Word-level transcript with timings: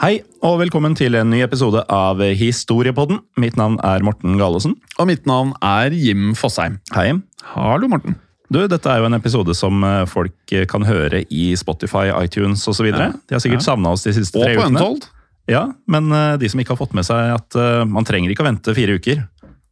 Hei, 0.00 0.22
og 0.46 0.56
velkommen 0.62 0.94
til 0.96 1.12
en 1.18 1.28
ny 1.28 1.42
episode 1.44 1.82
av 1.92 2.22
Historiepodden. 2.38 3.18
Mitt 3.40 3.58
navn 3.60 3.76
er 3.84 4.00
Morten 4.06 4.38
Galesen. 4.40 4.78
Og 4.96 5.08
mitt 5.10 5.26
navn 5.28 5.52
er 5.64 5.92
Jim 5.92 6.30
Fosheim. 6.38 6.78
Hei. 6.96 7.10
Hallo, 7.52 7.90
Morten. 7.92 8.16
Du, 8.50 8.62
dette 8.66 8.88
er 8.90 9.02
jo 9.02 9.10
en 9.10 9.14
episode 9.18 9.54
som 9.54 9.84
eh, 9.86 10.06
folk 10.10 10.54
eh, 10.56 10.64
kan 10.70 10.82
høre 10.88 11.20
i 11.30 11.50
Spotify, 11.60 12.08
iTunes 12.24 12.64
osv. 12.70 12.88
Ja. 12.88 13.10
De 13.28 13.36
har 13.36 13.42
sikkert 13.44 13.60
Ja. 13.60 13.66
savna 13.68 13.92
oss 13.94 14.06
de 14.08 14.14
siste 14.16 14.40
Og 14.40 14.46
tre 14.46 14.56
på 14.56 14.64
ukene. 14.64 14.80
Untold. 14.80 15.04
Ja, 15.50 15.66
men 15.90 16.08
eh, 16.16 16.32
de 16.40 16.48
som 16.50 16.62
ikke 16.64 16.74
har 16.74 16.80
fått 16.80 16.96
med 16.96 17.06
seg 17.06 17.34
at 17.36 17.60
man 17.90 18.06
trenger 18.08 18.32
ikke 18.32 18.42
å 18.42 18.48
vente 18.48 18.74
fire 18.74 18.96
uker. 18.96 19.20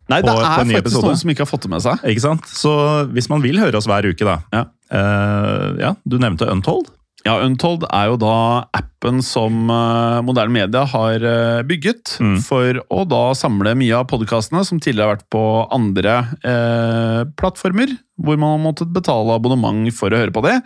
Nei, 0.09 0.21
det 0.25 0.29
på 0.31 0.37
er 0.41 0.45
faktisk 0.61 0.79
episode. 0.85 1.09
noen 1.09 1.19
som 1.21 1.33
ikke 1.33 1.45
har 1.45 1.51
fått 1.51 1.65
det 1.67 1.73
med 1.73 1.83
seg. 1.85 2.05
Ikke 2.13 2.23
sant? 2.25 2.47
Så 2.53 2.71
hvis 3.17 3.29
man 3.33 3.43
vil 3.45 3.59
høre 3.61 3.77
oss 3.81 3.89
hver 3.89 4.07
uke, 4.09 4.25
da 4.29 4.39
Ja. 4.53 4.67
Uh, 4.89 5.75
ja, 5.77 5.91
Du 6.09 6.17
nevnte 6.17 6.47
Untold. 6.49 6.87
Ja, 7.29 7.35
Untold 7.45 7.85
er 7.93 8.09
jo 8.09 8.17
da 8.23 8.35
appen 8.73 9.19
som 9.27 9.69
eh, 9.69 10.19
moderne 10.25 10.55
media 10.55 10.87
har 10.89 11.21
eh, 11.21 11.63
bygget 11.69 12.15
Mm. 12.19 12.39
for 12.43 12.79
å 12.91 13.03
da 13.07 13.23
samle 13.37 13.75
mye 13.79 13.95
av 13.99 14.07
podkastene 14.11 14.65
som 14.65 14.81
tidligere 14.81 15.11
har 15.11 15.17
vært 15.19 15.29
på 15.35 15.43
andre 15.75 16.15
eh, 16.41 17.21
plattformer, 17.39 17.93
hvor 18.17 18.41
man 18.41 18.57
har 18.57 18.63
måttet 18.65 18.95
betale 18.97 19.37
abonnement 19.37 19.93
for 19.95 20.11
å 20.15 20.23
høre 20.23 20.35
på 20.35 20.43
det. 20.47 20.57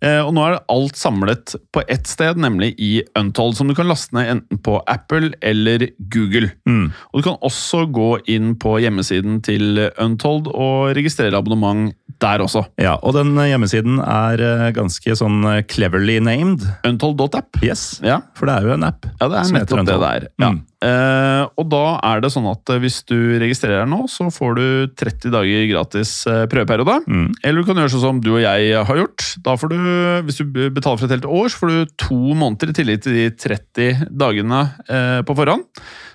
Eh, 0.00 0.20
og 0.22 0.30
nå 0.34 0.44
er 0.46 0.60
alt 0.70 0.96
samlet 0.98 1.56
på 1.74 1.82
ett 1.90 2.06
sted, 2.06 2.38
nemlig 2.38 2.72
i 2.78 3.02
Untold, 3.18 3.58
som 3.58 3.68
du 3.68 3.74
kan 3.74 3.88
laste 3.90 4.14
ned 4.14 4.30
enten 4.36 4.60
på 4.62 4.78
Apple 4.86 5.32
eller 5.42 5.88
Google. 5.98 6.52
Mm. 6.70 6.92
Og 7.12 7.20
du 7.20 7.26
kan 7.26 7.40
også 7.42 7.84
gå 7.90 8.12
inn 8.30 8.54
på 8.62 8.78
hjemmesiden 8.82 9.40
til 9.46 9.82
Untold 9.98 10.48
og 10.54 10.94
registrere 10.98 11.38
abonnement 11.38 11.90
der 12.22 12.42
også. 12.42 12.64
Ja, 12.80 12.96
Og 13.02 13.14
den 13.14 13.34
hjemmesiden 13.38 14.00
er 14.02 14.40
eh, 14.42 14.64
ganske 14.76 15.14
sånn 15.18 15.42
eh, 15.46 15.60
cleverly 15.68 16.18
named. 16.24 16.64
Untold.app. 16.86 17.60
Yes, 17.62 18.00
Ja. 18.04 18.20
For 18.38 18.50
det 18.50 18.56
er 18.58 18.66
jo 18.66 18.74
en 18.74 18.86
app. 18.88 19.06
Ja, 19.20 19.28
det 19.28 19.38
er 19.38 19.52
nettopp 19.54 19.84
det 19.86 19.94
Untold. 19.94 20.04
der. 20.06 20.26
Ja. 20.42 20.50
Mm. 20.54 20.64
Uh, 20.78 21.42
og 21.58 21.64
da 21.72 21.82
er 22.06 22.20
det 22.22 22.28
sånn 22.30 22.44
at 22.46 22.70
hvis 22.78 23.00
du 23.08 23.16
registrerer 23.42 23.80
deg 23.82 23.88
nå, 23.90 24.04
så 24.06 24.28
får 24.30 24.52
du 24.54 24.66
30 25.00 25.32
dager 25.34 25.64
gratis 25.72 26.12
prøveperiode. 26.52 27.00
Mm. 27.10 27.32
Eller 27.42 27.62
du 27.62 27.66
kan 27.66 27.80
gjøre 27.82 27.90
sånn 27.96 28.04
som 28.04 28.20
du 28.22 28.30
og 28.36 28.42
jeg 28.44 28.84
har 28.86 29.00
gjort. 29.00 29.26
Da 29.42 29.56
får 29.58 29.72
du, 29.74 29.80
Hvis 30.28 30.38
du 30.38 30.46
betaler 30.70 31.00
for 31.00 31.08
et 31.08 31.16
helt 31.16 31.26
år, 31.26 31.50
så 31.50 31.62
får 31.64 31.72
du 31.74 31.96
to 31.98 32.20
måneder 32.38 32.70
i 32.70 32.76
tillegg 32.78 33.02
til 33.02 33.16
de 33.18 33.26
30 33.34 34.06
dagene 34.22 34.60
uh, 34.86 35.20
på 35.26 35.34
forhånd. 35.38 35.66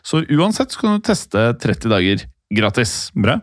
Så 0.03 0.23
uansett 0.31 0.71
så 0.71 0.79
kan 0.79 0.95
du 0.95 1.03
teste 1.11 1.49
30 1.59 1.91
dager 1.91 2.23
gratis. 2.53 3.11
Bra. 3.15 3.41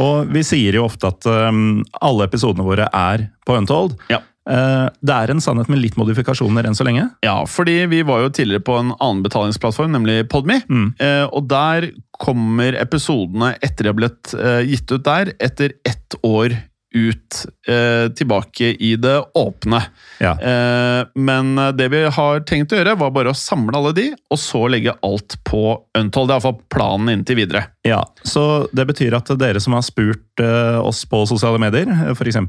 Og 0.00 0.32
vi 0.34 0.44
sier 0.46 0.78
jo 0.78 0.86
ofte 0.88 1.10
at 1.10 1.28
um, 1.28 1.84
alle 2.00 2.28
episodene 2.28 2.66
våre 2.66 2.88
er 2.92 3.28
på 3.46 3.56
Untold. 3.58 3.96
Ja. 4.12 4.22
Uh, 4.48 4.88
det 5.04 5.12
er 5.12 5.30
en 5.32 5.42
sannhet 5.44 5.68
med 5.68 5.82
litt 5.82 5.98
modifikasjoner 6.00 6.64
enn 6.64 6.76
så 6.76 6.86
lenge. 6.88 7.04
Ja, 7.24 7.42
fordi 7.48 7.82
vi 7.92 8.00
var 8.08 8.22
jo 8.24 8.32
tidligere 8.32 8.64
på 8.64 8.78
en 8.80 8.94
annen 8.96 9.20
betalingsplattform, 9.26 9.92
nemlig 9.92 10.22
Podme. 10.32 10.62
Mm. 10.68 10.94
Uh, 11.02 11.26
og 11.28 11.50
der 11.50 11.90
kommer 12.18 12.78
episodene 12.80 13.52
etter 13.60 13.84
de 13.84 13.92
har 13.92 13.98
blitt 13.98 14.32
uh, 14.38 14.62
gitt 14.64 14.88
ut 14.90 15.04
der, 15.04 15.34
etter 15.44 15.76
ett 15.86 16.16
år 16.24 16.56
ut 16.94 17.38
eh, 17.68 18.08
tilbake 18.16 18.70
i 18.80 18.94
det 18.96 19.16
åpne. 19.36 19.82
Ja. 20.22 20.32
Eh, 20.40 21.02
men 21.14 21.52
det 21.76 21.88
vi 21.92 22.04
har 22.14 22.40
tenkt 22.48 22.72
å 22.72 22.78
gjøre, 22.80 22.94
var 23.00 23.10
bare 23.14 23.32
å 23.34 23.36
samle 23.36 23.76
alle 23.76 23.92
de, 23.96 24.06
og 24.32 24.40
så 24.40 24.62
legge 24.72 24.94
alt 25.04 25.36
på 25.44 25.62
Untold. 25.98 26.28
Det 26.30 26.34
er 26.34 26.38
iallfall 26.38 26.56
planen 26.72 27.12
inntil 27.12 27.36
videre. 27.42 27.66
Ja, 27.86 28.00
så 28.24 28.66
Det 28.72 28.86
betyr 28.88 29.14
at 29.16 29.30
dere 29.40 29.60
som 29.60 29.76
har 29.76 29.84
spurt 29.86 30.40
eh, 30.40 30.78
oss 30.80 31.04
på 31.08 31.22
sosiale 31.28 31.60
medier, 31.60 31.88
f.eks. 32.14 32.40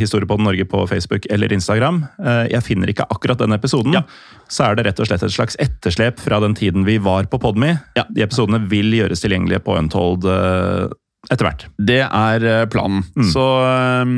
Historiepodden 0.00 0.44
Norge 0.46 0.64
på 0.68 0.84
Facebook 0.90 1.26
eller 1.32 1.52
Instagram, 1.56 2.04
eh, 2.24 2.44
jeg 2.52 2.64
finner 2.66 2.92
ikke 2.92 3.08
akkurat 3.12 3.38
den 3.40 3.56
episoden, 3.56 3.96
Ja. 3.96 4.02
så 4.48 4.68
er 4.70 4.76
det 4.76 4.86
rett 4.86 5.00
og 5.00 5.08
slett 5.08 5.22
et 5.26 5.32
slags 5.34 5.56
etterslep 5.62 6.20
fra 6.20 6.40
den 6.44 6.54
tiden 6.54 6.84
vi 6.86 6.98
var 6.98 7.24
på 7.32 7.40
Podme. 7.42 7.78
Ja. 7.96 8.04
De 8.12 8.22
episodene 8.24 8.60
vil 8.68 8.92
gjøres 8.92 9.24
tilgjengelige 9.24 9.64
på 9.64 9.76
Untold 9.78 10.24
eh, 10.28 10.88
etter 11.30 11.46
hvert. 11.48 11.64
Det 11.78 12.00
er 12.06 12.44
eh, 12.46 12.66
planen. 12.72 13.02
Mm. 13.16 13.26
Så 13.32 13.44
eh, 13.66 14.12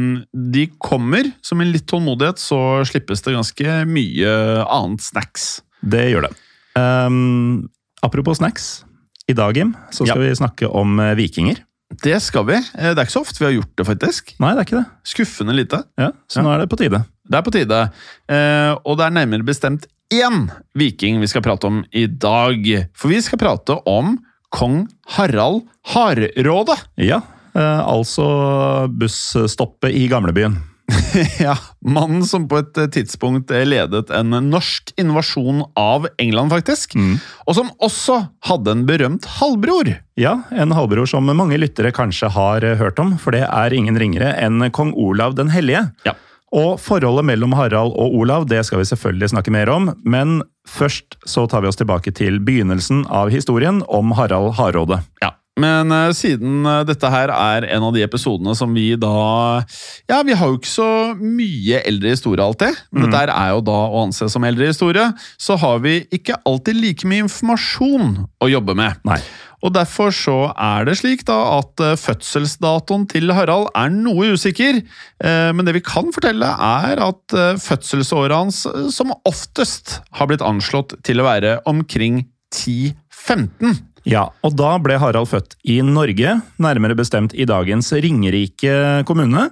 de 0.56 0.66
kommer. 0.82 1.30
Så 1.42 1.56
med 1.58 1.70
litt 1.72 1.86
tålmodighet 1.90 2.38
så 2.42 2.58
slippes 2.88 3.22
det 3.24 3.36
ganske 3.36 3.78
mye 3.88 4.34
annet 4.66 5.04
snacks. 5.06 5.48
Det 5.82 6.08
gjør 6.12 6.28
det. 6.28 6.34
Um, 6.78 7.68
apropos 8.02 8.38
snacks. 8.38 8.84
I 9.28 9.34
dag, 9.36 9.56
Jim, 9.56 9.74
så 9.92 10.06
skal 10.08 10.22
vi 10.24 10.30
snakke 10.38 10.68
om 10.72 10.98
eh, 11.04 11.14
vikinger. 11.18 11.58
Det 12.04 12.16
skal 12.20 12.44
vi. 12.48 12.56
Eh, 12.56 12.92
Det 12.94 12.98
er 13.00 13.04
ikke 13.06 13.16
så 13.18 13.24
ofte 13.24 13.40
vi 13.42 13.48
har 13.48 13.56
gjort 13.58 13.74
det, 13.76 13.86
faktisk. 13.88 14.34
Nei, 14.40 14.54
det 14.54 14.62
er 14.62 14.66
ikke 14.68 14.78
det. 14.80 14.88
Skuffende 15.08 15.54
lite. 15.56 15.82
Ja, 16.00 16.10
Så 16.28 16.40
Ja. 16.40 16.44
nå 16.46 16.52
er 16.54 16.62
det 16.64 16.70
på 16.72 16.78
tide. 16.80 17.02
Det 17.28 17.36
er 17.38 17.44
på 17.44 17.52
tide. 17.52 17.80
Eh, 18.28 18.72
og 18.84 18.96
det 18.98 19.04
er 19.06 19.16
nærmere 19.16 19.44
bestemt 19.44 19.86
én 20.12 20.48
viking 20.74 21.20
vi 21.20 21.26
skal 21.28 21.42
prate 21.44 21.68
om 21.68 21.82
i 21.92 22.06
dag. 22.06 22.88
For 22.96 23.08
vi 23.12 23.20
skal 23.20 23.38
prate 23.40 23.76
om 23.84 24.16
kong 24.54 24.86
Harald 25.16 25.66
Hardråde. 25.92 26.76
Ja, 27.00 27.22
eh, 27.54 27.80
altså 27.84 28.88
busstoppet 28.90 29.94
i 29.94 30.06
gamlebyen. 30.10 30.58
ja, 31.38 31.52
Mannen 31.84 32.24
som 32.24 32.46
på 32.48 32.62
et 32.62 32.78
tidspunkt 32.94 33.52
ledet 33.52 34.08
en 34.14 34.32
norsk 34.48 34.94
invasjon 35.00 35.60
av 35.76 36.08
England, 36.16 36.52
faktisk. 36.52 36.96
Og 37.44 37.58
som 37.58 37.68
også 37.84 38.22
hadde 38.48 38.72
en 38.72 38.86
berømt 38.88 39.28
halvbror. 39.38 39.92
Ja, 40.18 40.38
en 40.48 40.72
halvbror 40.72 41.08
som 41.10 41.28
mange 41.28 41.60
lyttere 41.60 41.92
kanskje 41.94 42.32
har 42.32 42.64
hørt 42.80 43.00
om, 43.02 43.18
for 43.20 43.36
det 43.36 43.44
er 43.44 43.76
ingen 43.76 44.00
ringere 44.00 44.32
enn 44.40 44.70
kong 44.72 44.94
Olav 44.96 45.36
den 45.38 45.52
hellige. 45.52 45.90
Ja. 46.08 46.16
Og 46.56 46.78
forholdet 46.80 47.26
mellom 47.28 47.52
Harald 47.58 47.92
og 47.92 48.14
Olav 48.22 48.46
det 48.48 48.62
skal 48.66 48.80
vi 48.80 48.88
selvfølgelig 48.88 49.34
snakke 49.34 49.52
mer 49.52 49.68
om, 49.72 49.90
men 50.04 50.40
først 50.68 51.18
så 51.28 51.44
tar 51.48 51.64
vi 51.64 51.68
oss 51.68 51.80
tilbake 51.80 52.12
til 52.16 52.40
begynnelsen 52.44 53.04
av 53.12 53.32
historien 53.32 53.82
om 53.88 54.14
Harald 54.16 54.54
Hardråde. 54.56 55.02
Ja. 55.24 55.34
Men 55.58 55.92
eh, 55.92 56.12
siden 56.14 56.66
eh, 56.66 56.84
dette 56.86 57.10
her 57.10 57.32
er 57.34 57.66
en 57.66 57.86
av 57.88 57.94
de 57.96 58.04
episodene 58.06 58.54
som 58.54 58.74
vi 58.76 58.92
da 59.00 59.64
Ja, 60.10 60.20
vi 60.26 60.36
har 60.38 60.52
jo 60.52 60.60
ikke 60.60 60.70
så 60.70 60.90
mye 61.18 61.82
eldre 61.88 62.14
historie 62.14 62.44
alltid. 62.44 62.78
Men 62.92 63.08
dette 63.08 63.24
her 63.24 63.32
er 63.34 63.56
jo 63.56 63.64
da 63.66 63.78
å 63.88 64.04
anse 64.06 64.30
som 64.30 64.46
eldre 64.46 64.70
historie. 64.70 65.08
Så 65.40 65.58
har 65.58 65.82
vi 65.84 66.00
ikke 66.14 66.38
alltid 66.48 66.78
like 66.78 67.10
mye 67.10 67.26
informasjon 67.26 68.14
å 68.38 68.50
jobbe 68.52 68.78
med. 68.78 69.02
Nei. 69.08 69.18
Og 69.66 69.74
derfor 69.74 70.12
så 70.14 70.36
er 70.54 70.86
det 70.86 70.98
slik 71.00 71.24
da 71.26 71.36
at 71.56 71.82
eh, 71.82 71.96
fødselsdatoen 71.98 73.08
til 73.10 73.32
Harald 73.34 73.66
er 73.76 73.90
noe 73.90 74.32
usikker, 74.36 74.78
eh, 74.78 75.50
men 75.54 75.66
det 75.66 75.74
vi 75.74 75.84
kan 75.84 76.12
fortelle 76.14 76.46
er 76.46 77.02
at 77.02 77.34
eh, 77.34 77.58
fødselsåret 77.62 78.36
hans 78.36 78.62
som 78.94 79.14
oftest 79.28 79.98
har 80.14 80.30
blitt 80.30 80.44
anslått 80.46 80.94
til 81.06 81.22
å 81.22 81.26
være 81.26 81.58
omkring 81.70 82.22
10-15. 82.54 83.82
Ja, 84.08 84.28
og 84.46 84.54
da 84.56 84.76
ble 84.80 85.00
Harald 85.02 85.28
født 85.32 85.58
i 85.68 85.80
Norge, 85.84 86.38
nærmere 86.62 86.96
bestemt 86.96 87.34
i 87.34 87.48
dagens 87.48 87.90
Ringerike 87.92 89.02
kommune. 89.10 89.50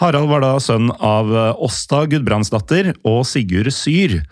Harald 0.00 0.30
var 0.30 0.40
da 0.46 0.54
sønn 0.62 0.88
av 1.02 1.28
Åsta 1.60 2.06
Gudbrandsdatter 2.08 2.94
og 3.04 3.26
Sigurd 3.28 3.68
Syr. 3.74 4.22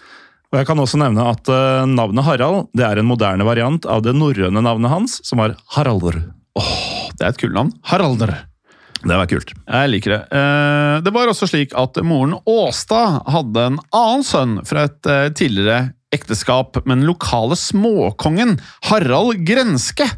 Og 0.51 0.59
jeg 0.59 0.67
kan 0.67 0.81
også 0.83 0.99
nevne 0.99 1.25
at 1.31 1.47
eh, 1.53 1.85
navnet 1.87 2.27
Harald 2.27 2.65
det 2.75 2.83
er 2.87 2.99
en 2.99 3.07
moderne 3.07 3.47
variant 3.47 3.85
av 3.87 4.03
det 4.03 4.17
norrøne 4.19 4.63
navnet 4.67 4.91
hans, 4.91 5.21
som 5.27 5.39
var 5.43 5.55
Haraldur. 5.77 6.19
Det 6.59 7.23
er 7.23 7.31
et 7.31 7.39
kult 7.39 7.55
navn. 7.55 7.71
Haralder. 7.87 8.33
Det 9.01 9.17
var 9.17 9.29
kult. 9.31 9.53
Jeg 9.55 9.91
liker 9.95 10.13
det. 10.17 10.21
Eh, 10.37 10.97
Det 11.07 11.13
var 11.15 11.31
også 11.31 11.47
slik 11.49 11.73
at 11.79 12.01
moren 12.05 12.35
Åsta 12.51 13.21
hadde 13.31 13.63
en 13.71 13.79
annen 13.97 14.27
sønn 14.27 14.59
fra 14.69 14.89
et 14.91 15.07
eh, 15.09 15.29
tidligere 15.39 15.93
ekteskap 16.13 16.81
med 16.83 16.99
den 16.99 17.07
lokale 17.07 17.55
småkongen 17.57 18.57
Harald 18.91 19.45
Grenske. 19.47 20.09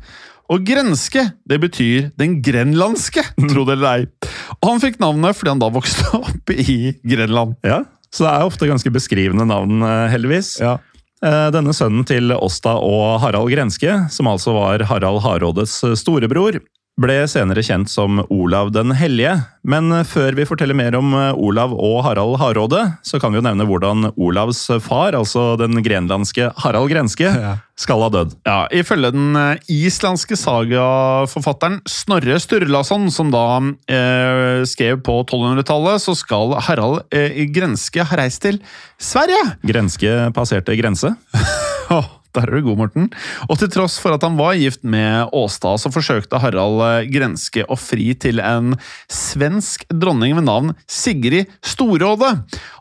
Og 0.53 0.65
grenske, 0.69 1.23
det 1.49 1.61
betyr 1.63 2.09
den 2.21 2.41
grenlandske, 2.45 3.23
tro 3.53 3.63
det 3.69 3.77
eller 3.77 4.01
ei. 4.03 4.31
Og 4.59 4.71
han 4.73 4.83
fikk 4.83 4.99
navnet 5.01 5.37
fordi 5.39 5.53
han 5.55 5.63
da 5.63 5.69
vokste 5.73 6.09
opp 6.19 6.53
i 6.57 6.95
Grenland. 7.05 7.55
Ja, 7.65 7.83
Så 8.13 8.27
det 8.27 8.33
er 8.33 8.47
ofte 8.47 8.69
ganske 8.69 8.93
beskrivende 8.93 9.47
navn, 9.49 9.83
eh, 9.83 10.09
heldigvis. 10.13 10.59
Ja. 10.61 10.79
Eh, 11.25 11.49
Denne 11.55 11.73
sønnen 11.73 12.05
til 12.07 12.35
Åsta 12.35 12.75
og 12.83 13.21
Harald 13.23 13.51
Grenske, 13.53 14.11
som 14.13 14.29
altså 14.29 14.53
var 14.57 14.85
Harald 14.91 15.23
Hardrådes 15.25 15.79
storebror, 16.01 16.61
ble 17.01 17.23
senere 17.31 17.63
kjent 17.65 17.89
som 17.89 18.21
Olav 18.29 18.71
den 18.75 18.93
hellige. 18.97 19.35
Men 19.65 19.95
før 20.09 20.37
vi 20.37 20.47
forteller 20.49 20.77
mer 20.77 20.97
om 20.99 21.15
eh, 21.17 21.39
Olav 21.39 21.73
og 21.73 22.03
Harald 22.07 22.37
Hardråde, 22.41 22.83
så 23.07 23.21
kan 23.23 23.33
vi 23.33 23.41
jo 23.41 23.45
nevne 23.47 23.67
hvordan 23.69 24.11
Olavs 24.13 24.67
far, 24.85 25.17
altså 25.17 25.55
den 25.61 25.81
grenlandske 25.85 26.51
Harald 26.63 26.91
Grenske, 26.93 27.31
skal 27.79 28.05
ha 28.05 28.11
dødd. 28.13 28.35
Ja, 28.47 28.59
Ifølge 28.75 29.13
den 29.15 29.37
eh, 29.39 29.73
islandske 29.73 30.37
sagaforfatteren 30.39 31.81
Snorre 31.89 32.39
Sturlason, 32.43 33.09
som 33.15 33.33
da 33.33 33.45
eh, 33.89 34.63
skrev 34.69 35.01
på 35.07 35.23
1200-tallet, 35.25 36.03
så 36.05 36.17
skal 36.19 36.59
Harald 36.69 37.07
eh, 37.15 37.45
Grenske 37.55 38.05
ha 38.05 38.21
reist 38.21 38.45
til 38.45 38.61
Sverige. 39.01 39.57
Grenske 39.67 40.19
passerte 40.37 40.77
grense. 40.79 41.15
Der 42.33 42.47
er 42.49 42.57
du 42.57 42.65
god, 42.65 42.79
Morten. 42.81 43.09
Og 43.51 43.59
til 43.61 43.69
tross 43.73 43.99
for 44.01 44.17
at 44.17 44.23
han 44.25 44.39
var 44.39 44.57
gift 44.57 44.81
med 44.89 45.29
Åstad, 45.37 45.83
så 45.83 45.93
forsøkte 45.93 46.41
Harald 46.41 46.81
eh, 46.87 47.09
Grenske 47.13 47.67
å 47.69 47.77
fri 47.77 48.13
til 48.17 48.41
en 48.41 48.73
svensk 49.13 49.85
dronning 49.93 50.33
ved 50.39 50.47
navn 50.49 50.73
Sigrid 50.89 51.51
Storåde. 51.61 52.31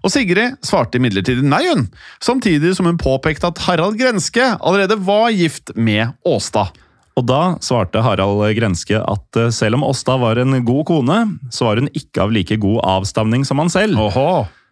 Og 0.01 0.13
Sigrid 0.13 0.55
svarte 0.65 1.01
imidlertid 1.01 1.43
nei, 1.43 1.65
hun. 1.67 1.89
Samtidig 2.23 2.77
som 2.77 2.87
hun 2.87 3.01
påpekte 3.01 3.51
at 3.51 3.59
Harald 3.67 3.99
Grenske 3.99 4.53
allerede 4.59 4.99
var 5.03 5.27
gift 5.35 5.75
med 5.75 6.15
Åstad. 6.23 6.71
Og 7.19 7.27
da 7.27 7.41
svarte 7.59 8.01
Harald 8.05 8.45
Grenske 8.55 9.01
at 9.03 9.39
eh, 9.39 9.51
selv 9.51 9.81
om 9.81 9.85
Åsta 9.89 10.15
var 10.21 10.39
en 10.39 10.61
god 10.63 10.87
kone, 10.87 11.19
så 11.51 11.67
var 11.67 11.81
hun 11.81 11.91
ikke 11.91 12.23
av 12.23 12.31
like 12.31 12.55
god 12.63 12.79
avstamning 12.97 13.43
som 13.47 13.59
han 13.59 13.71
selv. 13.73 13.99
Åhå. 13.99 14.31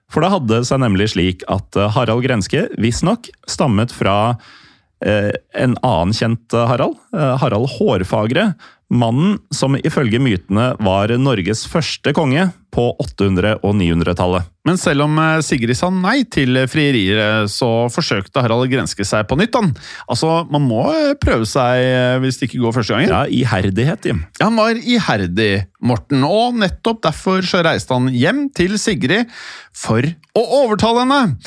For 0.09 0.25
det 0.25 0.31
hadde 0.33 0.63
seg 0.65 0.81
nemlig 0.81 1.11
slik 1.13 1.45
at 1.51 1.77
eh, 1.77 1.91
Harald 1.93 2.25
Grenske 2.25 2.67
visstnok 2.81 3.29
stammet 3.49 3.93
fra 3.93 4.17
eh, 4.31 4.55
en 5.01 5.77
annen 5.85 6.13
kjent 6.15 6.53
eh, 6.53 6.67
Harald, 6.67 6.99
eh, 7.15 7.37
Harald 7.41 7.69
Hårfagre. 7.77 8.53
Mannen 8.89 9.35
som 9.53 9.75
ifølge 9.77 10.17
mytene 10.17 10.71
var 10.81 11.11
Norges 11.21 11.61
første 11.69 12.09
konge 12.17 12.47
på 12.73 12.87
800- 12.97 13.59
og 13.61 13.75
900-tallet. 13.77 14.47
Men 14.65 14.79
selv 14.81 15.05
om 15.05 15.13
eh, 15.21 15.43
Sigrid 15.45 15.77
sa 15.77 15.91
nei 15.93 16.23
til 16.29 16.57
frierier, 16.69 17.21
eh, 17.21 17.45
så 17.49 17.87
forsøkte 17.93 18.41
Harald 18.41 18.65
å 18.65 18.69
Grenske 18.71 19.05
seg 19.05 19.29
på 19.29 19.37
nytt. 19.39 19.55
Han. 19.57 19.71
Altså, 20.09 20.41
Man 20.49 20.65
må 20.65 20.81
eh, 20.89 21.13
prøve 21.21 21.45
seg 21.49 21.85
eh, 21.85 22.17
hvis 22.23 22.41
det 22.41 22.49
ikke 22.49 22.63
går 22.65 22.75
første 22.79 22.97
gangen. 22.97 23.13
Ja, 23.13 23.23
iherdighet, 23.29 24.09
Jim. 24.09 24.25
Han 24.41 24.57
var 24.57 24.77
iherdig, 24.81 25.51
Morten, 25.85 26.25
og 26.25 26.57
nettopp 26.59 27.03
derfor 27.05 27.45
så 27.45 27.61
reiste 27.65 27.93
han 27.93 28.09
hjem 28.13 28.47
til 28.57 28.77
Sigrid 28.81 29.29
for 29.77 30.05
å 30.33 30.45
overtale 30.63 31.05
henne. 31.05 31.39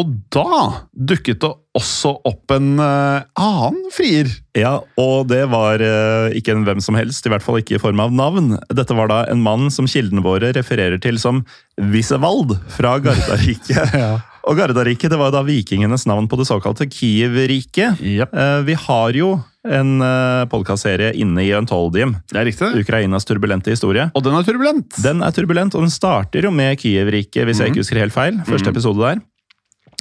Og 0.00 0.12
da 0.32 0.86
dukket 0.94 1.42
det 1.42 1.50
også 1.76 2.14
opp 2.26 2.50
en 2.54 2.72
uh, 2.80 3.22
annen 3.38 3.90
frier. 3.94 4.30
Ja, 4.58 4.78
og 4.98 5.28
det 5.30 5.42
var 5.52 5.82
uh, 5.82 6.32
ikke 6.36 6.54
en 6.54 6.64
hvem 6.66 6.80
som 6.82 6.96
helst, 6.98 7.26
i 7.26 7.32
hvert 7.32 7.44
fall 7.44 7.60
ikke 7.60 7.76
i 7.76 7.82
form 7.82 8.00
av 8.02 8.14
navn. 8.14 8.54
Dette 8.72 8.96
var 8.96 9.10
da 9.12 9.22
en 9.30 9.42
mann 9.44 9.68
som 9.74 9.88
kildene 9.90 10.24
våre 10.24 10.54
refererer 10.56 11.00
til 11.02 11.20
som 11.22 11.44
Visevald 11.92 12.56
fra 12.74 12.96
Gardariket. 13.02 13.94
Og 14.48 14.56
Gardarike, 14.56 15.10
det 15.12 15.18
var 15.20 15.34
da 15.34 15.44
vikingenes 15.44 16.06
navn 16.08 16.24
på 16.26 16.38
det 16.40 16.46
såkalte 16.48 16.88
Kiev-riket. 16.88 18.00
Yep. 18.00 18.32
Eh, 18.32 18.60
vi 18.64 18.76
har 18.86 19.18
jo 19.18 19.34
en 19.68 20.00
podkastserie 20.48 21.10
inne 21.20 21.44
i 21.44 21.50
Untold-Jim. 21.52 22.14
Det 22.32 22.40
er 22.40 22.48
riktig. 22.48 22.70
Ukrainas 22.80 23.28
turbulente 23.28 23.74
historie. 23.74 24.08
Og 24.16 24.24
den 24.24 24.38
er 24.38 24.48
turbulent. 24.48 24.96
Den 25.04 25.20
er 25.20 25.36
turbulent, 25.36 25.76
og 25.76 25.84
den 25.84 25.92
starter 25.92 26.48
jo 26.48 26.54
med 26.56 26.80
Kiev-riket, 26.80 27.44
hvis 27.44 27.60
jeg 27.60 27.74
ikke 27.74 27.84
husker 27.84 28.00
helt 28.00 28.16
feil. 28.16 28.40
Første 28.48 28.72
episode 28.72 29.04
der. 29.04 29.20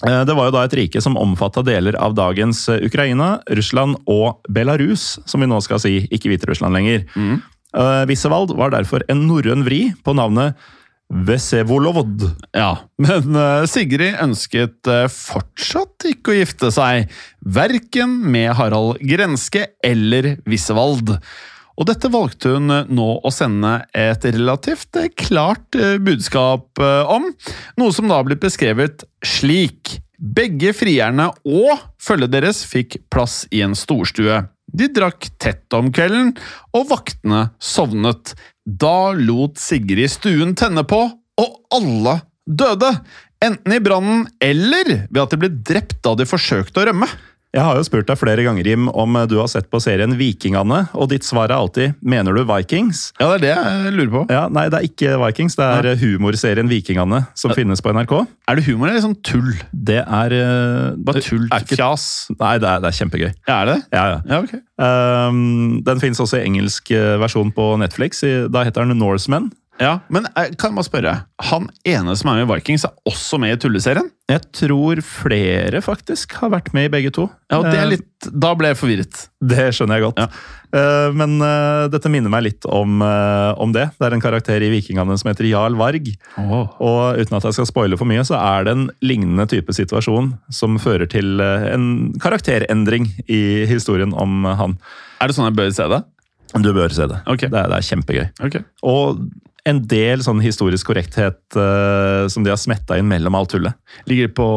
Eh, 0.05 0.23
Det 0.25 0.35
var 0.35 0.49
jo 0.49 0.55
da 0.55 0.63
et 0.67 0.75
rike 0.79 1.01
som 1.03 1.17
omfatta 1.19 1.63
deler 1.65 1.97
av 1.99 2.15
dagens 2.17 2.67
eh, 2.69 2.81
Ukraina, 2.87 3.39
Russland 3.49 3.99
og 4.07 4.41
Belarus, 4.49 5.19
som 5.25 5.41
vi 5.43 5.49
nå 5.51 5.61
skal 5.65 5.81
si, 5.83 6.07
ikke 6.09 6.31
Hviterussland 6.33 6.75
lenger. 6.75 7.05
Mm. 7.15 7.39
Vissevald 8.09 8.55
var 8.57 8.71
derfor 8.73 9.03
en 9.13 9.27
norrøn 9.29 9.61
vri 9.61 9.91
på 10.01 10.15
navnet 10.17 10.57
Vesevolovod. 11.09 12.21
Ja, 12.53 12.75
men 13.01 13.33
eh, 13.35 13.65
Sigrid 13.69 14.19
ønsket 14.21 14.89
eh, 14.89 15.07
fortsatt 15.09 16.05
ikke 16.11 16.33
å 16.33 16.37
gifte 16.37 16.69
seg, 16.73 17.09
verken 17.41 18.13
med 18.29 18.53
Harald 18.59 19.01
Grenske 19.01 19.71
eller 19.85 20.35
Vissevald. 20.49 21.15
Og 21.79 21.87
dette 21.87 22.11
valgte 22.11 22.53
hun 22.57 22.73
eh, 22.73 22.91
nå 22.91 23.07
å 23.23 23.31
sende 23.33 23.79
et 23.95 24.27
relativt 24.27 24.99
eh, 24.99 25.09
klart 25.15 25.77
eh, 25.79 25.95
budskap 26.03 26.79
om, 26.79 27.29
noe 27.79 27.95
som 27.95 28.11
da 28.11 28.19
blitt 28.25 28.43
beskrevet 28.43 29.05
slik. 29.25 29.97
Begge 30.19 30.73
frierne 30.75 31.29
og 31.47 31.85
følget 32.03 32.33
deres 32.33 32.65
fikk 32.67 32.97
plass 33.11 33.45
i 33.55 33.61
en 33.63 33.77
storstue. 33.77 34.41
De 34.69 34.89
drakk 34.91 35.29
tett 35.41 35.71
om 35.73 35.87
kvelden, 35.95 36.33
og 36.75 36.89
vaktene 36.91 37.47
sovnet. 37.63 38.35
Da 38.67 39.13
lot 39.15 39.57
Sigrid 39.61 40.11
stuen 40.11 40.51
tenne 40.59 40.83
på, 40.83 40.99
og 41.39 41.57
alle 41.73 42.19
døde! 42.43 42.91
Enten 43.39 43.71
i 43.71 43.79
brannen 43.79 44.25
eller 44.43 45.05
ved 45.07 45.21
at 45.21 45.31
de 45.31 45.39
ble 45.39 45.49
drept 45.63 46.01
da 46.03 46.11
de 46.19 46.27
forsøkte 46.27 46.81
å 46.81 46.89
rømme. 46.89 47.07
Jeg 47.49 47.65
har 47.65 47.79
jo 47.79 47.81
spurt 47.81 48.05
deg 48.05 48.17
flere 48.19 48.43
ganger, 48.45 48.67
Jim, 48.69 48.83
om 48.93 49.15
du 49.25 49.39
har 49.39 49.47
sett 49.49 49.71
på 49.73 49.79
serien 49.81 50.11
Vikingane, 50.19 50.83
og 50.93 51.07
ditt 51.09 51.25
svar 51.25 51.49
er 51.49 51.57
alltid 51.57 51.95
'Mener 51.97 52.35
du 52.37 52.43
Vikings?' 52.45 53.11
Ja, 53.19 53.25
det 53.37 53.41
er 53.41 53.41
det 53.41 53.85
jeg 53.85 53.93
lurer 53.97 54.11
på. 54.13 54.21
Ja, 54.29 54.47
Nei, 54.49 54.69
det 54.69 54.77
er 54.77 54.85
ikke 54.85 55.17
Vikings, 55.17 55.55
det 55.55 55.65
er 55.65 55.95
humorserien 55.97 56.69
Vikingane 56.69 57.25
som 57.33 57.49
finnes 57.57 57.81
på 57.81 57.89
NRK. 57.89 58.27
Er 58.47 58.55
det 58.55 58.65
humor 58.65 58.89
eller 58.89 59.01
sånn 59.01 59.17
tull? 59.23 59.55
Det 59.73 59.97
er 60.05 60.29
eh, 60.31 60.95
Bare 60.95 61.21
tull, 61.25 61.47
er 61.51 61.65
ikke- 61.65 61.77
fjas. 61.77 62.29
Nei, 62.39 62.59
det 62.59 62.69
er, 62.69 62.79
det 62.81 62.87
er 62.93 62.97
kjempegøy. 62.99 63.33
Ja, 63.47 63.61
er 63.63 63.65
det? 63.65 63.83
Ja, 63.93 64.05
ja. 64.05 64.21
Ja, 64.29 64.39
ok. 64.45 64.53
Um, 64.77 65.81
den 65.83 65.99
finnes 65.99 66.19
også 66.21 66.37
i 66.37 66.45
engelsk 66.45 66.91
eh, 66.91 67.17
versjon 67.17 67.51
på 67.51 67.77
Netflix. 67.79 68.21
Da 68.51 68.63
heter 68.63 68.85
den 68.85 68.99
Norsemen. 68.99 69.51
Ja, 69.79 69.99
Men 70.11 70.25
eh, 70.35 70.49
kan 70.59 70.73
jeg 70.73 70.75
bare 70.75 70.87
spørre, 70.89 71.11
han 71.49 71.69
ene 71.87 72.13
som 72.19 72.29
er 72.31 72.41
med 72.41 72.49
i 72.49 72.51
Vikings, 72.51 72.83
er 72.83 72.95
også 73.07 73.37
med 73.39 73.53
i 73.55 73.59
tulleserien? 73.63 74.09
Jeg 74.29 74.43
tror 74.53 74.99
flere 75.07 75.79
faktisk 75.81 76.35
har 76.41 76.51
vært 76.51 76.73
med 76.75 76.89
i 76.89 76.91
begge 76.97 77.13
to. 77.15 77.29
Ja, 77.49 77.61
og 77.61 77.69
det 77.69 77.77
er 77.77 77.85
Eh, 77.87 77.91
litt, 77.95 78.05
Da 78.35 78.51
ble 78.59 78.73
jeg 78.73 78.77
forvirret. 78.77 79.21
Det 79.39 79.69
skjønner 79.73 79.95
jeg 79.97 80.03
godt. 80.09 80.19
Ja. 80.19 80.27
Eh, 80.75 81.13
Men 81.15 81.39
dette 81.95 82.11
minner 82.11 82.29
meg 82.29 82.43
litt 82.43 82.67
om, 82.67 82.99
om 83.01 83.71
det. 83.71 83.87
Det 83.97 84.05
er 84.09 84.13
en 84.17 84.21
karakter 84.21 84.61
i 84.61 84.69
Vikingene 84.75 85.15
som 85.17 85.31
heter 85.31 85.47
Jarl 85.47 85.79
Varg. 85.79 86.11
Og 86.37 87.17
uten 87.23 87.39
at 87.39 87.47
jeg 87.47 87.55
skal 87.61 87.69
spoile 87.71 87.97
for 87.97 88.05
mye, 88.11 88.27
så 88.27 88.35
er 88.37 88.67
det 88.67 88.75
en 88.75 88.85
lignende 89.01 89.47
type 89.49 89.71
situasjon 89.73 90.33
som 90.51 90.75
fører 90.77 91.07
til 91.09 91.39
en 91.39 92.11
karakterendring 92.19 93.07
i 93.31 93.65
historien 93.71 94.11
om 94.13 94.43
han. 94.43 94.77
Er 95.23 95.31
det 95.31 95.39
sånn 95.39 95.47
jeg 95.47 95.55
bør 95.57 95.71
se 95.73 95.87
det? 95.95 96.03
Du 96.59 96.73
bør 96.73 96.89
se 96.91 97.05
det. 97.07 97.23
Okay. 97.29 97.47
Det, 97.47 97.55
er, 97.63 97.69
det 97.71 97.77
er 97.79 97.87
kjempegøy. 97.93 98.27
Okay. 98.49 98.63
Og 98.83 99.19
en 99.69 99.81
del 99.89 100.23
sånn 100.25 100.41
historisk 100.43 100.89
korrekthet 100.89 101.39
uh, 101.57 102.25
som 102.31 102.43
de 102.45 102.51
har 102.53 102.59
smetta 102.59 102.97
inn 102.99 103.07
mellom 103.09 103.37
alt 103.39 103.51
tullet. 103.53 103.77
Ligger 104.09 104.29
det 104.29 104.35
på 104.39 104.49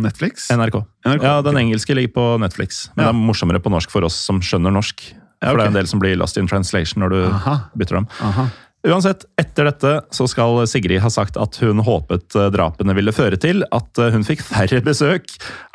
Netflix? 0.00 0.48
NRK. 0.54 0.80
NRK, 1.06 1.22
Ja, 1.26 1.36
Den 1.44 1.60
engelske 1.60 1.96
ligger 1.96 2.14
på 2.16 2.26
Netflix, 2.42 2.88
men 2.96 3.04
Ja. 3.06 3.12
det 3.12 3.16
er 3.18 3.26
morsommere 3.28 3.62
på 3.62 3.72
norsk 3.72 3.90
for 3.92 4.04
oss 4.08 4.16
som 4.16 4.40
skjønner 4.40 4.72
norsk. 4.74 5.04
For 5.44 5.58
det 5.58 5.66
er 5.66 5.72
en 5.74 5.76
del 5.76 5.86
som 5.90 6.00
blir 6.00 6.16
lost 6.16 6.38
in 6.40 6.48
translation 6.48 7.02
når 7.04 7.10
du 7.12 7.20
Aha. 7.28 7.56
bytter 7.76 8.00
dem. 8.00 8.06
Aha. 8.24 8.46
Uansett, 8.84 9.24
etter 9.40 9.64
dette 9.70 9.90
så 10.12 10.26
skal 10.28 10.66
Sigrid 10.68 11.00
ha 11.00 11.08
sagt 11.12 11.38
at 11.40 11.56
hun 11.62 11.80
håpet 11.86 12.34
eh, 12.36 12.50
drapene 12.52 12.92
ville 12.96 13.14
føre 13.16 13.38
til 13.40 13.64
at 13.72 14.00
eh, 14.00 14.10
hun 14.12 14.24
fikk 14.28 14.42
færre 14.44 14.82
besøk 14.84 15.24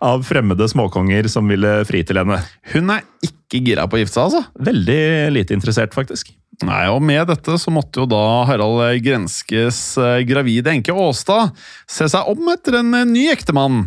av 0.05 0.22
fremmede 0.27 0.67
småkonger 0.69 1.25
som 1.34 1.50
ville 1.50 1.79
fri 1.89 2.03
til 2.05 2.22
henne. 2.22 2.38
Hun 2.74 2.93
er 2.93 3.01
ikke 3.25 3.63
gira 3.65 3.88
på 3.89 3.98
å 3.98 4.03
gifte 4.03 4.13
seg, 4.13 4.27
altså. 4.29 4.43
Veldig 4.69 5.00
lite 5.34 5.58
interessert, 5.58 5.98
faktisk. 5.98 6.29
Nei, 6.68 6.86
og 6.92 7.04
Med 7.06 7.30
dette 7.32 7.58
så 7.62 7.72
måtte 7.74 8.04
jo 8.04 8.10
da 8.10 8.24
Harald 8.50 8.82
Grenskes 9.06 9.84
eh, 10.01 10.24
gravide 10.28 10.74
enke 10.74 10.96
Åstad 10.96 11.54
se 11.89 12.10
seg 12.12 12.28
om 12.32 12.50
etter 12.51 12.82
en 12.82 12.98
ny 13.13 13.30
ektemann. 13.32 13.86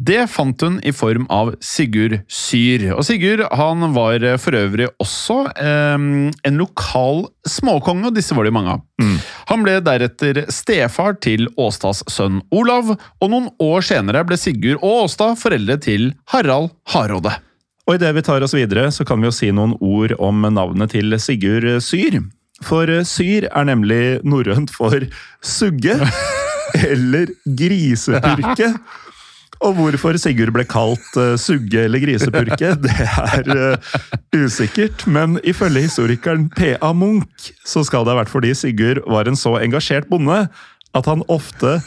Det 0.00 0.22
fant 0.32 0.62
hun 0.64 0.78
i 0.86 0.92
form 0.96 1.26
av 1.28 1.50
Sigurd 1.60 2.22
Syr. 2.30 2.86
Og 2.94 3.02
Sigurd 3.04 3.42
han 3.58 3.84
var 3.92 4.24
for 4.40 4.56
øvrig 4.56 4.88
også 5.02 5.36
eh, 5.60 6.06
en 6.48 6.60
lokal 6.60 7.26
småkonge, 7.44 8.08
og 8.08 8.16
disse 8.16 8.36
var 8.36 8.46
det 8.46 8.52
jo 8.52 8.56
mange 8.56 8.78
av. 8.78 8.86
Mm. 9.02 9.18
Han 9.52 9.66
ble 9.66 9.76
deretter 9.84 10.42
stefar 10.52 11.18
til 11.20 11.50
Åstads 11.60 12.06
sønn 12.08 12.40
Olav, 12.54 12.94
og 12.96 13.32
noen 13.34 13.50
år 13.60 13.84
senere 13.90 14.24
ble 14.24 14.40
Sigurd 14.40 14.80
og 14.80 15.04
Åstad 15.04 15.36
foreldre 15.42 15.76
til 15.84 16.10
Harald 16.32 16.72
Hardråde. 16.94 17.36
Og 17.90 17.96
idet 17.98 18.12
vi 18.14 18.22
tar 18.22 18.44
oss 18.46 18.52
videre, 18.54 18.86
så 18.94 19.02
kan 19.02 19.18
vi 19.18 19.26
jo 19.26 19.34
si 19.34 19.48
noen 19.50 19.72
ord 19.82 20.12
om 20.22 20.44
navnet 20.46 20.92
til 20.94 21.10
Sigurd 21.18 21.64
Syr. 21.82 22.20
For 22.62 22.86
Syr 23.02 23.48
er 23.50 23.66
nemlig 23.66 24.20
norrønt 24.22 24.70
for 24.70 24.94
sugge, 25.42 25.96
eller 26.92 27.32
grisepurke. 27.58 28.68
Og 29.66 29.74
hvorfor 29.74 30.20
Sigurd 30.22 30.54
ble 30.54 30.62
kalt 30.70 31.18
uh, 31.18 31.34
sugge 31.34 31.82
eller 31.88 32.04
grisepurke, 32.04 32.76
det 32.84 32.94
er 33.08 33.50
uh, 33.58 33.96
usikkert. 34.38 35.02
Men 35.10 35.40
ifølge 35.42 35.88
historikeren 35.88 36.46
P.A. 36.54 36.92
Munch 36.94 37.50
så 37.66 37.82
skal 37.82 38.06
det 38.06 38.14
ha 38.14 38.20
vært 38.22 38.30
fordi 38.30 38.54
Sigurd 38.54 39.02
var 39.10 39.26
en 39.26 39.40
så 39.40 39.56
engasjert 39.58 40.06
bonde 40.12 40.44
at 40.94 41.10
han 41.10 41.26
ofte 41.26 41.80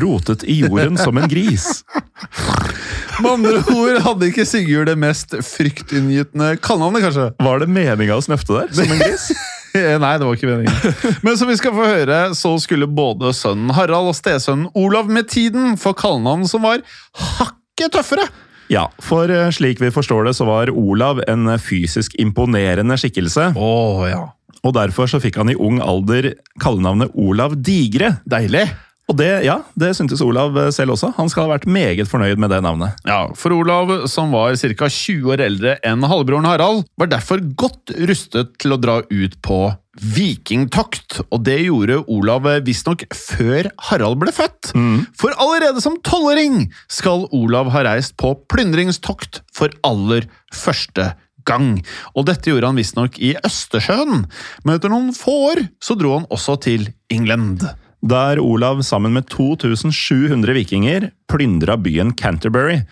rotet 0.00 0.48
i 0.48 0.62
jorden 0.64 0.96
som 0.96 1.20
en 1.20 1.28
gris. 1.28 1.68
Med 3.22 3.30
andre 3.30 3.60
ord 3.74 4.00
hadde 4.02 4.28
ikke 4.30 4.46
Sigurd 4.48 4.88
det 4.90 4.96
mest 4.98 5.34
fryktinngytende 5.46 6.54
kallenavnet, 6.62 7.04
kanskje? 7.04 7.26
Var 7.46 7.62
det 7.62 7.68
meninga 7.70 8.16
å 8.18 8.24
snøfte 8.24 8.56
der, 8.56 8.72
som 8.74 8.90
en 8.90 9.02
gris? 9.02 9.28
Nei, 10.04 10.12
det 10.18 10.26
var 10.26 10.36
ikke 10.36 10.50
meningen. 10.50 11.18
Men 11.26 11.38
som 11.38 11.50
vi 11.50 11.56
skal 11.58 11.74
få 11.74 11.86
høre, 11.86 12.18
så 12.38 12.54
skulle 12.62 12.88
både 12.90 13.32
sønnen 13.34 13.74
Harald 13.74 14.12
og 14.12 14.16
stesønnen 14.18 14.68
Olav 14.78 15.10
med 15.10 15.28
tiden 15.30 15.78
få 15.80 15.94
kallenavn 15.98 16.46
som 16.50 16.66
var 16.66 16.82
hakket 17.18 17.94
tøffere. 17.96 18.26
Ja, 18.72 18.86
for 19.02 19.30
eh, 19.30 19.50
slik 19.52 19.82
vi 19.82 19.92
forstår 19.94 20.30
det, 20.30 20.36
så 20.38 20.46
var 20.48 20.72
Olav 20.72 21.20
en 21.28 21.50
fysisk 21.60 22.14
imponerende 22.22 22.96
skikkelse. 22.98 23.52
Oh, 23.58 24.06
ja. 24.08 24.24
Og 24.64 24.72
derfor 24.74 25.10
så 25.10 25.20
fikk 25.20 25.42
han 25.42 25.52
i 25.52 25.58
ung 25.58 25.82
alder 25.84 26.32
kallenavnet 26.62 27.12
Olav 27.20 27.58
Digre. 27.62 28.16
Deilig! 28.30 28.66
Og 29.10 29.18
det, 29.18 29.28
ja, 29.44 29.58
det 29.76 29.92
syntes 29.98 30.22
Olav 30.24 30.56
selv 30.72 30.94
også. 30.94 31.10
Han 31.18 31.28
skal 31.28 31.44
ha 31.44 31.54
vært 31.56 31.68
meget 31.68 32.08
fornøyd 32.08 32.40
med 32.40 32.54
det 32.54 32.62
navnet. 32.64 32.96
Ja, 33.04 33.26
For 33.36 33.52
Olav, 33.52 34.06
som 34.08 34.32
var 34.32 34.56
ca. 34.56 34.88
20 34.88 35.32
år 35.34 35.42
eldre 35.44 35.74
enn 35.84 36.06
halvbroren 36.08 36.48
Harald, 36.48 36.86
var 37.00 37.10
derfor 37.12 37.42
godt 37.58 37.92
rustet 38.08 38.54
til 38.62 38.72
å 38.72 38.80
dra 38.80 39.02
ut 39.04 39.36
på 39.44 39.58
vikingtokt. 40.00 41.20
Og 41.28 41.44
det 41.46 41.58
gjorde 41.66 42.00
Olav 42.10 42.48
visstnok 42.64 43.04
før 43.12 43.68
Harald 43.90 44.18
ble 44.22 44.32
født. 44.34 44.72
Mm. 44.72 45.04
For 45.20 45.36
allerede 45.36 45.84
som 45.84 46.00
tolvåring 46.00 46.64
skal 46.88 47.28
Olav 47.36 47.70
ha 47.76 47.84
reist 47.86 48.16
på 48.20 48.32
plyndringstokt 48.50 49.42
for 49.54 49.74
aller 49.86 50.26
første 50.54 51.12
gang. 51.44 51.76
Og 52.16 52.24
dette 52.30 52.48
gjorde 52.50 52.72
han 52.72 52.80
visstnok 52.80 53.20
i 53.20 53.34
Østersjøen, 53.44 54.24
men 54.64 54.76
etter 54.78 54.92
noen 54.92 55.12
få 55.12 55.34
år 55.52 55.66
så 55.82 55.96
dro 55.98 56.16
han 56.16 56.30
også 56.32 56.56
til 56.64 56.88
England 57.12 57.66
der 58.04 58.40
Olav 58.42 58.82
sammen 58.84 59.14
med 59.16 59.28
2700 59.32 60.52
vikinger 60.52 61.10
plyndra 61.30 61.76
byen 61.80 62.12
Canterbury. 62.16 62.82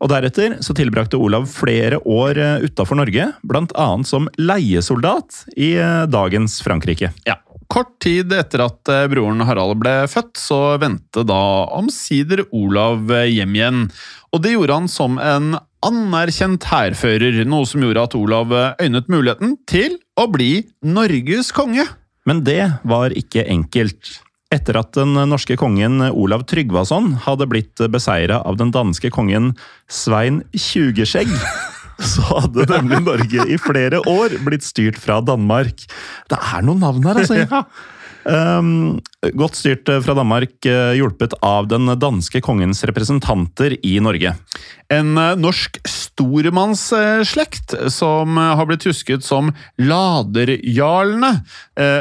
Og 0.00 0.08
Deretter 0.08 0.56
så 0.64 0.74
tilbrakte 0.76 1.18
Olav 1.20 1.44
flere 1.50 1.98
år 2.08 2.38
eh, 2.40 2.64
utafor 2.64 2.96
Norge, 2.96 3.26
bl.a. 3.44 3.88
som 4.08 4.30
leiesoldat 4.40 5.44
i 5.60 5.74
eh, 5.76 6.06
dagens 6.08 6.60
Frankrike. 6.64 7.12
Ja, 7.28 7.40
Kort 7.70 8.00
tid 8.02 8.32
etter 8.34 8.64
at 8.64 8.90
eh, 8.90 9.04
broren 9.12 9.44
Harald 9.46 9.76
ble 9.82 9.92
født, 10.10 10.32
så 10.40 10.60
vendte 10.80 11.22
da 11.28 11.42
omsider 11.76 12.46
Olav 12.56 13.12
hjem 13.28 13.58
igjen. 13.58 13.84
Og 14.32 14.42
det 14.42 14.56
gjorde 14.56 14.80
han 14.80 14.88
som 14.90 15.20
en 15.20 15.52
anerkjent 15.84 16.64
hærfører, 16.70 17.42
noe 17.48 17.68
som 17.68 17.84
gjorde 17.84 18.08
at 18.08 18.16
Olav 18.18 18.56
øynet 18.80 19.12
muligheten 19.12 19.54
til 19.70 20.00
å 20.18 20.26
bli 20.32 20.64
Norges 20.86 21.52
konge. 21.56 21.86
Men 22.28 22.42
det 22.46 22.62
var 22.88 23.14
ikke 23.16 23.46
enkelt. 23.48 24.20
Etter 24.50 24.80
at 24.80 24.96
den 24.98 25.14
norske 25.30 25.54
kongen 25.54 26.02
Olav 26.10 26.42
Tryggvason 26.50 27.12
hadde 27.22 27.46
blitt 27.46 27.78
beseira 27.94 28.40
av 28.42 28.56
den 28.58 28.72
danske 28.74 29.06
kongen 29.14 29.52
Svein 29.86 30.40
Tjugeskjegg, 30.50 31.30
så 32.12 32.24
hadde 32.32 32.66
nemlig 32.72 32.98
Norge 33.06 33.46
i 33.46 33.60
flere 33.62 34.02
år 34.10 34.34
blitt 34.42 34.66
styrt 34.66 34.98
fra 34.98 35.20
Danmark. 35.22 35.86
Det 36.26 36.40
er 36.40 36.66
noen 36.66 36.82
navn 36.82 37.06
her, 37.06 37.22
altså! 37.22 37.38
Ja. 37.44 37.62
Um, 38.24 39.00
godt 39.36 39.56
styrt 39.56 39.88
eh, 39.88 40.00
fra 40.04 40.14
Danmark, 40.18 40.52
uh, 40.68 40.92
hjulpet 40.96 41.34
av 41.46 41.70
den 41.70 41.88
danske 42.00 42.42
kongens 42.44 42.84
representanter 42.88 43.78
i 43.86 43.94
Norge. 44.02 44.34
En 44.92 45.14
uh, 45.16 45.38
norsk 45.40 45.80
stormannsslekt 45.88 47.76
som 47.92 48.36
har 48.36 48.68
blitt 48.68 48.84
husket 48.90 49.24
som 49.24 49.52
Laderjarlene. 49.80 51.32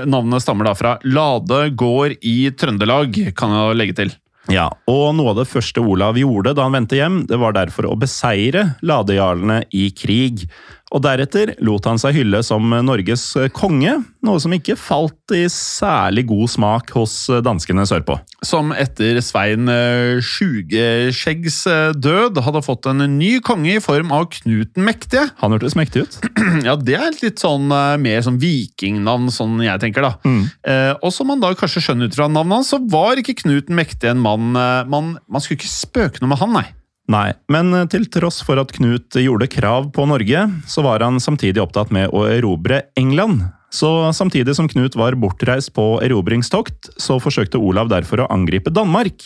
navnet 0.09 0.43
stammer 0.43 0.67
da 0.67 0.73
fra 0.75 0.97
Lade 1.07 1.69
gård 1.77 2.17
i 2.19 2.51
Trøndelag, 2.51 3.15
kan 3.37 3.55
jeg 3.55 3.79
legge 3.79 4.01
til. 4.01 4.17
Ja, 4.49 4.65
og 4.89 5.13
Noe 5.17 5.33
av 5.33 5.41
det 5.43 5.49
første 5.49 5.81
Olav 5.83 6.17
gjorde 6.17 6.55
da 6.57 6.65
han 6.65 6.73
vendte 6.73 6.97
hjem, 6.97 7.21
det 7.29 7.37
var 7.37 7.53
derfor 7.53 7.91
å 7.91 7.97
beseire 7.99 8.73
ladejarlene 8.81 9.61
i 9.77 9.89
krig 9.93 10.47
og 10.89 11.03
deretter 11.05 11.53
lot 11.65 11.85
han 11.89 11.99
seg 12.01 12.17
hylle 12.17 12.41
som 12.45 12.71
Norges 12.85 13.25
konge, 13.55 13.99
noe 14.25 14.41
som 14.41 14.53
ikke 14.55 14.77
falt 14.79 15.35
i 15.35 15.45
særlig 15.51 16.25
god 16.29 16.49
smak 16.51 16.93
hos 16.97 17.15
danskene 17.45 17.85
sørpå. 17.87 18.17
Som 18.45 18.73
etter 18.75 19.19
Svein 19.23 19.69
eh, 19.71 20.19
Sjugeskjeggs 20.23 21.59
eh, 21.69 21.91
død 21.95 22.39
hadde 22.45 22.63
fått 22.65 22.89
en 22.89 23.03
ny 23.17 23.37
konge 23.45 23.75
i 23.77 23.83
form 23.83 24.13
av 24.15 24.29
Knut 24.33 24.73
den 24.75 24.87
mektige. 24.87 25.27
Han 25.41 25.55
hørtes 25.55 25.77
mektig 25.79 26.05
ut. 26.05 26.19
Ja, 26.65 26.75
det 26.75 26.97
er 26.97 27.15
litt 27.21 27.41
sånn 27.41 27.69
eh, 27.73 27.95
mer 28.01 28.23
sånn 28.25 28.39
vikingnavn, 28.41 29.29
sånn 29.33 29.59
jeg 29.63 29.81
tenker, 29.83 30.05
da. 30.05 30.15
Mm. 30.25 30.41
Eh, 30.63 30.93
og 30.97 31.13
som 31.15 31.29
man 31.29 31.43
da 31.43 31.53
kanskje 31.57 31.83
skjønner 31.85 32.09
ut 32.09 32.17
fra 32.17 32.29
navnet 32.31 32.59
hans, 32.59 32.73
så 32.73 32.81
var 32.91 33.19
ikke 33.19 33.37
Knut 33.39 33.69
den 33.69 33.77
mektige 33.77 34.11
en 34.11 34.19
mann 34.19 34.51
man, 34.51 35.13
man 35.29 35.43
skulle 35.43 35.59
ikke 35.59 35.69
spøke 35.71 36.19
noe 36.19 36.31
med 36.33 36.41
han, 36.41 36.55
nei. 36.57 36.65
Nei, 37.09 37.31
men 37.49 37.73
eh, 37.73 37.87
til 37.89 38.05
tross 38.13 38.43
for 38.45 38.61
at 38.61 38.71
Knut 38.75 39.17
gjorde 39.17 39.49
krav 39.49 39.89
på 39.95 40.05
Norge, 40.09 40.45
så 40.69 40.83
var 40.85 41.01
han 41.01 41.17
samtidig 41.21 41.61
opptatt 41.63 41.93
med 41.95 42.13
å 42.13 42.27
erobre 42.29 42.83
England. 42.99 43.47
Så 43.73 43.89
samtidig 44.13 44.55
som 44.57 44.69
Knut 44.69 44.97
var 44.97 45.17
bortreist 45.17 45.73
på 45.73 45.97
erobringstokt, 46.05 46.91
så 47.01 47.17
forsøkte 47.21 47.61
Olav 47.61 47.89
derfor 47.89 48.23
å 48.23 48.29
angripe 48.33 48.73
Danmark. 48.73 49.25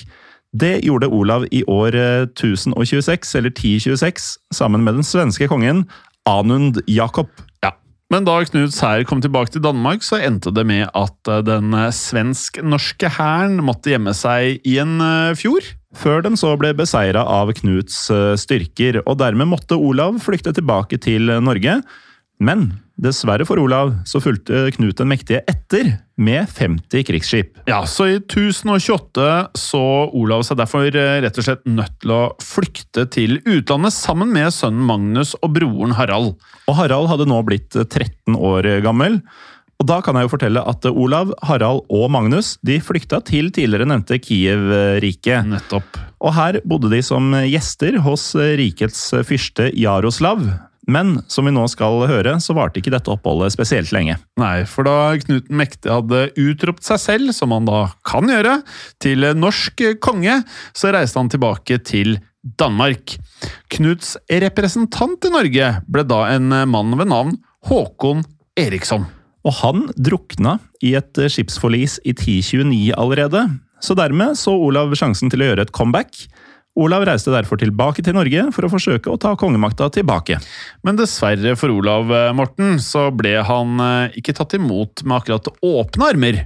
Det 0.55 0.77
gjorde 0.85 1.11
Olav 1.11 1.47
i 1.51 1.63
år 1.67 1.97
1026, 2.31 3.35
eh, 3.35 3.39
eller 3.41 3.51
1026, 3.51 4.31
sammen 4.55 4.87
med 4.87 5.01
den 5.01 5.07
svenske 5.07 5.49
kongen 5.51 5.83
Anund 6.29 6.79
Jakob. 6.87 7.27
Ja, 7.65 7.73
men 8.13 8.23
da 8.23 8.37
Knuts 8.47 8.79
hær 8.83 9.03
kom 9.09 9.19
tilbake 9.23 9.51
til 9.51 9.65
Danmark, 9.65 10.07
så 10.07 10.21
endte 10.23 10.55
det 10.55 10.63
med 10.71 10.87
at 10.87 11.35
eh, 11.35 11.43
den 11.43 11.75
svensk-norske 11.91 13.11
hæren 13.19 13.59
måtte 13.59 13.91
gjemme 13.91 14.15
seg 14.15 14.63
i 14.63 14.79
en 14.79 15.01
fjord 15.35 15.67
før 15.97 16.23
den 16.25 16.37
så 16.39 16.53
ble 16.59 16.73
beseira 16.77 17.25
av 17.29 17.53
Knuts 17.57 18.05
eh, 18.13 18.33
styrker, 18.39 19.01
og 19.05 19.19
dermed 19.21 19.49
måtte 19.51 19.77
Olav 19.77 20.19
flykte 20.23 20.55
tilbake 20.55 20.99
til 21.03 21.31
Norge. 21.43 21.79
Men 22.43 22.65
dessverre 22.99 23.45
for 23.47 23.61
Olav 23.61 23.93
så 24.09 24.19
fulgte 24.21 24.67
Knut 24.75 24.99
den 24.99 25.09
mektige 25.09 25.41
etter 25.49 25.93
med 26.19 26.49
50 26.49 27.05
krigsskip. 27.07 27.55
Ja, 27.69 27.83
Så 27.89 28.07
i 28.11 28.17
1028 28.19 29.27
så 29.57 29.83
Olav 30.13 30.43
seg 30.45 30.59
derfor 30.59 30.89
eh, 30.89 31.21
rett 31.23 31.39
og 31.39 31.47
slett 31.47 31.63
nødt 31.69 31.95
til 32.03 32.13
å 32.13 32.21
flykte 32.43 33.07
til 33.13 33.39
utlandet 33.45 33.95
sammen 33.95 34.33
med 34.33 34.53
sønnen 34.53 34.85
Magnus 34.89 35.33
og 35.41 35.55
broren 35.57 35.95
Harald. 35.97 36.35
Og 36.67 36.77
Harald 36.77 37.09
hadde 37.11 37.29
nå 37.29 37.41
blitt 37.47 37.73
13 37.73 38.37
år 38.37 38.69
gammel. 38.85 39.21
Og 39.83 39.87
da 39.89 39.97
kan 39.99 40.15
jeg 40.15 40.29
jo 40.29 40.31
fortelle 40.31 40.61
at 40.63 40.85
Olav, 40.87 41.33
Harald 41.43 41.81
og 41.91 42.05
Magnus 42.15 42.53
de 42.63 42.77
flykta 42.79 43.17
til 43.27 43.49
tidligere 43.51 43.83
nevnte 43.91 44.15
Kiev-riket. 44.15 45.43
Nettopp. 45.43 45.97
Og 46.23 46.31
her 46.37 46.61
bodde 46.63 46.87
de 46.93 47.01
som 47.03 47.33
gjester 47.43 47.97
hos 48.05 48.29
rikets 48.31 49.09
fyrste 49.27 49.65
Jaroslav. 49.75 50.39
Men 50.87 51.17
som 51.27 51.43
vi 51.43 51.51
nå 51.51 51.65
skal 51.67 52.05
høre, 52.07 52.37
så 52.39 52.55
varte 52.55 52.79
ikke 52.79 52.93
dette 52.93 53.11
oppholdet 53.11 53.51
spesielt 53.51 53.91
lenge. 53.91 54.15
Nei, 54.39 54.63
for 54.67 54.87
da 54.87 55.17
Knut 55.19 55.49
den 55.49 55.59
mektige 55.59 55.97
hadde 55.97 56.21
utropt 56.39 56.87
seg 56.87 57.01
selv, 57.03 57.33
som 57.35 57.51
han 57.51 57.67
da 57.67 57.81
kan 58.07 58.31
gjøre, 58.31 58.61
til 59.03 59.27
norsk 59.35 59.83
konge, 60.03 60.37
så 60.71 60.93
reiste 60.95 61.19
han 61.19 61.31
tilbake 61.33 61.81
til 61.83 62.21
Danmark. 62.59 63.17
Knuts 63.75 64.15
representant 64.31 65.27
i 65.27 65.33
Norge 65.35 65.73
ble 65.91 66.07
da 66.07 66.21
en 66.37 66.55
mann 66.71 66.95
ved 66.95 67.11
navn 67.11 67.35
Håkon 67.67 68.23
Eriksson. 68.59 69.09
Og 69.43 69.59
han 69.59 69.87
drukna 69.99 70.57
i 70.83 70.93
et 70.99 71.19
eh, 71.19 71.31
skipsforlis 71.31 71.99
i 72.07 72.15
1029 72.15 72.95
allerede, 72.99 73.45
så 73.83 73.95
dermed 73.99 74.39
så 74.39 74.55
Olav 74.55 74.93
sjansen 74.95 75.31
til 75.31 75.43
å 75.43 75.51
gjøre 75.51 75.67
et 75.67 75.75
comeback. 75.75 76.25
Olav 76.79 77.03
reiste 77.05 77.33
derfor 77.33 77.59
tilbake 77.61 78.01
til 78.01 78.15
Norge 78.17 78.47
for 78.55 78.65
å 78.65 78.71
forsøke 78.71 79.11
å 79.11 79.19
ta 79.21 79.35
kongemakta 79.37 79.91
tilbake. 79.93 80.39
Men 80.81 80.97
dessverre 80.97 81.53
for 81.59 81.73
Olav 81.73 82.09
eh, 82.09 82.31
Morten, 82.35 82.79
så 82.81 83.09
ble 83.13 83.35
han 83.45 83.83
eh, 83.83 84.19
ikke 84.21 84.35
tatt 84.39 84.55
imot 84.57 85.05
med 85.05 85.19
akkurat 85.19 85.51
åpne 85.59 86.09
armer. 86.13 86.43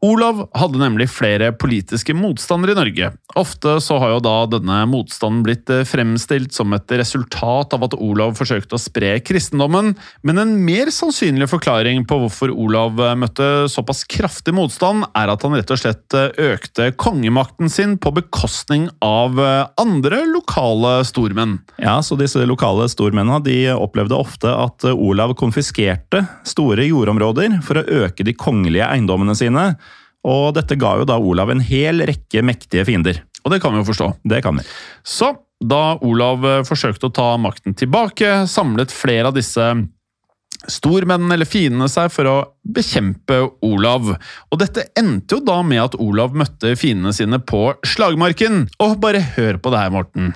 Olav 0.00 0.46
hadde 0.56 0.80
nemlig 0.80 1.10
flere 1.12 1.50
politiske 1.52 2.14
motstandere 2.16 2.72
i 2.72 2.78
Norge. 2.78 3.10
Ofte 3.36 3.74
så 3.84 3.98
har 4.00 4.14
jo 4.14 4.22
da 4.24 4.36
denne 4.48 4.78
motstanden 4.88 5.42
blitt 5.44 5.68
eh, 5.68 5.82
fremstilt 5.84 6.56
som 6.56 6.72
et 6.72 6.94
resultat 6.96 7.76
av 7.76 7.84
at 7.84 7.96
Olav 8.00 8.32
forsøkte 8.38 8.78
å 8.78 8.80
spre 8.80 9.12
kristendommen, 9.20 9.92
men 10.24 10.40
en 10.40 10.54
mer 10.64 10.88
sannsynlig 10.94 11.50
forklaring 11.52 12.06
på 12.08 12.16
hvorfor 12.22 12.48
Olav 12.48 12.96
eh, 12.96 13.12
møtte 13.20 13.50
såpass 13.68 14.06
kraftig 14.08 14.56
motstand, 14.56 15.04
er 15.12 15.34
at 15.34 15.44
han 15.44 15.58
rett 15.58 15.74
og 15.76 15.82
slett 15.82 16.16
eh, 16.16 16.32
økte 16.54 16.88
kongemakten 16.96 17.68
sin 17.68 17.98
på 18.00 18.14
bekostning 18.16 18.88
av 19.04 19.36
andre 19.80 20.22
lokale 20.30 21.02
stormenn. 21.04 21.58
Ja, 21.80 21.98
så 22.04 22.16
disse 22.16 22.40
lokale 22.48 22.88
stormennene 22.88 23.42
de 23.44 23.58
opplevde 23.74 24.16
ofte 24.16 24.48
at 24.48 24.88
Olav 24.94 25.36
konfiskerte 25.36 26.24
store 26.48 26.88
jordområder 26.88 27.60
for 27.66 27.82
å 27.82 28.04
øke 28.06 28.24
de 28.24 28.36
kongelige 28.38 28.88
eiendommene 28.88 29.36
sine. 29.36 29.68
Og 30.28 30.50
dette 30.56 30.76
ga 30.80 30.96
jo 31.00 31.06
da 31.08 31.16
Olav 31.16 31.52
en 31.52 31.62
hel 31.64 32.04
rekke 32.08 32.42
mektige 32.44 32.84
fiender. 32.88 33.22
Og 33.44 33.54
det 33.54 33.60
kan 33.62 33.72
vi 33.72 33.80
jo 33.80 33.88
forstå. 33.88 34.10
Det 34.28 34.42
kan 34.44 34.58
vi. 34.58 34.66
Så 35.06 35.32
da 35.60 35.96
Olav 36.04 36.44
eh, 36.48 36.60
forsøkte 36.68 37.08
å 37.08 37.14
ta 37.14 37.30
makten 37.40 37.76
tilbake, 37.76 38.44
samlet 38.48 38.92
flere 38.92 39.30
av 39.30 39.36
disse 39.36 39.72
stormennene 40.68 41.38
eller 41.38 41.48
fiendene 41.48 41.88
seg 41.88 42.10
for 42.12 42.28
å 42.28 42.36
bekjempe 42.68 43.38
Olav. 43.64 44.12
Og 44.52 44.60
dette 44.60 44.90
endte 44.98 45.38
jo 45.38 45.44
da 45.44 45.60
med 45.64 45.82
at 45.86 45.96
Olav 46.00 46.36
møtte 46.36 46.74
fiendene 46.76 47.14
sine 47.16 47.40
på 47.40 47.70
slagmarken. 47.86 48.66
Og 48.82 48.98
bare 49.00 49.22
hør 49.36 49.60
på 49.60 49.72
det 49.72 49.82
her, 49.84 49.94
Morten. 49.94 50.34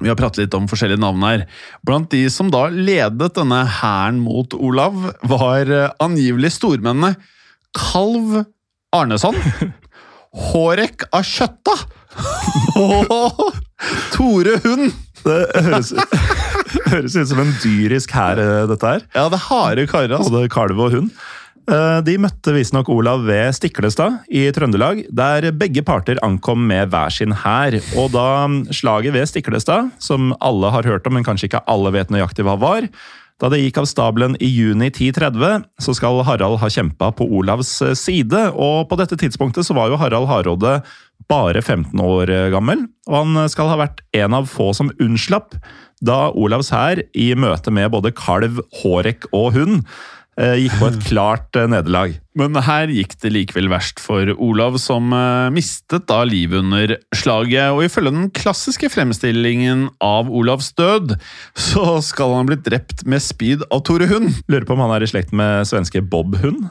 Vi 0.00 0.08
har 0.08 0.16
pratet 0.16 0.46
litt 0.46 0.56
om 0.56 0.68
forskjellige 0.68 1.00
navn 1.00 1.24
her. 1.24 1.46
Blant 1.84 2.10
de 2.12 2.24
som 2.32 2.48
da 2.52 2.66
ledet 2.72 3.34
denne 3.36 3.62
hæren 3.80 4.20
mot 4.24 4.56
Olav, 4.56 5.12
var 5.28 5.68
eh, 5.68 5.92
angivelig 6.02 6.54
stormennene 6.58 7.14
Kalv 7.72 8.42
Arneson. 8.92 9.36
Hårek 10.52 11.06
av 11.12 11.24
Kjøtta! 11.24 11.76
Og 12.80 13.42
Tore 14.14 14.58
Hund! 14.64 14.92
Det 15.22 15.38
høres, 15.64 15.92
høres 16.90 17.14
ut 17.14 17.28
som 17.30 17.40
en 17.44 17.52
dyrisk 17.62 18.10
hær, 18.16 18.40
eh, 18.42 18.64
dette 18.66 18.88
her. 18.88 19.04
Ja, 19.14 19.28
det 19.30 19.38
er 19.38 19.46
harde 19.46 19.84
karer. 19.86 20.16
Altså. 20.16 20.32
Både 20.34 20.50
kalv 20.50 20.80
og 20.82 20.96
hund. 20.96 21.12
Eh, 21.70 21.98
de 22.02 22.16
møtte 22.18 22.54
visstnok 22.56 22.90
Olav 22.90 23.22
ved 23.28 23.54
Stiklestad 23.54 24.26
i 24.34 24.48
Trøndelag, 24.54 25.04
der 25.14 25.46
begge 25.54 25.84
parter 25.86 26.18
ankom 26.26 26.64
med 26.66 26.90
hver 26.90 27.14
sin 27.14 27.36
hær. 27.44 27.76
Og 28.02 28.10
da 28.16 28.26
slaget 28.74 29.14
ved 29.14 29.30
Stiklestad, 29.30 29.92
som 30.02 30.34
alle 30.42 30.72
har 30.74 30.90
hørt 30.90 31.06
om, 31.06 31.14
men 31.14 31.26
kanskje 31.26 31.52
ikke 31.52 31.62
alle 31.70 31.94
vet 31.94 32.10
nøyaktig 32.10 32.48
hva 32.48 32.58
var, 32.58 32.90
da 33.40 33.50
det 33.52 33.62
gikk 33.62 33.80
av 33.82 33.88
stabelen 33.90 34.36
i 34.42 34.48
juni 34.50 34.90
1030, 34.90 35.64
så 35.82 35.94
skal 35.96 36.22
Harald 36.26 36.60
ha 36.62 36.70
kjempa 36.70 37.10
på 37.16 37.26
Olavs 37.38 37.74
eh, 37.84 37.96
side, 37.98 38.48
og 38.52 38.88
på 38.90 38.98
dette 39.00 39.18
tidspunktet 39.20 39.66
så 39.68 39.76
var 39.78 39.90
jo 39.90 40.00
Harald 40.00 40.30
Hardråde 40.30 40.80
bare 41.30 41.62
15 41.62 42.02
år 42.02 42.32
eh, 42.32 42.48
gammel, 42.54 42.86
og 43.08 43.18
han 43.20 43.52
skal 43.52 43.72
ha 43.72 43.80
vært 43.84 44.02
en 44.18 44.38
av 44.38 44.50
få 44.50 44.72
som 44.76 44.92
unnslapp 45.02 45.56
da 46.02 46.32
Olavs 46.34 46.72
hær, 46.74 47.04
i 47.14 47.30
møte 47.38 47.70
med 47.70 47.92
både 47.94 48.10
kalv, 48.18 48.58
hårek 48.82 49.28
og 49.30 49.52
hund, 49.54 49.84
Eh, 49.86 50.21
gikk 50.40 50.78
på 50.80 50.88
et 50.88 51.00
klart 51.10 51.56
eh, 51.58 51.68
nederlag. 51.68 52.14
Men 52.38 52.56
her 52.64 52.88
gikk 52.88 53.18
det 53.20 53.32
likevel 53.34 53.68
verst 53.72 54.00
for 54.00 54.30
Olav, 54.40 54.78
som 54.80 55.12
eh, 55.12 55.50
mistet 55.52 56.06
da 56.08 56.22
livet 56.24 56.62
under 56.62 56.96
slaget. 57.16 57.74
Og 57.74 57.84
ifølge 57.86 58.14
den 58.14 58.30
klassiske 58.32 58.88
fremstillingen 58.92 59.88
av 60.02 60.30
Olavs 60.32 60.72
død, 60.78 61.16
så 61.52 61.98
skal 62.04 62.32
han 62.32 62.46
ha 62.46 62.50
blitt 62.52 62.66
drept 62.68 63.04
med 63.04 63.24
spyd 63.24 63.66
av 63.68 63.84
Tore 63.88 64.08
Hund. 64.08 64.30
Lurer 64.48 64.68
på 64.68 64.76
om 64.76 64.84
han 64.86 64.96
er 64.96 65.04
i 65.04 65.10
slekt 65.12 65.34
med 65.36 65.68
svenske 65.68 66.04
Bob 66.04 66.38
Hund? 66.40 66.70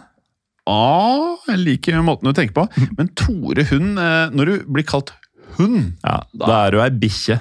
Ah, 0.69 1.37
jeg 1.49 1.61
liker 1.61 2.01
måten 2.05 2.29
du 2.29 2.37
tenker 2.37 2.63
på. 2.63 2.67
Men 2.97 3.13
Tore 3.17 3.65
Hund, 3.69 4.01
når 4.33 4.49
du 4.49 4.71
blir 4.73 4.89
kalt 4.89 5.13
hund 5.61 5.93
Ja, 6.03 6.17
Da 6.41 6.57
er 6.67 6.75
du 6.75 6.81
ei 6.83 6.89
bikkje. 7.01 7.37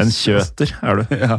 En 0.00 0.10
kjøter 0.12 0.72
er 0.82 1.00
du. 1.00 1.14
Ja. 1.26 1.38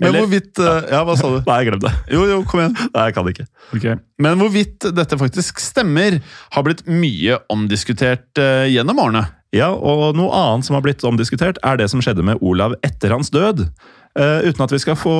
Men 0.00 0.08
Eller- 0.08 0.20
hvorvidt 0.24 0.60
Ja, 0.90 1.04
hva 1.06 1.16
sa 1.18 1.30
du? 1.32 1.38
Nei, 1.46 1.60
glem 1.68 1.80
det. 1.84 1.92
Jo, 2.12 2.24
jo, 2.28 2.40
kom 2.48 2.60
igjen. 2.64 2.76
Nei, 2.94 3.06
jeg 3.08 3.16
kan 3.16 3.28
det 3.28 3.36
ikke. 3.36 3.96
Men 4.24 4.38
hvorvidt 4.42 4.88
dette 4.94 5.18
faktisk 5.20 5.62
stemmer, 5.62 6.20
har 6.54 6.66
blitt 6.66 6.84
mye 6.90 7.38
omdiskutert 7.52 8.28
uh, 8.40 8.64
gjennom 8.70 9.00
årene. 9.02 9.24
Ja, 9.54 9.70
og 9.70 10.16
noe 10.18 10.34
annet 10.34 10.66
som 10.66 10.74
har 10.76 10.82
blitt 10.84 11.04
omdiskutert, 11.06 11.60
er 11.62 11.78
det 11.78 11.86
som 11.92 12.02
skjedde 12.02 12.24
med 12.26 12.42
Olav 12.42 12.74
etter 12.86 13.14
hans 13.14 13.30
død. 13.34 13.68
Uh, 14.14 14.46
uten 14.46 14.62
at 14.62 14.70
vi 14.70 14.78
skal, 14.78 14.94
få, 14.94 15.14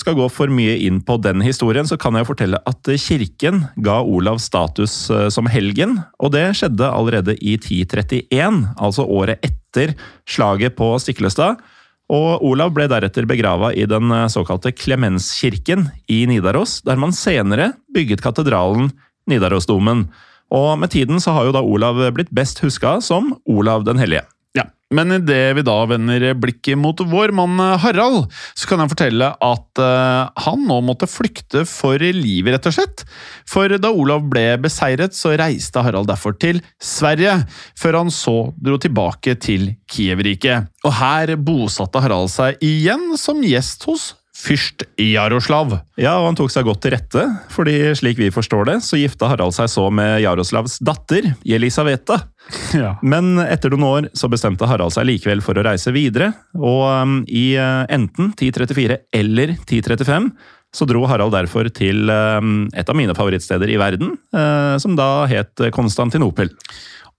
skal, 0.00 0.16
gå 0.18 0.24
for 0.32 0.50
mye 0.50 0.74
inn 0.82 0.98
på 1.06 1.14
den 1.22 1.38
historien, 1.44 1.86
så 1.86 1.94
kan 2.00 2.16
jeg 2.18 2.26
fortelle 2.26 2.58
at 2.66 2.88
kirken 2.98 3.60
ga 3.78 4.00
Olav 4.02 4.40
status 4.42 5.04
uh, 5.14 5.28
som 5.30 5.46
helgen. 5.46 6.00
Og 6.18 6.32
det 6.34 6.48
skjedde 6.58 6.88
allerede 6.90 7.36
i 7.38 7.54
1031, 7.60 8.64
altså 8.74 9.06
året 9.06 9.38
etter 9.46 9.94
slaget 10.26 10.74
på 10.78 10.90
Stiklestad. 10.98 11.62
Og 12.10 12.42
Olav 12.42 12.74
ble 12.74 12.88
deretter 12.90 13.28
begrava 13.30 13.70
i 13.70 13.86
den 13.86 14.10
såkalte 14.34 14.72
Klemenskirken 14.74 15.86
i 16.10 16.24
Nidaros, 16.26 16.80
der 16.82 16.98
man 16.98 17.14
senere 17.14 17.70
bygget 17.94 18.24
katedralen 18.24 18.90
Nidarosdomen. 19.30 20.08
Og 20.50 20.74
med 20.82 20.90
tiden 20.90 21.22
så 21.22 21.36
har 21.36 21.46
jo 21.46 21.54
da 21.54 21.62
Olav 21.62 22.02
blitt 22.16 22.34
best 22.34 22.58
huska 22.64 22.98
som 22.98 23.36
Olav 23.46 23.86
den 23.86 24.02
hellige. 24.02 24.26
Men 24.90 25.14
idet 25.14 25.54
vi 25.54 25.62
da 25.62 25.76
vender 25.86 26.24
blikket 26.34 26.78
mot 26.78 26.98
vår 27.06 27.30
mann 27.36 27.60
eh, 27.62 27.76
Harald, 27.78 28.24
så 28.58 28.66
kan 28.66 28.82
jeg 28.82 28.90
fortelle 28.90 29.28
at 29.30 29.82
uh, 29.82 30.30
han 30.46 30.64
nå 30.66 30.80
måtte 30.82 31.06
flykte 31.10 31.62
for 31.68 32.02
livet, 32.02 32.56
rett 32.56 32.66
og 32.66 32.74
slett. 32.74 33.04
For 33.48 33.70
da 33.78 33.92
Olav 33.94 34.26
ble 34.32 34.44
beseiret, 34.62 35.14
så 35.14 35.36
reiste 35.38 35.84
Harald 35.86 36.10
derfor 36.10 36.34
til 36.42 36.58
Sverige, 36.82 37.36
før 37.78 38.00
han 38.02 38.10
så 38.14 38.36
dro 38.58 38.80
tilbake 38.82 39.36
til 39.38 39.70
Kiev-riket. 39.90 40.72
Og 40.82 40.96
her 40.98 41.36
bosatte 41.38 42.02
Harald 42.02 42.32
seg 42.34 42.58
igjen 42.64 43.12
som 43.20 43.44
gjest 43.46 43.86
hos 43.86 44.10
fyrst 44.40 44.84
Jaroslav. 45.00 45.76
Ja, 46.00 46.16
og 46.20 46.30
han 46.30 46.38
tok 46.38 46.52
seg 46.52 46.66
godt 46.68 46.82
til 46.84 46.94
rette, 46.94 47.24
fordi 47.52 47.76
slik 47.98 48.20
vi 48.20 48.30
forstår 48.34 48.68
det, 48.70 48.76
så 48.86 48.98
gifta 49.00 49.28
Harald 49.30 49.54
seg 49.56 49.70
så 49.72 49.86
med 49.94 50.20
Jaroslavs 50.24 50.78
datter, 50.84 51.32
Jelisaveta. 51.46 52.22
Ja. 52.76 52.94
Men 53.02 53.36
etter 53.44 53.74
noen 53.74 53.88
år 53.88 54.08
så 54.16 54.30
bestemte 54.32 54.68
Harald 54.70 54.94
seg 54.96 55.08
likevel 55.08 55.44
for 55.44 55.58
å 55.58 55.66
reise 55.66 55.92
videre, 55.94 56.32
og 56.58 56.86
um, 56.88 57.18
i 57.28 57.52
uh, 57.60 57.84
enten 57.92 58.32
1034 58.32 59.02
eller 59.20 59.54
1035 59.58 60.32
så 60.70 60.86
dro 60.86 61.02
Harald 61.10 61.34
derfor 61.34 61.66
til 61.74 62.06
um, 62.14 62.68
et 62.78 62.86
av 62.86 62.94
mine 62.94 63.14
favorittsteder 63.18 63.72
i 63.72 63.78
verden, 63.80 64.14
uh, 64.36 64.78
som 64.78 64.94
da 64.98 65.26
het 65.30 65.64
Konstantinopel. 65.74 66.52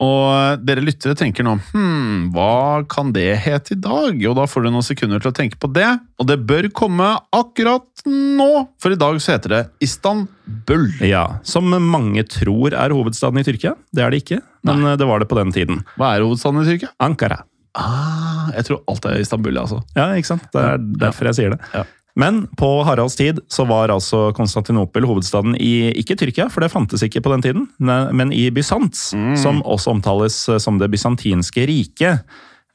Og 0.01 0.63
dere 0.65 0.81
lyttere 0.81 1.13
tenker 1.17 1.45
nå 1.45 1.57
hm, 1.71 2.31
hva 2.33 2.81
kan 2.89 3.11
det 3.13 3.35
hete 3.43 3.75
i 3.75 3.79
dag? 3.81 4.17
Og 4.31 4.37
da 4.39 4.47
får 4.49 4.65
du 4.65 4.71
noen 4.73 4.85
sekunder 4.85 5.21
til 5.21 5.29
å 5.29 5.35
tenke 5.37 5.59
på 5.61 5.69
det, 5.75 5.89
og 6.17 6.29
det 6.29 6.39
bør 6.49 6.71
komme 6.73 7.11
akkurat 7.37 8.05
nå! 8.09 8.49
For 8.81 8.95
i 8.95 8.99
dag 8.99 9.19
så 9.21 9.35
heter 9.35 9.53
det 9.53 9.61
Istanbul. 9.85 10.87
Ja, 11.05 11.27
Som 11.45 11.69
mange 11.69 12.25
tror 12.25 12.73
er 12.73 12.95
hovedstaden 12.97 13.43
i 13.43 13.45
Tyrkia. 13.45 13.75
Det 13.93 14.01
er 14.05 14.13
det 14.13 14.23
ikke, 14.23 14.41
men 14.65 14.81
Nei. 14.87 14.97
det 14.97 15.07
var 15.09 15.21
det 15.21 15.29
på 15.29 15.37
den 15.37 15.53
tiden. 15.53 15.85
Hva 16.01 16.15
er 16.15 16.25
hovedstaden 16.25 16.63
i 16.63 16.69
Tyrkia? 16.71 16.93
Ankara. 17.01 17.43
Ah, 17.77 18.49
jeg 18.57 18.67
tror 18.67 18.81
alt 18.91 19.05
er 19.07 19.21
Istanbul, 19.21 19.55
altså. 19.61 19.79
Ja, 19.95 20.09
ikke 20.17 20.33
sant? 20.33 20.49
Det 20.51 20.65
er 20.73 20.81
derfor 21.05 21.29
jeg 21.29 21.37
sier 21.37 21.53
det. 21.53 21.61
Ja. 21.71 21.85
Men 22.19 22.43
på 22.59 22.69
Haralds 22.83 23.15
tid 23.19 23.39
så 23.51 23.63
var 23.69 23.93
altså 23.93 24.29
Konstantinopel 24.35 25.07
hovedstaden 25.07 25.55
i 25.55 25.91
ikke 26.01 26.17
Tyrkia, 26.19 26.49
for 26.51 26.63
det 26.63 26.71
fantes 26.73 27.03
ikke 27.05 27.23
på 27.23 27.31
den 27.33 27.45
tiden, 27.45 27.67
men 27.79 28.33
i 28.35 28.49
Bysants, 28.51 29.13
mm. 29.15 29.35
som 29.39 29.61
også 29.63 29.95
omtales 29.95 30.43
som 30.59 30.79
det 30.81 30.91
bysantinske 30.91 31.67
riket. 31.69 32.25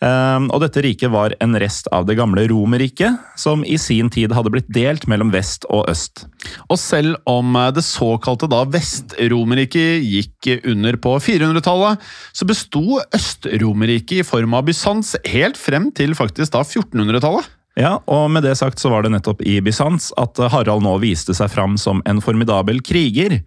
Ehm, 0.04 0.50
og 0.52 0.60
dette 0.60 0.82
riket 0.84 1.08
var 1.12 1.32
en 1.40 1.56
rest 1.56 1.88
av 1.94 2.04
det 2.08 2.18
gamle 2.18 2.44
Romerriket, 2.50 3.16
som 3.40 3.62
i 3.64 3.78
sin 3.80 4.10
tid 4.12 4.34
hadde 4.36 4.52
blitt 4.52 4.68
delt 4.72 5.06
mellom 5.08 5.32
vest 5.32 5.64
og 5.72 5.88
øst. 5.88 6.26
Og 6.68 6.76
selv 6.80 7.16
om 7.28 7.56
det 7.74 7.84
såkalte 7.86 8.48
da 8.50 8.62
Vest-Romerriket 8.68 10.04
gikk 10.04 10.50
under 10.68 11.00
på 11.00 11.16
400-tallet, 11.24 12.04
så 12.36 12.48
besto 12.48 13.00
Øst-Romerriket 13.16 14.20
i 14.20 14.26
form 14.26 14.56
av 14.58 14.68
Bysants 14.68 15.16
helt 15.32 15.56
frem 15.60 15.88
til 15.96 16.16
faktisk 16.18 16.52
da 16.52 16.64
1400-tallet. 16.66 17.55
Ja, 17.76 17.98
og 18.08 18.30
med 18.32 18.46
det 18.46 18.54
sagt 18.56 18.80
så 18.80 18.88
var 18.88 19.04
det 19.04 19.12
nettopp 19.12 19.42
i 19.44 19.58
Bysants 19.60 20.08
at 20.16 20.38
Harald 20.52 20.84
nå 20.84 20.94
viste 21.02 21.36
seg 21.36 21.50
fram 21.52 21.76
som 21.80 22.00
en 22.08 22.22
formidabel 22.24 22.80
kriger. 22.80 23.42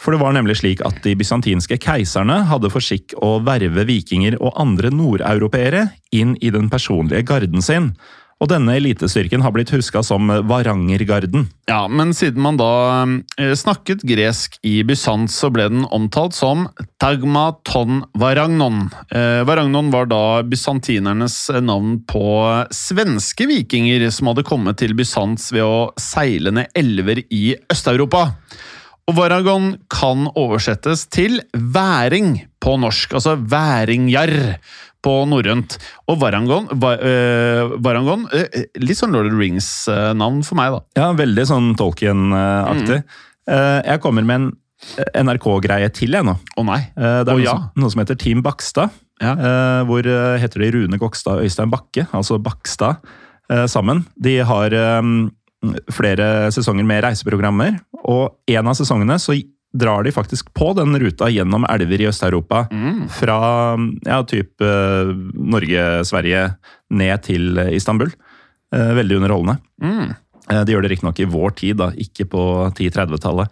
For 0.00 0.14
det 0.14 0.22
var 0.22 0.32
nemlig 0.34 0.56
slik 0.58 0.80
at 0.84 1.02
de 1.04 1.12
bysantinske 1.18 1.76
keiserne 1.84 2.40
hadde 2.48 2.70
for 2.72 2.82
skikk 2.82 3.14
å 3.22 3.36
verve 3.44 3.84
vikinger 3.86 4.38
og 4.40 4.56
andre 4.60 4.90
nordeuropeere 4.90 5.86
inn 6.16 6.34
i 6.40 6.50
den 6.54 6.70
personlige 6.72 7.26
garden 7.28 7.62
sin. 7.62 7.92
Og 8.44 8.50
denne 8.50 8.74
elitestyrken 8.76 9.40
har 9.40 9.54
blitt 9.54 9.70
huska 9.72 10.02
som 10.04 10.28
Varangergarden. 10.28 11.46
Ja, 11.70 11.86
men 11.88 12.12
siden 12.12 12.42
man 12.44 12.58
da 12.60 12.72
eh, 13.40 13.54
snakket 13.56 14.04
gresk 14.04 14.58
i 14.60 14.82
Bysants, 14.84 15.38
så 15.40 15.48
ble 15.48 15.70
den 15.72 15.86
omtalt 15.88 16.36
som 16.36 16.66
Tagmaton 17.00 18.02
Varagnon. 18.20 18.90
Eh, 19.08 19.40
Varagnon 19.48 19.88
var 19.94 20.10
da 20.12 20.42
bysantinernes 20.44 21.38
navn 21.64 22.02
på 22.04 22.26
svenske 22.68 23.48
vikinger 23.48 24.04
som 24.12 24.28
hadde 24.28 24.44
kommet 24.44 24.82
til 24.82 24.92
Bysants 24.98 25.48
ved 25.54 25.64
å 25.64 25.80
seile 25.96 26.52
ned 26.52 26.76
elver 26.76 27.24
i 27.32 27.46
Øst-Europa. 27.72 28.28
Og 29.08 29.16
Varagon 29.16 29.74
kan 29.92 30.28
oversettes 30.36 31.08
til 31.12 31.40
væring 31.52 32.42
på 32.60 32.76
norsk, 32.80 33.16
altså 33.16 33.38
væringjar 33.40 34.58
på 35.04 35.14
norrønt. 35.28 35.76
Og 36.10 36.18
Varangon, 36.22 36.68
var, 36.80 37.00
uh, 37.04 37.76
Varangon 37.84 38.26
uh, 38.32 38.58
Litt 38.80 39.00
sånn 39.00 39.14
Lord 39.14 39.28
of 39.28 39.34
the 39.34 39.40
Rings-navn 39.40 40.42
for 40.46 40.58
meg, 40.60 40.74
da. 40.74 40.82
Ja, 41.00 41.08
veldig 41.18 41.46
sånn 41.50 41.72
Tolkien-aktig. 41.78 43.02
Mm. 43.04 43.22
Jeg 43.44 44.00
kommer 44.00 44.24
med 44.24 44.38
en 44.40 44.52
NRK-greie 45.28 45.90
til, 45.92 46.14
jeg 46.16 46.24
nå. 46.24 46.32
Å 46.32 46.62
nei. 46.64 46.80
Det 46.96 47.04
er 47.04 47.28
oh, 47.28 47.36
noe, 47.36 47.44
ja. 47.44 47.56
som, 47.58 47.82
noe 47.82 47.92
som 47.92 48.00
heter 48.00 48.16
Team 48.20 48.40
Bakstad. 48.44 48.94
Ja. 49.20 49.34
Hvor 49.84 50.06
heter 50.40 50.64
de 50.64 50.70
Rune 50.74 50.98
Gokstad 51.00 51.38
og 51.38 51.44
Øystein 51.44 51.72
Bakke, 51.72 52.06
altså 52.16 52.38
Bakstad, 52.42 53.04
sammen. 53.68 54.02
De 54.16 54.38
har 54.48 54.76
flere 55.92 56.28
sesonger 56.56 56.88
med 56.88 57.04
reiseprogrammer, 57.04 57.76
og 58.04 58.34
en 58.50 58.72
av 58.72 58.78
sesongene 58.80 59.18
så 59.20 59.36
drar 59.74 60.04
de 60.06 60.12
faktisk 60.14 60.52
på 60.54 60.70
den 60.78 60.94
ruta 61.02 61.28
gjennom 61.32 61.66
elver 61.68 62.04
i 62.04 62.06
Øst-Europa. 62.08 62.66
Mm. 62.70 63.08
Fra 63.10 63.38
ja, 64.06 64.20
type 64.28 64.68
Norge, 65.34 66.04
Sverige, 66.06 66.44
ned 66.94 67.24
til 67.26 67.58
Istanbul. 67.74 68.12
Eh, 68.74 68.94
Veldig 69.00 69.18
underholdende. 69.18 69.58
Mm. 69.82 70.14
Eh, 70.50 70.62
De 70.64 70.72
gjør 70.72 70.86
det 70.86 70.94
riktignok 70.94 71.20
i 71.20 71.28
vår 71.30 71.56
tid, 71.58 71.76
da, 71.82 71.90
ikke 71.90 72.28
på 72.30 72.44
10-30-tallet. 72.78 73.50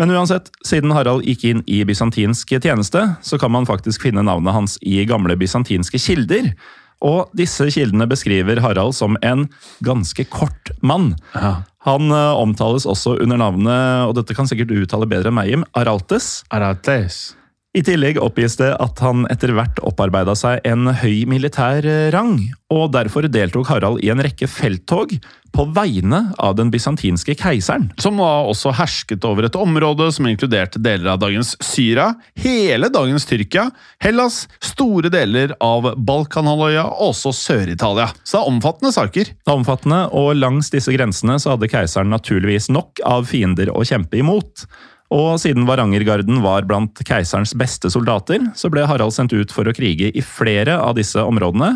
Men 0.00 0.14
uansett, 0.16 0.48
siden 0.64 0.94
Harald 0.96 1.26
gikk 1.28 1.42
inn 1.44 1.64
i 1.68 1.82
bysantinsk 1.84 2.54
tjeneste, 2.56 3.02
så 3.20 3.38
kan 3.38 3.52
man 3.52 3.68
faktisk 3.68 4.06
finne 4.06 4.24
navnet 4.24 4.54
hans 4.56 4.78
i 4.80 5.02
gamle 5.04 5.36
bysantinske 5.36 6.00
kilder. 6.00 6.54
Og 7.00 7.32
disse 7.36 7.64
kildene 7.72 8.06
beskriver 8.10 8.60
Harald 8.60 8.96
som 8.98 9.16
en 9.24 9.46
ganske 9.84 10.26
kort 10.28 10.72
mann. 10.84 11.14
Ja. 11.34 11.62
Han 11.88 12.12
eh, 12.12 12.36
omtales 12.36 12.84
også 12.88 13.16
under 13.24 13.40
navnet, 13.40 14.08
og 14.08 14.16
dette 14.18 14.36
kan 14.36 14.48
sikkert 14.50 14.68
du 14.68 14.82
uttale 14.82 15.08
bedre 15.08 15.32
enn 15.32 15.38
meg, 15.38 15.52
Jim, 15.52 15.64
Araltes. 15.72 16.42
Arates. 16.52 17.30
I 17.70 17.84
tillegg 17.86 18.16
oppgis 18.18 18.56
det 18.58 18.72
at 18.82 18.98
han 18.98 19.28
etter 19.30 19.52
hvert 19.54 19.76
opparbeida 19.86 20.32
seg 20.34 20.64
en 20.66 20.88
høy 20.90 21.22
militær 21.30 21.86
eh, 21.86 22.08
rang, 22.10 22.40
og 22.74 22.88
derfor 22.96 23.28
deltok 23.30 23.68
Harald 23.70 24.02
i 24.02 24.10
en 24.10 24.18
rekke 24.26 24.48
felttog 24.50 25.14
på 25.54 25.66
vegne 25.76 26.18
av 26.42 26.56
den 26.58 26.72
bysantinske 26.74 27.36
keiseren. 27.38 27.86
Som 28.02 28.18
da 28.18 28.32
også 28.50 28.74
hersket 28.74 29.22
over 29.26 29.46
et 29.46 29.58
område 29.58 30.10
som 30.10 30.26
inkluderte 30.26 30.82
deler 30.82 31.12
av 31.14 31.22
dagens 31.22 31.54
Syria, 31.62 32.08
hele 32.42 32.90
dagens 32.90 33.30
Tyrkia, 33.30 33.68
Hellas, 34.02 34.42
store 34.58 35.14
deler 35.14 35.54
av 35.62 35.92
Balkanhalvøya 35.94 36.88
og 36.90 37.12
også 37.12 37.30
Sør-Italia. 37.38 38.10
Så 38.24 38.40
det 38.40 38.42
er 38.42 38.50
omfattende 38.50 38.96
saker. 38.98 39.30
Det 39.30 39.46
er 39.46 39.58
omfattende, 39.62 40.08
og 40.10 40.34
langs 40.42 40.74
disse 40.74 40.90
grensene 40.98 41.38
så 41.38 41.54
hadde 41.54 41.70
keiseren 41.70 42.10
naturligvis 42.10 42.66
nok 42.74 43.06
av 43.06 43.30
fiender 43.30 43.70
å 43.70 43.86
kjempe 43.86 44.18
imot. 44.18 44.66
Og 45.10 45.40
siden 45.42 45.66
Varangergarden 45.66 46.38
var 46.44 46.66
blant 46.70 47.00
keiserens 47.06 47.50
beste 47.58 47.90
soldater, 47.90 48.44
så 48.54 48.70
ble 48.70 48.84
Harald 48.86 49.14
sendt 49.16 49.34
ut 49.34 49.50
for 49.50 49.66
å 49.66 49.74
krige 49.74 50.12
i 50.14 50.22
flere 50.22 50.76
av 50.78 50.94
disse 50.98 51.18
områdene, 51.18 51.72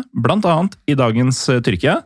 annet 0.47 0.77
i 0.87 0.95
dagens 0.95 1.41
eh, 1.51 1.59
Tyrkia, 1.59 1.99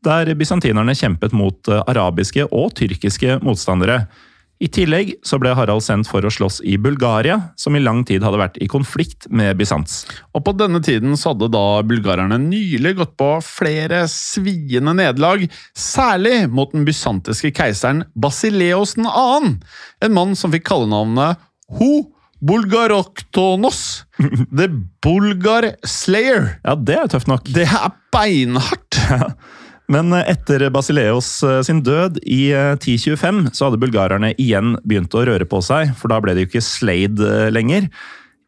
der 0.00 0.32
bysantinerne 0.32 0.96
kjempet 0.96 1.36
mot 1.36 1.68
eh, 1.68 1.84
arabiske 1.84 2.48
og 2.48 2.72
tyrkiske 2.80 3.42
motstandere. 3.44 4.06
I 4.60 4.68
tillegg 4.68 5.14
så 5.24 5.38
ble 5.40 5.54
Harald 5.56 5.80
sendt 5.80 6.08
for 6.10 6.20
å 6.20 6.30
slåss 6.32 6.58
i 6.68 6.74
Bulgaria, 6.80 7.38
som 7.56 7.76
i 7.76 7.80
lang 7.80 8.02
tid 8.04 8.20
hadde 8.24 8.40
vært 8.42 8.58
i 8.60 8.68
konflikt 8.68 9.24
med 9.32 9.56
Bysants. 9.56 10.02
Og 10.36 10.44
på 10.44 10.52
denne 10.52 10.82
tiden 10.84 11.16
så 11.16 11.32
hadde 11.32 11.48
da 11.54 11.80
bulgarerne 11.86 12.36
nylig 12.42 12.92
gått 12.98 13.14
på 13.20 13.30
flere 13.44 14.02
sviende 14.12 14.92
nederlag, 14.98 15.46
særlig 15.72 16.44
mot 16.52 16.74
den 16.76 16.84
bysantiske 16.84 17.54
keiseren 17.56 18.04
Basileos 18.12 18.98
2., 19.00 19.08
en 20.04 20.16
mann 20.16 20.36
som 20.36 20.52
fikk 20.52 20.68
kallenavnet 20.68 21.40
Ho 21.80 21.92
Bulgaroktonos, 22.40 23.80
The 24.58 24.68
Bulgar 25.04 25.74
Slayer. 25.88 26.58
Ja, 26.64 26.76
det 26.76 26.96
er 26.96 27.10
tøft 27.12 27.32
nok. 27.32 27.48
Det 27.48 27.64
er 27.68 27.96
beinhardt! 28.12 29.00
Men 29.90 30.14
etter 30.14 30.68
Basileos 30.70 31.40
eh, 31.42 31.60
sin 31.66 31.82
død 31.82 32.20
i 32.22 32.52
eh, 32.54 32.76
1025 32.76 33.50
så 33.56 33.66
hadde 33.66 33.80
bulgarerne 33.82 34.32
igjen 34.38 34.76
begynt 34.86 35.14
å 35.18 35.24
røre 35.26 35.48
på 35.50 35.58
seg, 35.66 35.90
for 35.98 36.12
da 36.12 36.20
ble 36.22 36.36
det 36.36 36.44
jo 36.44 36.50
ikke 36.52 36.64
Slade 36.64 37.26
eh, 37.26 37.50
lenger. 37.50 37.90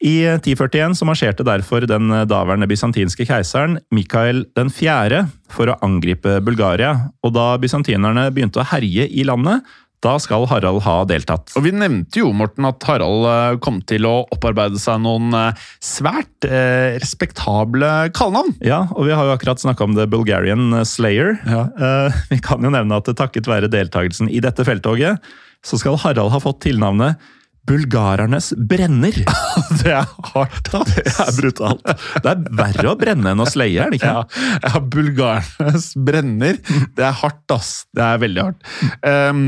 I 0.02 0.16
1041 0.35 0.96
så 0.98 1.07
marsjerte 1.07 1.46
derfor 1.46 1.85
den 1.87 2.11
daværende 2.26 2.66
bysantinske 2.66 3.22
keiseren 3.28 3.76
Mikael 3.94 4.42
4. 4.59 5.20
for 5.46 5.70
å 5.70 5.76
angripe 5.87 6.40
Bulgaria, 6.42 6.96
og 7.22 7.37
da 7.37 7.52
bysantinerne 7.62 8.26
begynte 8.35 8.59
å 8.59 8.66
herje 8.66 9.07
i 9.07 9.22
landet, 9.26 9.62
da 10.02 10.16
skal 10.22 10.46
Harald 10.50 10.82
ha 10.86 10.96
deltatt. 11.08 11.52
Og 11.58 11.66
Vi 11.66 11.72
nevnte 11.74 12.22
jo 12.22 12.32
Morten, 12.36 12.66
at 12.68 12.82
Harald 12.88 13.26
eh, 13.30 13.58
kom 13.62 13.80
til 13.86 14.06
å 14.08 14.14
opparbeide 14.34 14.80
seg 14.82 15.02
noen 15.04 15.34
eh, 15.38 15.66
svært 15.82 16.48
eh, 16.48 16.98
respektable 17.02 17.92
kallenavn. 18.16 18.56
Ja, 18.66 18.84
og 18.96 19.06
vi 19.08 19.14
har 19.16 19.28
jo 19.28 19.36
akkurat 19.36 19.62
snakka 19.62 19.86
om 19.86 19.94
The 19.98 20.08
Bulgarian 20.10 20.82
Slayer. 20.88 21.38
Eh, 21.46 22.22
vi 22.32 22.40
kan 22.42 22.64
jo 22.64 22.72
nevne 22.74 22.98
at 22.98 23.12
takket 23.18 23.50
være 23.50 23.70
deltakelsen 23.72 24.30
i 24.32 24.42
dette 24.42 24.66
felttoget, 24.66 25.22
så 25.62 25.78
skal 25.78 26.00
Harald 26.02 26.34
ha 26.34 26.42
fått 26.42 26.64
tilnavnet 26.66 27.20
Bulgarernes 27.66 28.50
brenner. 28.58 29.14
Det 29.82 29.92
er 29.94 30.08
hardt, 30.32 30.70
ass! 30.74 30.94
Det 30.96 31.12
er 31.12 31.36
brutalt. 31.36 31.84
Det 32.24 32.32
er 32.32 32.40
verre 32.58 32.90
å 32.90 32.96
brenne 32.98 33.32
enn 33.32 33.42
å 33.42 33.46
sleie, 33.46 33.84
er 33.84 33.92
det 33.92 34.00
ikke? 34.00 34.10
Ja, 34.10 34.24
ja 34.66 34.80
bulgarernes 34.82 35.92
brenner. 35.94 36.58
Det 36.96 37.06
er 37.06 37.14
hardt, 37.22 37.44
ass. 37.54 37.70
Det 37.94 38.02
er 38.02 38.18
veldig 38.22 38.48
hardt. 38.48 38.72
Um, 39.06 39.44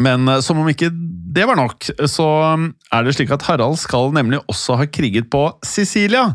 men 0.00 0.28
eh, 0.28 0.40
som 0.44 0.60
om 0.62 0.68
ikke 0.70 0.90
det 1.32 1.46
var 1.48 1.56
nok, 1.56 1.86
så 2.08 2.26
um, 2.56 2.66
er 2.92 3.04
det 3.04 3.14
slik 3.16 3.30
at 3.32 3.44
Harald 3.46 3.78
skal 3.80 4.10
nemlig 4.12 4.42
også 4.52 4.76
ha 4.80 4.86
kriget 4.88 5.30
på 5.32 5.46
Sicilia, 5.64 6.26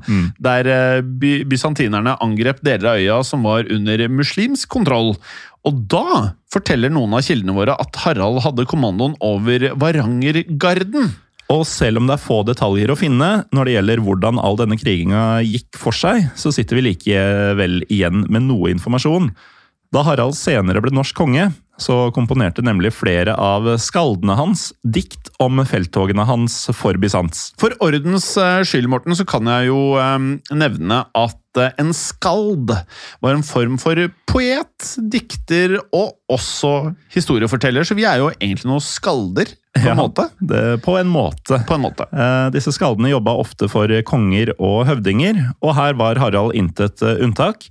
der 0.41 0.69
eh, 0.73 1.01
by 1.05 1.43
bysantinerne 1.49 2.15
angrep 2.23 2.63
deler 2.65 2.91
av 2.93 3.03
øya 3.03 3.19
som 3.25 3.45
var 3.45 3.69
under 3.73 4.07
muslimsk 4.09 4.69
kontroll. 4.73 5.15
Og 5.67 5.83
da 5.91 6.33
forteller 6.53 6.93
noen 6.93 7.13
av 7.17 7.25
kildene 7.27 7.53
våre 7.53 7.75
at 7.77 8.01
Harald 8.05 8.41
hadde 8.45 8.67
kommandoen 8.69 9.17
over 9.21 9.69
Varangergarden. 9.77 11.11
Og 11.53 11.63
selv 11.67 12.01
om 12.01 12.09
det 12.09 12.17
er 12.17 12.23
få 12.23 12.41
detaljer 12.47 12.91
å 12.91 12.97
finne 12.99 13.29
når 13.55 13.67
det 13.67 13.75
gjelder 13.77 14.01
hvordan 14.03 14.41
all 14.41 14.57
denne 14.59 14.79
kriginga 14.79 15.43
gikk 15.45 15.77
for 15.79 15.95
seg, 15.95 16.25
så 16.35 16.51
sitter 16.55 16.79
vi 16.79 16.89
likevel 16.89 17.79
igjen 17.87 18.25
med 18.27 18.49
noe 18.49 18.73
informasjon. 18.73 19.29
Da 19.93 20.03
Harald 20.03 20.35
senere 20.35 20.81
ble 20.83 20.91
norsk 20.95 21.15
konge, 21.15 21.49
så 21.77 22.07
komponerte 22.11 22.63
nemlig 22.65 22.89
flere 22.97 23.35
av 23.37 23.67
skaldene 23.79 24.33
hans 24.35 24.71
dikt 24.81 25.29
om 25.43 25.61
felttogene 25.69 26.25
hans 26.25 26.55
for 26.75 26.97
Bysants. 26.97 27.51
For 27.61 27.75
ordens 27.85 28.31
eh, 28.41 28.63
skyld, 28.65 28.89
Morten, 28.89 29.13
så 29.15 29.27
kan 29.29 29.45
jeg 29.51 29.69
jo 29.69 29.81
eh, 30.01 30.17
nevne 30.57 31.03
at 31.13 31.61
eh, 31.61 31.75
en 31.77 31.93
skald 31.95 32.73
var 33.21 33.37
en 33.37 33.45
form 33.45 33.77
for 33.81 34.01
poet, 34.27 34.89
dikter 35.13 35.77
og 35.95 36.17
også 36.33 36.95
historieforteller, 37.13 37.85
så 37.87 37.95
vi 37.97 38.07
er 38.09 38.23
jo 38.23 38.31
egentlig 38.39 38.71
noen 38.73 38.83
skalder, 38.83 39.53
på 39.77 39.83
en 39.83 39.91
Ja, 39.91 39.93
måte. 39.93 40.23
Det, 40.41 40.61
på 40.81 40.95
en 40.97 41.09
måte. 41.13 41.59
På 41.69 41.75
en 41.77 41.83
måte. 41.83 42.07
Eh, 42.09 42.47
disse 42.55 42.73
skaldene 42.73 43.11
jobba 43.11 43.35
ofte 43.37 43.69
for 43.69 43.91
konger 44.09 44.49
og 44.57 44.87
høvdinger, 44.89 45.43
og 45.61 45.75
her 45.77 45.93
var 46.01 46.17
Harald 46.17 46.57
intet 46.57 47.05
unntak. 47.05 47.69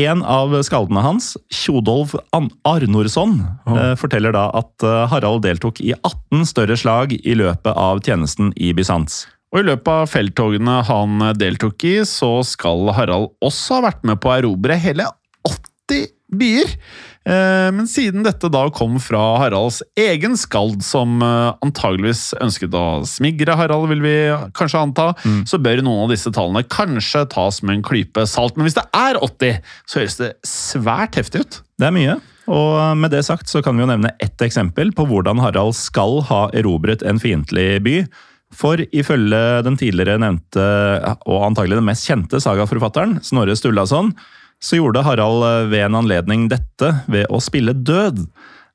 En 0.00 0.22
av 0.24 0.54
skaldene 0.64 1.02
hans, 1.04 1.34
Tjodolv 1.52 2.14
Arnorsson, 2.32 3.34
oh. 3.68 3.92
forteller 4.00 4.32
da 4.32 4.46
at 4.56 4.86
eh, 4.88 5.02
Harald 5.12 5.42
deltok 5.44 5.82
i 5.84 5.92
18 5.98 6.46
større 6.48 6.78
slag 6.80 7.12
i 7.12 7.34
løpet 7.36 7.76
av 7.76 8.00
tjenesten 8.00 8.54
i 8.56 8.72
Bysants. 8.72 9.26
Og 9.52 9.60
i 9.60 9.66
løpet 9.68 9.90
av 9.92 10.08
felttogene 10.08 10.78
han 10.88 11.20
deltok 11.36 11.84
i, 11.84 11.98
så 12.08 12.38
skal 12.46 12.88
Harald 12.96 13.34
også 13.44 13.80
ha 13.82 13.86
vært 13.90 14.08
med 14.08 14.22
på 14.22 14.32
å 14.32 14.38
erobre 14.38 14.78
hele 14.80 15.10
80 15.44 16.08
byer. 16.40 16.72
Eh, 17.24 17.68
Men 17.72 17.86
siden 17.86 18.24
dette 18.26 18.50
da 18.50 18.64
kom 18.74 18.96
fra 19.02 19.38
Haralds 19.38 19.82
egen 19.98 20.34
skald, 20.40 20.82
som 20.82 21.22
eh, 21.22 21.52
antageligvis 21.62 22.32
ønsket 22.42 22.74
å 22.74 23.02
smigre 23.06 23.54
Harald, 23.58 23.88
vil 23.92 24.02
vi 24.02 24.16
kanskje 24.58 24.82
anta, 24.82 25.08
så 25.46 25.60
bør 25.62 25.84
noen 25.86 26.06
av 26.06 26.12
disse 26.14 26.32
tallene 26.34 26.64
kanskje 26.66 27.24
tas 27.30 27.62
med 27.62 27.78
en 27.78 27.86
klype 27.86 28.26
salt. 28.26 28.56
Men 28.58 28.66
hvis 28.66 28.78
det 28.78 28.86
er 28.96 29.20
80, 29.22 29.62
så 29.86 30.02
høres 30.02 30.18
det 30.18 30.32
svært 30.48 31.18
heftig 31.20 31.44
ut. 31.46 31.62
Det 31.78 31.88
er 31.88 31.94
mye. 31.94 32.18
Og 32.50 32.98
med 32.98 33.12
det 33.14 33.22
sagt 33.24 33.46
så 33.50 33.62
kan 33.62 33.76
vi 33.78 33.84
jo 33.84 33.90
nevne 33.92 34.10
ett 34.22 34.42
eksempel 34.42 34.90
på 34.96 35.06
hvordan 35.06 35.38
Harald 35.44 35.76
skal 35.78 36.20
ha 36.26 36.48
erobret 36.58 37.04
en 37.06 37.22
fiendtlig 37.22 37.78
by. 37.86 37.96
For 38.52 38.82
ifølge 38.92 39.62
den 39.64 39.78
tidligere 39.80 40.18
nevnte, 40.20 40.64
og 41.24 41.46
antagelig 41.46 41.78
den 41.78 41.86
mest 41.86 42.04
kjente 42.04 42.40
sagaforfatteren, 42.42 43.20
Snorre 43.24 43.54
Sturlason, 43.56 44.10
så 44.62 44.78
gjorde 44.78 45.02
Harald 45.06 45.44
eh, 45.48 45.68
ved 45.72 45.86
en 45.88 46.00
anledning 46.02 46.48
dette 46.52 46.92
ved 47.10 47.26
å 47.32 47.40
spille 47.42 47.74
død. 47.74 48.22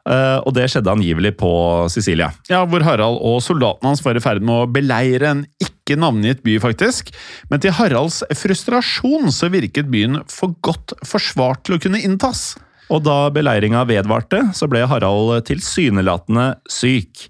Eh, 0.08 0.38
Og 0.48 0.54
det 0.56 0.68
skjedde 0.72 0.92
angivelig 0.94 1.34
på 1.40 1.50
Sicilia. 1.92 2.30
Ja, 2.52 2.62
Hvor 2.68 2.84
Harald 2.86 3.20
og 3.24 3.42
soldatene 3.44 3.92
hans 3.94 4.04
var 4.06 4.20
i 4.20 4.24
ferd 4.24 4.44
med 4.46 4.56
å 4.56 4.70
beleire 4.72 5.32
en 5.34 5.44
ikke 5.64 5.98
navngitt 6.00 6.44
by, 6.46 6.58
faktisk. 6.64 7.12
Men 7.52 7.64
til 7.64 7.76
Haralds 7.76 8.22
frustrasjon 8.36 9.32
så 9.36 9.50
virket 9.52 9.92
byen 9.92 10.22
for 10.32 10.56
godt 10.64 10.96
forsvart 11.08 11.66
til 11.68 11.78
å 11.78 11.82
kunne 11.84 12.04
inntas. 12.04 12.54
Og 12.92 13.04
da 13.04 13.28
beleiringa 13.36 13.82
vedvarte, 13.88 14.46
så 14.56 14.68
ble 14.72 14.86
Harald 14.88 15.44
tilsynelatende 15.48 16.54
syk. 16.72 17.28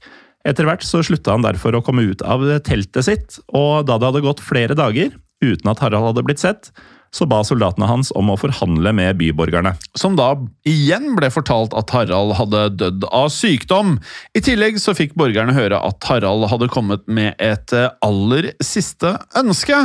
Etter 0.48 0.68
hvert 0.70 0.86
så 0.86 1.02
slutta 1.04 1.34
han 1.34 1.46
derfor 1.46 1.76
å 1.76 1.82
komme 1.84 2.06
ut 2.12 2.22
av 2.22 2.46
teltet 2.66 3.08
sitt, 3.08 3.40
og 3.50 3.88
da 3.90 3.98
det 3.98 4.12
hadde 4.12 4.26
gått 4.26 4.44
flere 4.46 4.78
dager 4.78 5.16
uten 5.42 5.70
at 5.70 5.82
Harald 5.82 6.12
hadde 6.12 6.24
blitt 6.26 6.42
sett, 6.42 6.70
så 7.16 7.28
ba 7.30 7.42
soldatene 7.46 7.88
hans 7.90 8.12
om 8.18 8.32
å 8.32 8.38
forhandle 8.40 8.92
med 8.96 9.18
byborgerne. 9.20 9.74
Som 9.98 10.18
da 10.20 10.34
igjen 10.68 11.14
ble 11.18 11.30
fortalt 11.34 11.76
at 11.78 11.92
Harald 11.96 12.36
hadde 12.40 12.64
dødd 12.80 13.08
av 13.12 13.30
sykdom. 13.34 13.98
I 14.38 14.44
tillegg 14.44 14.80
så 14.84 14.96
fikk 14.98 15.16
borgerne 15.20 15.56
høre 15.58 15.80
at 15.80 16.10
Harald 16.10 16.48
hadde 16.52 16.70
kommet 16.74 17.06
med 17.08 17.36
et 17.44 17.74
eh, 17.76 17.90
aller 18.06 18.52
siste 18.64 19.16
ønske. 19.38 19.80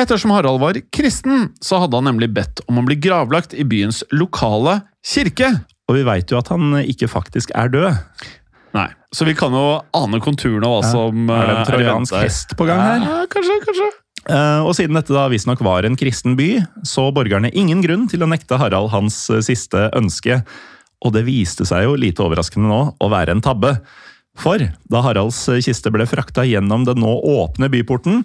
Ettersom 0.00 0.32
Harald 0.34 0.62
var 0.62 0.78
kristen, 0.94 1.50
så 1.62 1.82
hadde 1.82 1.98
han 1.98 2.08
nemlig 2.12 2.32
bedt 2.34 2.62
om 2.68 2.80
å 2.80 2.86
bli 2.86 2.96
gravlagt 3.02 3.56
i 3.56 3.66
byens 3.68 4.02
lokale 4.14 4.80
kirke. 5.04 5.50
Og 5.90 5.98
vi 5.98 6.06
veit 6.06 6.30
jo 6.30 6.38
at 6.38 6.48
han 6.52 6.78
ikke 6.86 7.10
faktisk 7.10 7.52
er 7.58 7.72
død. 7.72 8.30
Nei, 8.72 8.88
Så 9.12 9.26
vi 9.28 9.34
kan 9.36 9.52
jo 9.52 9.82
ane 9.92 10.20
konturene 10.24 10.64
av 10.64 10.78
hva 10.78 10.92
som 10.94 11.26
Er 11.28 11.42
det 11.44 11.52
en 11.52 11.58
eh, 11.58 11.66
trojansk 11.68 12.14
hest 12.16 12.54
på 12.56 12.64
gang 12.68 12.80
her? 12.80 13.02
Ja, 13.04 13.18
kanskje, 13.28 13.58
kanskje. 13.66 13.88
Eh, 14.30 14.60
Og 14.62 14.74
siden 14.78 14.94
dette 14.98 15.14
da 15.14 15.26
visstnok 15.32 15.62
var 15.64 15.86
en 15.86 15.98
kristen 15.98 16.36
by, 16.38 16.62
så 16.86 17.08
borgerne 17.14 17.50
ingen 17.54 17.82
grunn 17.82 18.06
til 18.10 18.22
å 18.22 18.30
nekte 18.30 18.58
Harald 18.60 18.92
hans 18.94 19.24
eh, 19.30 19.42
siste 19.42 19.88
ønske. 19.98 20.42
Og 21.02 21.14
det 21.16 21.24
viste 21.26 21.66
seg 21.66 21.88
jo 21.88 21.98
lite 21.98 22.22
overraskende 22.22 22.70
nå 22.70 22.80
å 23.02 23.10
være 23.10 23.34
en 23.34 23.42
tabbe. 23.42 23.74
For 24.38 24.62
da 24.62 25.02
Haralds 25.04 25.40
eh, 25.50 25.62
kiste 25.64 25.90
ble 25.92 26.06
frakta 26.08 26.46
gjennom 26.46 26.86
den 26.88 27.02
nå 27.02 27.16
åpne 27.34 27.70
byporten, 27.72 28.22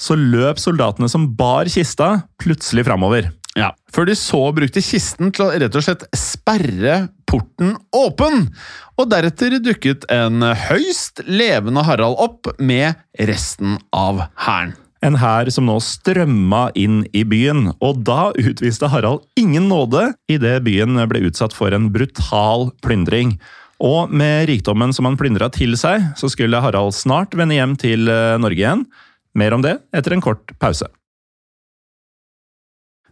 så 0.00 0.16
løp 0.16 0.60
soldatene 0.62 1.10
som 1.12 1.26
bar 1.36 1.68
kista, 1.68 2.22
plutselig 2.40 2.86
framover. 2.86 3.32
Ja, 3.58 3.72
Før 3.90 4.06
de 4.06 4.14
så 4.14 4.38
brukte 4.54 4.80
kisten 4.80 5.32
til 5.34 5.48
å 5.48 5.50
rett 5.50 5.74
og 5.74 5.82
slett 5.82 6.04
sperre 6.16 7.08
porten 7.28 7.74
åpen. 7.92 8.46
Og 8.94 9.10
deretter 9.10 9.58
dukket 9.58 10.06
en 10.14 10.46
høyst 10.70 11.24
levende 11.26 11.82
Harald 11.84 12.22
opp 12.22 12.52
med 12.62 12.94
resten 13.18 13.74
av 13.90 14.22
hæren. 14.46 14.76
En 15.00 15.16
hær 15.16 15.48
som 15.48 15.64
nå 15.64 15.78
strømma 15.80 16.66
inn 16.76 17.06
i 17.16 17.22
byen, 17.24 17.70
og 17.80 18.02
da 18.04 18.34
utviste 18.36 18.90
Harald 18.92 19.24
ingen 19.40 19.70
nåde 19.70 20.10
idet 20.28 20.58
byen 20.66 21.00
ble 21.08 21.22
utsatt 21.30 21.56
for 21.56 21.72
en 21.72 21.88
brutal 21.94 22.68
plyndring. 22.84 23.38
Og 23.80 24.12
med 24.12 24.50
rikdommen 24.50 24.92
som 24.92 25.08
han 25.08 25.16
plyndra 25.16 25.48
til 25.54 25.72
seg, 25.80 26.04
så 26.20 26.28
skulle 26.28 26.60
Harald 26.60 26.92
snart 26.92 27.32
vende 27.32 27.56
hjem 27.56 27.78
til 27.80 28.12
eh, 28.12 28.36
Norge 28.36 28.60
igjen. 28.60 28.84
Mer 29.32 29.56
om 29.56 29.64
det 29.64 29.78
etter 29.96 30.12
en 30.12 30.24
kort 30.24 30.52
pause. 30.60 30.90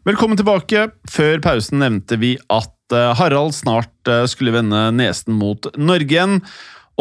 Velkommen 0.04 0.36
tilbake. 0.36 0.90
Før 1.08 1.40
pausen 1.40 1.80
nevnte 1.80 2.20
vi 2.20 2.34
at 2.52 2.92
eh, 2.92 3.14
Harald 3.16 3.56
snart 3.56 4.12
eh, 4.12 4.26
skulle 4.28 4.52
vende 4.58 4.90
nesen 4.92 5.40
mot 5.40 5.70
Norge 5.80 6.12
igjen. 6.12 6.42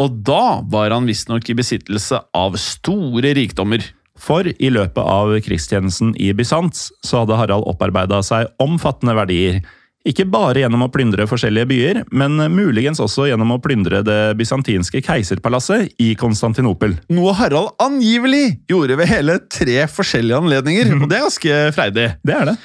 Og 0.00 0.16
da 0.24 0.62
var 0.72 0.96
han 0.96 1.08
visstnok 1.10 1.44
i 1.52 1.58
besittelse 1.58 2.24
av 2.32 2.56
store 2.62 3.36
rikdommer. 3.36 3.84
For 4.18 4.48
i 4.48 4.70
løpet 4.74 5.02
av 5.02 5.34
krigstjenesten 5.44 6.14
i 6.20 6.32
Bysants 6.36 6.88
så 7.06 7.22
hadde 7.22 7.38
Harald 7.38 7.68
opparbeida 7.70 8.20
seg 8.26 8.50
omfattende 8.62 9.14
verdier. 9.18 9.60
Ikke 10.08 10.24
bare 10.30 10.62
gjennom 10.62 10.86
å 10.86 10.90
plyndre 10.92 11.26
forskjellige 11.28 11.68
byer, 11.68 11.98
men 12.16 12.38
muligens 12.54 13.00
også 13.02 13.26
gjennom 13.28 13.50
å 13.56 13.60
plyndre 13.60 14.00
det 14.06 14.18
bysantinske 14.38 15.02
keiserpalasset 15.04 15.98
i 16.00 16.12
Konstantinopel. 16.18 16.94
Noe 17.12 17.34
Harald 17.36 17.74
angivelig 17.82 18.60
gjorde 18.70 18.96
ved 19.00 19.10
hele 19.10 19.38
tre 19.52 19.82
forskjellige 19.90 20.38
anledninger, 20.38 20.94
og 20.96 21.08
det 21.10 21.18
er 21.18 21.26
ganske 21.26 21.62
freidig. 21.76 22.10
Det 22.28 22.36
er 22.36 22.52
det. 22.52 22.58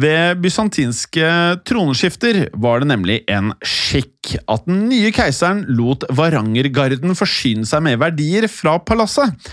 Ved 0.00 0.38
bysantinske 0.38 1.28
troneskifter 1.66 2.44
var 2.62 2.82
det 2.82 2.90
nemlig 2.92 3.16
en 3.30 3.50
skikk 3.66 4.36
at 4.46 4.68
den 4.68 4.84
nye 4.90 5.10
keiseren 5.14 5.64
lot 5.74 6.06
Varangergarden 6.14 7.16
forsyne 7.18 7.66
seg 7.66 7.82
med 7.88 7.98
verdier 8.02 8.46
fra 8.50 8.76
palasset. 8.86 9.50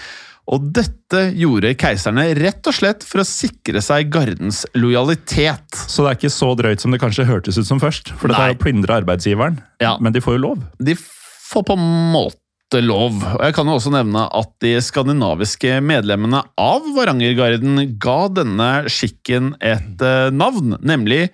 Og 0.47 0.69
dette 0.71 1.25
gjorde 1.35 1.73
keiserne 1.75 2.23
rett 2.37 2.69
og 2.69 2.75
slett 2.75 3.03
for 3.03 3.19
å 3.19 3.27
sikre 3.27 3.81
seg 3.83 4.07
gardens 4.13 4.61
lojalitet. 4.79 5.75
Så 5.75 6.05
det 6.05 6.13
er 6.13 6.19
ikke 6.21 6.31
så 6.37 6.53
drøyt 6.55 6.83
som 6.83 6.95
det 6.95 7.01
kanskje 7.03 7.27
hørtes 7.27 7.59
ut 7.59 7.67
som 7.67 7.81
først. 7.83 8.13
For 8.15 8.31
dette 8.31 8.39
Nei. 8.39 8.53
er 8.53 8.55
å 8.55 8.61
plyndre 8.61 9.01
arbeidsgiveren. 9.01 9.59
Ja. 9.83 9.97
Men 9.99 10.15
de 10.15 10.23
får 10.23 10.37
jo 10.37 10.43
lov. 10.45 10.63
De 10.79 10.95
får 10.95 11.67
på 11.67 11.75
en 11.75 11.91
måte 12.15 12.79
lov. 12.79 13.19
Og 13.33 13.43
jeg 13.43 13.57
kan 13.59 13.67
jo 13.67 13.75
også 13.75 13.91
nevne 13.91 14.23
at 14.39 14.55
de 14.63 14.73
skandinaviske 14.83 15.77
medlemmene 15.83 16.45
av 16.63 16.87
Varangergarden 16.95 17.83
ga 17.99 18.17
denne 18.31 18.71
skikken 18.91 19.53
et 19.59 20.03
eh, 20.03 20.31
navn, 20.31 20.77
nemlig 20.79 21.25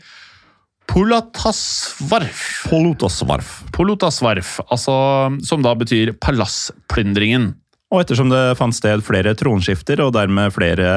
Polatasvarf. 0.89 2.65
Polotasvarf. 2.69 3.51
Polotasvarf, 3.73 4.57
altså, 4.67 4.95
som 5.45 5.63
da 5.65 5.71
betyr 5.79 6.11
palassplyndringen. 6.21 7.53
Og 7.93 8.01
ettersom 8.01 8.31
det 8.31 8.55
fant 8.57 8.73
sted 8.73 9.03
flere 9.05 9.35
tronskifter 9.37 9.99
og 10.01 10.15
dermed 10.15 10.55
flere 10.55 10.87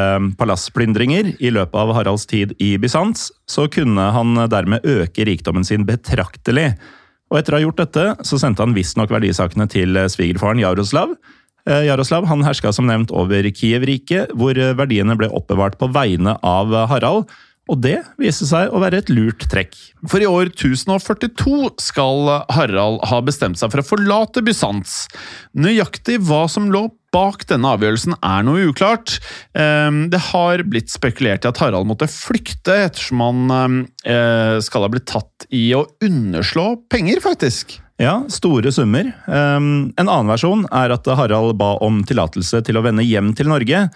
palassplyndringer 0.40 1.34
i 1.44 1.50
løpet 1.52 1.76
av 1.76 1.92
Haralds 1.92 2.24
tid 2.30 2.54
i 2.56 2.72
Bysants, 2.80 3.28
så 3.44 3.66
kunne 3.68 4.06
han 4.14 4.32
dermed 4.48 4.86
øke 4.88 5.26
rikdommen 5.28 5.66
sin 5.68 5.84
betraktelig. 5.84 6.70
Og 7.28 7.40
etter 7.40 7.52
å 7.52 7.58
ha 7.58 7.66
gjort 7.66 7.82
dette, 7.82 8.06
så 8.24 8.38
sendte 8.40 8.64
han 8.64 8.72
visstnok 8.76 9.12
verdisakene 9.12 9.68
til 9.68 9.98
svigerfaren 10.08 10.62
Jaroslav. 10.62 11.12
Eh, 11.68 11.84
Jaroslav 11.90 12.24
han 12.30 12.46
herska 12.46 12.72
som 12.72 12.88
nevnt 12.88 13.12
over 13.12 13.44
Kiev-riket, 13.50 14.32
hvor 14.32 14.56
verdiene 14.78 15.18
ble 15.20 15.28
oppbevart 15.28 15.76
på 15.76 15.90
vegne 15.92 16.38
av 16.40 16.72
Harald. 16.88 17.28
Og 17.66 17.80
det 17.82 17.96
viste 18.20 18.46
seg 18.46 18.70
å 18.70 18.80
være 18.82 19.00
et 19.02 19.08
lurt 19.10 19.48
trekk. 19.50 19.74
For 20.06 20.22
i 20.22 20.28
år 20.28 20.52
1042 20.52 21.72
skal 21.82 22.30
Harald 22.54 23.00
ha 23.10 23.18
bestemt 23.26 23.58
seg 23.58 23.72
for 23.72 23.82
å 23.82 23.86
forlate 23.86 24.44
Bysants. 24.46 25.06
Nøyaktig 25.58 26.20
hva 26.28 26.44
som 26.50 26.70
lå 26.70 26.86
bak 27.16 27.46
denne 27.48 27.72
avgjørelsen 27.74 28.14
er 28.20 28.44
noe 28.46 28.68
uklart. 28.70 29.16
Ehm, 29.58 30.10
Det 30.10 30.20
har 30.30 30.62
blitt 30.68 30.92
spekulert 30.92 31.46
i 31.46 31.50
at 31.50 31.58
Harald 31.62 31.88
måtte 31.88 32.10
flykte 32.10 32.76
ettersom 32.86 33.24
han 33.24 33.80
eh, 34.04 34.60
skal 34.62 34.86
ha 34.86 34.92
blitt 34.92 35.08
tatt 35.10 35.48
i 35.50 35.72
å 35.74 35.86
underslå 36.04 36.68
penger, 36.92 37.22
faktisk. 37.24 37.80
Ja, 37.98 38.20
store 38.28 38.68
summer. 38.76 39.08
Um, 39.24 39.94
en 39.96 40.04
annen 40.10 40.28
versjon 40.28 40.66
er 40.68 40.92
at 40.92 41.08
Harald 41.16 41.56
ba 41.56 41.78
om 41.80 42.02
tillatelse 42.04 42.60
til 42.66 42.76
å 42.76 42.82
vende 42.84 43.06
hjem 43.06 43.32
til 43.38 43.48
Norge, 43.48 43.86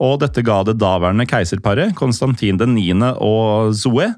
og 0.00 0.20
dette 0.22 0.44
ga 0.46 0.62
det 0.64 0.78
daværende 0.80 1.26
keiserparet, 1.28 1.92
Konstantin 1.98 2.60
9. 2.60 2.86
og 3.20 3.74
Zoe, 3.76 4.08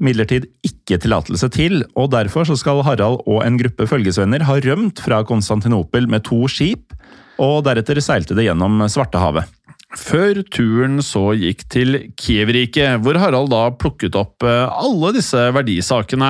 midlertid 0.00 0.48
ikke 0.66 0.98
tillatelse 1.02 1.50
til, 1.52 1.84
og 1.94 2.10
derfor 2.14 2.48
så 2.48 2.56
skal 2.58 2.82
Harald 2.86 3.20
og 3.28 3.44
en 3.44 3.58
gruppe 3.60 3.86
følgesvenner 3.86 4.46
ha 4.48 4.58
rømt 4.64 5.02
fra 5.04 5.22
Konstantinopel 5.28 6.08
med 6.10 6.24
to 6.26 6.46
skip, 6.50 6.96
og 7.40 7.62
deretter 7.68 8.00
seilte 8.04 8.36
det 8.36 8.48
gjennom 8.48 8.82
Svartehavet. 8.90 9.48
Før 9.98 10.38
turen 10.54 11.00
så 11.02 11.32
gikk 11.34 11.64
til 11.72 11.96
Kiev-riket, 12.18 13.00
hvor 13.02 13.18
Harald 13.18 13.50
da 13.50 13.64
plukket 13.74 14.14
opp 14.18 14.46
eh, 14.46 14.68
alle 14.70 15.10
disse 15.16 15.48
verdisakene. 15.56 16.28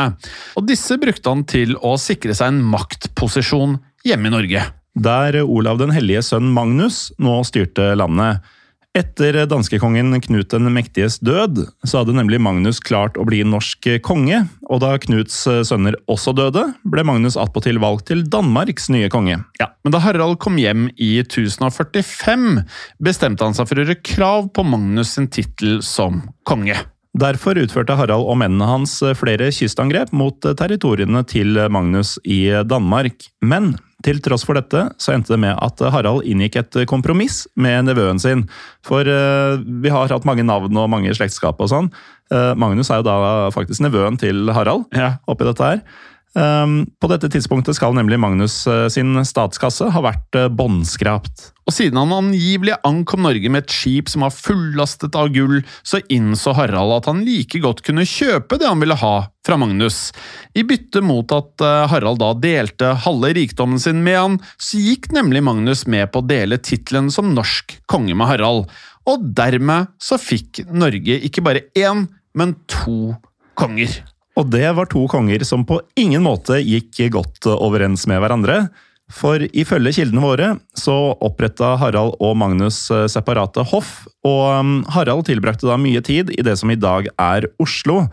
Og 0.57 0.65
disse 0.69 0.97
brukte 1.01 1.29
han 1.29 1.45
til 1.49 1.75
å 1.77 1.97
sikre 2.01 2.37
seg 2.37 2.55
en 2.55 2.63
maktposisjon 2.73 3.77
hjemme 4.09 4.31
i 4.31 4.33
Norge. 4.33 4.65
Der 4.97 5.43
Olav 5.45 5.77
den 5.81 5.93
hellige 5.93 6.25
sønn 6.25 6.49
Magnus 6.57 7.11
nå 7.21 7.37
styrte 7.47 7.93
landet. 8.01 8.41
Etter 8.90 9.37
danskekongen 9.46 10.16
Knut 10.24 10.50
den 10.50 10.66
mektiges 10.74 11.20
død, 11.22 11.61
så 11.87 12.00
hadde 12.00 12.16
nemlig 12.16 12.40
Magnus 12.42 12.81
klart 12.83 13.14
å 13.14 13.26
bli 13.29 13.44
norsk 13.46 13.87
konge, 14.03 14.40
og 14.66 14.81
da 14.83 14.96
Knuts 14.98 15.44
sønner 15.68 15.94
også 16.11 16.35
døde, 16.35 16.64
ble 16.83 17.05
Magnus 17.07 17.37
attpåtil 17.38 17.79
valgt 17.83 18.09
til 18.11 18.24
Danmarks 18.26 18.88
nye 18.90 19.07
konge. 19.12 19.38
Ja, 19.62 19.68
Men 19.87 19.94
da 19.94 20.00
Harald 20.03 20.40
kom 20.42 20.59
hjem 20.59 20.88
i 20.98 21.12
1045, 21.22 22.64
bestemte 22.98 23.46
han 23.46 23.55
seg 23.55 23.70
for 23.70 23.79
å 23.79 23.85
gjøre 23.85 24.03
krav 24.03 24.48
på 24.59 24.64
Magnus 24.66 25.14
sin 25.14 25.31
tittel 25.31 25.79
som 25.87 26.24
konge. 26.42 26.74
Derfor 27.14 27.59
utførte 27.62 27.94
Harald 27.98 28.26
og 28.26 28.40
mennene 28.42 28.66
hans 28.72 28.96
flere 29.18 29.53
kystangrep 29.55 30.11
mot 30.11 30.35
territoriene 30.42 31.22
til 31.31 31.55
Magnus 31.70 32.16
i 32.26 32.42
Danmark. 32.66 33.31
Men 33.38 33.76
til 34.07 34.21
tross 34.25 34.45
for 34.47 34.59
dette 34.59 34.87
så 35.01 35.15
endte 35.15 35.35
det 35.35 35.41
med 35.43 35.57
at 35.61 35.83
Harald 35.93 36.25
inngikk 36.29 36.57
et 36.61 36.79
kompromiss 36.91 37.43
med 37.61 37.89
nevøen 37.89 38.21
sin. 38.23 38.47
For 38.87 39.05
uh, 39.05 39.61
vi 39.61 39.93
har 39.93 40.13
hatt 40.13 40.29
mange 40.29 40.47
navn 40.47 40.77
og 40.81 40.91
mange 40.93 41.13
slektskap 41.17 41.61
og 41.61 41.73
sånn. 41.73 41.91
Uh, 42.33 42.53
Magnus 42.59 42.91
er 42.91 43.03
jo 43.03 43.09
da 43.09 43.51
faktisk 43.55 43.83
nevøen 43.85 44.21
til 44.21 44.51
Harald 44.55 44.89
Ja. 44.97 45.19
oppi 45.29 45.49
dette 45.49 45.67
her. 45.67 45.83
Um, 46.31 46.85
på 47.03 47.09
dette 47.11 47.27
tidspunktet 47.27 47.75
skal 47.75 47.97
nemlig 47.97 48.14
Magnus 48.23 48.62
uh, 48.71 48.87
sin 48.87 49.19
statskasse 49.27 49.88
ha 49.90 50.03
vært 50.05 50.37
uh, 50.38 50.47
båndskrapt. 50.47 51.49
Og 51.66 51.75
siden 51.75 51.99
han 51.99 52.14
angivelig 52.14 52.77
ankom 52.87 53.25
Norge 53.27 53.51
med 53.51 53.64
et 53.64 53.75
skip 53.75 54.07
som 54.12 54.23
var 54.23 54.35
fullastet 54.35 55.19
av 55.19 55.33
gull, 55.35 55.59
så 55.83 55.99
innså 56.07 56.55
Harald 56.55 56.95
at 57.01 57.09
han 57.11 57.25
like 57.27 57.59
godt 57.62 57.83
kunne 57.87 58.07
kjøpe 58.07 58.61
det 58.62 58.69
han 58.71 58.79
ville 58.83 58.99
ha 59.01 59.14
fra 59.47 59.59
Magnus. 59.59 60.12
I 60.55 60.62
bytte 60.66 61.03
mot 61.03 61.35
at 61.35 61.66
uh, 61.66 61.88
Harald 61.90 62.23
da 62.23 62.31
delte 62.38 62.93
halve 63.07 63.33
rikdommen 63.35 63.83
sin 63.83 64.05
med 64.07 64.21
han, 64.21 64.38
så 64.55 64.79
gikk 64.79 65.11
nemlig 65.16 65.43
Magnus 65.47 65.83
med 65.90 66.12
på 66.14 66.23
å 66.23 66.29
dele 66.31 66.61
tittelen 66.62 67.11
som 67.11 67.35
norsk 67.35 67.81
konge 67.90 68.14
med 68.14 68.31
Harald. 68.31 68.71
Og 69.11 69.27
dermed 69.35 69.90
så 69.99 70.21
fikk 70.21 70.62
Norge 70.71 71.19
ikke 71.27 71.43
bare 71.43 71.66
én, 71.75 72.07
men 72.38 72.55
to 72.71 73.16
konger. 73.59 73.99
Og 74.40 74.48
det 74.48 74.70
var 74.72 74.88
to 74.88 75.03
konger 75.11 75.42
som 75.44 75.66
på 75.68 75.83
ingen 76.00 76.24
måte 76.24 76.62
gikk 76.64 77.03
godt 77.12 77.50
overens 77.53 78.07
med 78.09 78.22
hverandre. 78.22 78.62
For 79.11 79.42
ifølge 79.42 79.92
kildene 79.98 80.22
våre 80.22 80.48
så 80.79 80.94
oppretta 81.18 81.74
Harald 81.81 82.14
og 82.22 82.37
Magnus 82.38 82.85
eh, 82.94 83.09
separate 83.11 83.64
hoff, 83.72 84.05
og 84.26 84.44
mm, 84.64 84.76
Harald 84.94 85.26
tilbrakte 85.26 85.66
da 85.66 85.76
mye 85.81 86.03
tid 86.07 86.31
i 86.31 86.44
det 86.46 86.55
som 86.61 86.70
i 86.70 86.79
dag 86.79 87.11
er 87.18 87.48
Oslo. 87.61 88.05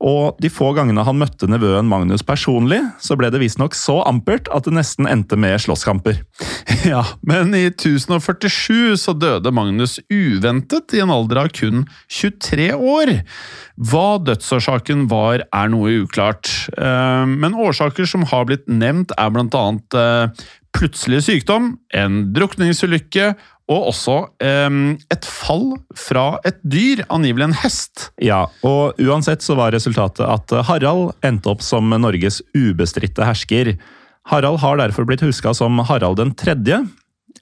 Og 0.00 0.38
de 0.40 0.48
få 0.48 0.70
gangene 0.76 1.04
han 1.04 1.18
møtte 1.20 1.48
nevøen 1.50 1.88
Magnus 1.88 2.24
personlig, 2.24 2.80
så 3.04 3.18
ble 3.20 3.28
det 3.32 3.42
visstnok 3.42 3.76
så 3.76 3.98
ampert 4.08 4.48
at 4.48 4.64
det 4.64 4.72
nesten 4.72 5.08
endte 5.10 5.38
med 5.40 5.60
slåsskamper. 5.60 6.22
Ja, 6.80 7.02
men 7.26 7.52
i 7.52 7.66
1047 7.68 8.96
så 8.96 9.12
døde 9.12 9.50
Magnus 9.52 9.98
uventet 10.08 10.94
i 10.96 11.02
en 11.04 11.12
alder 11.12 11.42
av 11.42 11.50
kun 11.52 11.82
23 12.08 12.70
år. 12.72 13.12
Hva 13.90 14.06
dødsårsaken 14.24 15.04
var, 15.10 15.44
er 15.44 15.68
noe 15.74 15.98
uklart, 16.00 16.48
eh, 16.72 17.26
men 17.28 17.58
årsaker 17.58 18.08
som 18.08 18.24
har 18.32 18.48
blitt 18.48 18.64
nevnt, 18.70 19.12
er 19.20 19.34
blant 19.34 19.58
annet 19.60 19.98
eh, 20.00 20.48
plutselig 20.76 21.24
sykdom, 21.26 21.74
en 21.92 22.22
drukningsulykke 22.32 23.34
og 23.70 23.90
også 23.92 24.16
um, 24.42 24.80
et 25.14 25.26
fall 25.30 25.68
fra 25.94 26.24
et 26.48 26.58
dyr, 26.66 27.04
angivelig 27.12 27.46
en 27.46 27.58
hest. 27.62 28.08
Ja, 28.18 28.42
og 28.66 28.98
uansett 28.98 29.44
så 29.46 29.54
var 29.58 29.74
resultatet 29.76 30.24
at 30.26 30.54
Harald 30.66 31.12
endte 31.26 31.52
opp 31.52 31.62
som 31.62 31.92
Norges 31.94 32.40
ubestridte 32.56 33.26
hersker. 33.26 33.76
Harald 34.30 34.58
har 34.62 34.80
derfor 34.82 35.06
blitt 35.06 35.22
huska 35.24 35.54
som 35.54 35.78
Harald 35.86 36.18
den 36.18 36.34
tredje. 36.34 36.82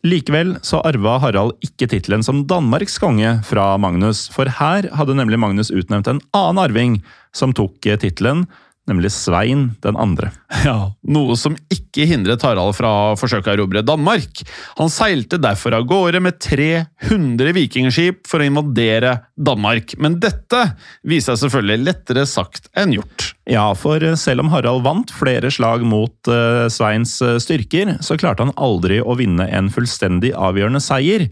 Likevel 0.06 0.54
så 0.62 0.78
arva 0.86 1.16
Harald 1.18 1.56
ikke 1.64 1.88
tittelen 1.90 2.22
som 2.22 2.44
Danmarks 2.50 3.00
konge 3.02 3.38
fra 3.48 3.72
Magnus, 3.80 4.26
for 4.30 4.50
her 4.60 4.86
hadde 4.94 5.16
nemlig 5.18 5.40
Magnus 5.42 5.72
utnevnt 5.74 6.10
en 6.12 6.20
annen 6.36 6.60
arving 6.62 6.98
som 7.34 7.54
tok 7.56 7.80
tittelen, 7.82 8.44
nemlig 8.88 9.12
Svein 9.14 9.70
den 9.84 9.98
andre. 10.00 10.32
Ja, 10.64 10.92
Noe 11.08 11.36
som 11.38 11.56
ikke 11.72 12.06
hindret 12.08 12.42
Harald 12.46 12.74
fra 12.76 12.90
å 13.12 13.16
forsøke 13.20 13.50
å 13.50 13.56
erobre 13.56 13.84
Danmark. 13.86 14.42
Han 14.80 14.90
seilte 14.92 15.40
derfor 15.40 15.76
av 15.76 15.86
gårde 15.88 16.22
med 16.24 16.40
300 16.42 17.54
vikingskip 17.56 18.24
for 18.28 18.42
å 18.42 18.48
invadere 18.48 19.18
Danmark, 19.36 19.94
men 20.02 20.18
dette 20.22 20.64
viser 21.06 21.36
seg 21.36 21.46
selvfølgelig 21.46 21.86
lettere 21.86 22.24
sagt 22.28 22.70
enn 22.78 22.96
gjort. 22.96 23.32
Ja, 23.48 23.70
for 23.78 24.02
selv 24.20 24.44
om 24.44 24.50
Harald 24.52 24.84
vant 24.84 25.12
flere 25.14 25.52
slag 25.54 25.84
mot 25.88 26.28
uh, 26.28 26.66
Sveins 26.72 27.14
eh, 27.24 27.38
styrker, 27.40 27.96
så 28.04 28.18
klarte 28.20 28.44
han 28.44 28.56
aldri 28.60 29.00
å 29.00 29.16
vinne 29.18 29.46
en 29.48 29.70
fullstendig 29.72 30.34
avgjørende 30.36 30.82
seier. 30.84 31.28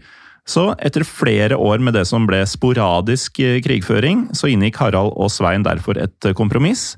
Så 0.47 0.69
etter 0.79 1.03
flere 1.03 1.57
år 1.59 1.81
med 1.83 1.97
det 1.97 2.05
som 2.07 2.25
ble 2.27 2.39
sporadisk 2.47 3.41
eh, 3.43 3.59
krigføring, 3.63 4.29
så 4.37 4.49
inngikk 4.49 4.79
Harald 4.79 5.13
og 5.19 5.29
Svein 5.33 5.65
derfor 5.67 5.99
et 5.99 6.31
kompromiss. 6.39 6.95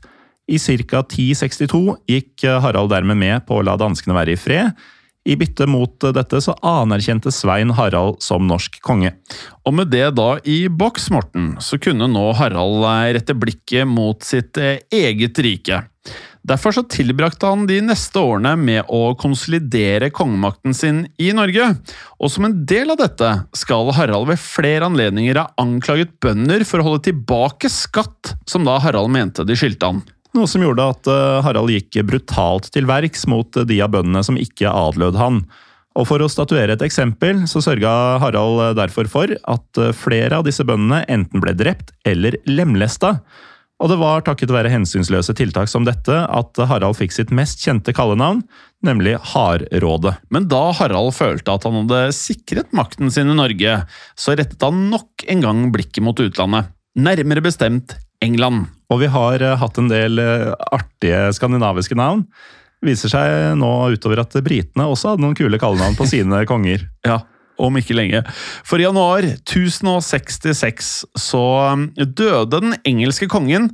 I 0.49 0.57
ca. 0.57 1.03
1062 1.05 1.81
gikk 2.09 2.45
eh, 2.47 2.61
Harald 2.63 2.89
dermed 2.93 3.19
med 3.19 3.45
på 3.45 3.59
å 3.59 3.65
la 3.65 3.77
danskene 3.77 4.17
være 4.17 4.33
i 4.33 4.39
fred. 4.39 4.73
I 5.29 5.35
bytte 5.37 5.67
mot 5.69 6.03
eh, 6.07 6.15
dette 6.15 6.41
så 6.41 6.55
anerkjente 6.65 7.31
Svein 7.33 7.75
Harald 7.77 8.17
som 8.25 8.47
norsk 8.49 8.79
konge. 8.85 9.13
Og 9.67 9.77
med 9.77 9.93
det 9.93 10.07
da 10.17 10.31
i 10.49 10.63
boks, 10.71 11.11
Morten, 11.13 11.53
så 11.61 11.77
kunne 11.81 12.09
nå 12.09 12.31
Harald 12.39 12.81
eh, 12.81 13.13
rette 13.19 13.37
blikket 13.37 13.85
mot 13.89 14.25
sitt 14.25 14.57
eget 14.57 15.45
rike. 15.45 15.83
Derfor 16.49 16.73
så 16.73 16.81
tilbrakte 16.87 17.45
han 17.45 17.65
de 17.69 17.77
neste 17.83 18.17
årene 18.17 18.55
med 18.57 18.87
å 18.89 19.13
konsolidere 19.19 20.07
kongemakten 20.15 20.73
sin 20.73 21.03
i 21.21 21.29
Norge. 21.35 21.67
Og 22.17 22.31
som 22.33 22.47
en 22.47 22.55
del 22.65 22.95
av 22.95 23.01
dette 23.03 23.33
skal 23.59 23.91
Harald 23.93 24.31
ved 24.31 24.41
flere 24.41 24.87
anledninger 24.87 25.37
ha 25.37 25.49
anklaget 25.61 26.15
bønder 26.23 26.63
for 26.65 26.81
å 26.81 26.87
holde 26.87 27.09
tilbake 27.11 27.69
skatt 27.69 28.33
som 28.49 28.65
da 28.65 28.79
Harald 28.81 29.11
mente 29.13 29.45
de 29.45 29.59
skyldte 29.59 29.91
han. 29.91 30.01
Noe 30.37 30.49
som 30.49 30.61
gjorde 30.61 30.85
at 30.93 31.09
eh, 31.09 31.39
Harald 31.45 31.73
gikk 31.73 31.97
brutalt 32.05 32.69
til 32.73 32.85
verks 32.89 33.25
mot 33.29 33.49
de 33.49 33.79
av 33.81 33.93
bøndene 33.95 34.21
som 34.25 34.37
ikke 34.37 34.69
adlød 34.69 35.17
han. 35.17 35.41
Og 35.97 36.05
For 36.07 36.21
å 36.21 36.29
statuere 36.29 36.75
et 36.77 36.85
eksempel, 36.85 37.43
så 37.49 37.63
sørga 37.65 37.91
Harald 38.21 38.61
eh, 38.67 38.75
derfor 38.77 39.09
for 39.09 39.33
at 39.33 39.81
eh, 39.81 39.93
flere 39.95 40.37
av 40.37 40.45
disse 40.45 40.65
bøndene 40.67 41.01
enten 41.09 41.41
ble 41.41 41.55
drept 41.57 41.95
eller 42.07 42.37
lemlesta. 42.45 43.17
Og 43.79 43.89
det 43.89 43.97
var 44.01 44.21
takket 44.27 44.51
være 44.51 44.71
hensynsløse 44.73 45.33
tiltak 45.39 45.69
som 45.71 45.85
dette 45.87 46.11
at 46.11 46.59
Harald 46.67 46.97
fikk 46.99 47.15
sitt 47.15 47.29
mest 47.31 47.63
kjente 47.63 47.93
kallenavn, 47.95 48.41
nemlig 48.85 49.15
Hardrådet. 49.31 50.17
Men 50.35 50.49
da 50.51 50.65
Harald 50.75 51.15
følte 51.15 51.55
at 51.55 51.65
han 51.65 51.77
hadde 51.85 52.01
sikret 52.15 52.75
makten 52.75 53.09
sin 53.13 53.31
i 53.31 53.37
Norge, 53.39 53.77
så 54.19 54.35
rettet 54.35 54.67
han 54.67 54.89
nok 54.91 55.23
en 55.31 55.45
gang 55.47 55.63
blikket 55.71 56.03
mot 56.03 56.19
utlandet. 56.19 56.69
Nærmere 56.99 57.45
bestemt 57.45 57.95
England. 58.25 58.69
Og 58.89 59.03
vi 59.03 59.09
har 59.11 59.43
uh, 59.43 59.57
hatt 59.61 59.81
en 59.81 59.89
del 59.91 60.21
uh, 60.21 60.53
artige 60.75 61.29
skandinaviske 61.37 61.97
navn. 61.97 62.25
Viser 62.85 63.11
seg 63.11 63.57
nå 63.59 63.71
utover 63.93 64.21
at 64.23 64.37
britene 64.45 64.87
også 64.87 65.13
hadde 65.13 65.25
noen 65.25 65.37
kule 65.37 65.59
kallenavn 65.61 65.97
på 65.99 66.07
sine 66.09 66.43
konger. 66.51 66.87
Ja, 67.07 67.21
om 67.59 67.77
ikke 67.79 67.97
lenge. 67.97 68.23
For 68.67 68.79
i 68.79 68.87
januar 68.87 69.25
1066 69.27 70.91
så 71.19 71.45
um, 71.75 71.87
døde 71.95 72.59
den 72.59 72.77
engelske 72.87 73.29
kongen 73.31 73.71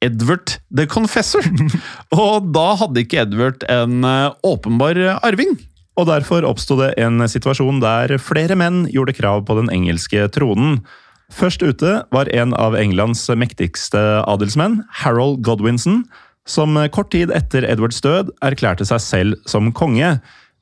Edward 0.00 0.56
the 0.72 0.86
Confessor. 0.90 1.44
Og 2.16 2.50
da 2.54 2.68
hadde 2.80 3.04
ikke 3.04 3.24
Edward 3.24 3.66
en 3.70 4.04
uh, 4.06 4.32
åpenbar 4.46 4.98
arving. 5.20 5.58
Og 5.98 6.08
derfor 6.08 6.46
oppsto 6.48 6.78
det 6.80 6.94
en 7.02 7.20
situasjon 7.28 7.80
der 7.82 8.16
flere 8.22 8.56
menn 8.58 8.84
gjorde 8.92 9.16
krav 9.18 9.44
på 9.46 9.56
den 9.58 9.70
engelske 9.74 10.28
tronen. 10.32 10.80
Først 11.30 11.62
ute 11.62 12.00
var 12.14 12.30
en 12.34 12.54
av 12.58 12.76
Englands 12.78 13.22
mektigste 13.38 14.00
adelsmenn, 14.26 14.80
Harold 15.02 15.40
Godwinson, 15.46 16.04
som 16.48 16.74
kort 16.94 17.12
tid 17.14 17.30
etter 17.34 17.66
Edwards 17.68 18.00
død 18.02 18.32
erklærte 18.42 18.86
seg 18.88 19.02
selv 19.04 19.50
som 19.50 19.70
konge. 19.76 20.16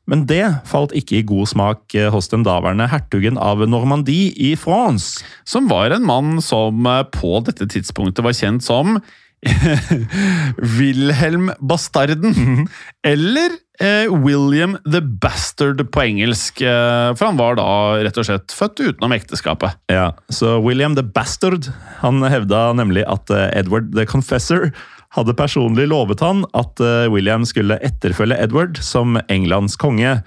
Men 0.08 0.24
det 0.28 0.44
falt 0.68 0.94
ikke 0.96 1.20
i 1.20 1.26
god 1.28 1.50
smak 1.50 1.94
hos 2.12 2.30
den 2.32 2.44
daværende 2.46 2.88
hertugen 2.88 3.40
av 3.40 3.60
Normandie 3.68 4.32
i 4.32 4.54
France. 4.56 5.24
Som 5.48 5.68
var 5.68 5.92
en 5.92 6.06
mann 6.08 6.38
som 6.44 6.88
på 7.12 7.40
dette 7.44 7.68
tidspunktet 7.68 8.24
var 8.24 8.36
kjent 8.36 8.64
som 8.64 8.98
Wilhelm 10.78 11.52
Bastarden. 11.60 12.32
Mhm. 12.32 12.68
Eller 13.04 13.56
eh, 13.80 14.10
William 14.10 14.76
the 14.90 15.00
Bastard 15.00 15.82
på 15.92 16.02
engelsk. 16.02 16.60
Eh, 16.60 17.14
for 17.14 17.28
han 17.30 17.38
var 17.40 17.58
da 17.58 17.68
rett 18.04 18.18
og 18.20 18.26
slett 18.28 18.54
født 18.54 18.82
utenom 18.82 19.14
ekteskapet. 19.16 19.78
Ja, 19.92 20.12
Så 20.32 20.58
William 20.64 20.96
the 20.98 21.02
Bastard 21.06 21.70
han 22.02 22.22
hevda 22.22 22.72
nemlig 22.78 23.06
at 23.08 23.30
eh, 23.30 23.48
Edward 23.58 23.94
the 23.96 24.06
Confessor 24.06 24.72
hadde 25.16 25.32
personlig 25.32 25.86
lovet 25.88 26.20
han 26.20 26.42
at 26.52 26.76
William 27.08 27.46
skulle 27.48 27.78
etterfølge 27.80 28.36
Edward 28.44 28.76
som 28.84 29.16
Englands 29.32 29.78
konge. 29.80 30.18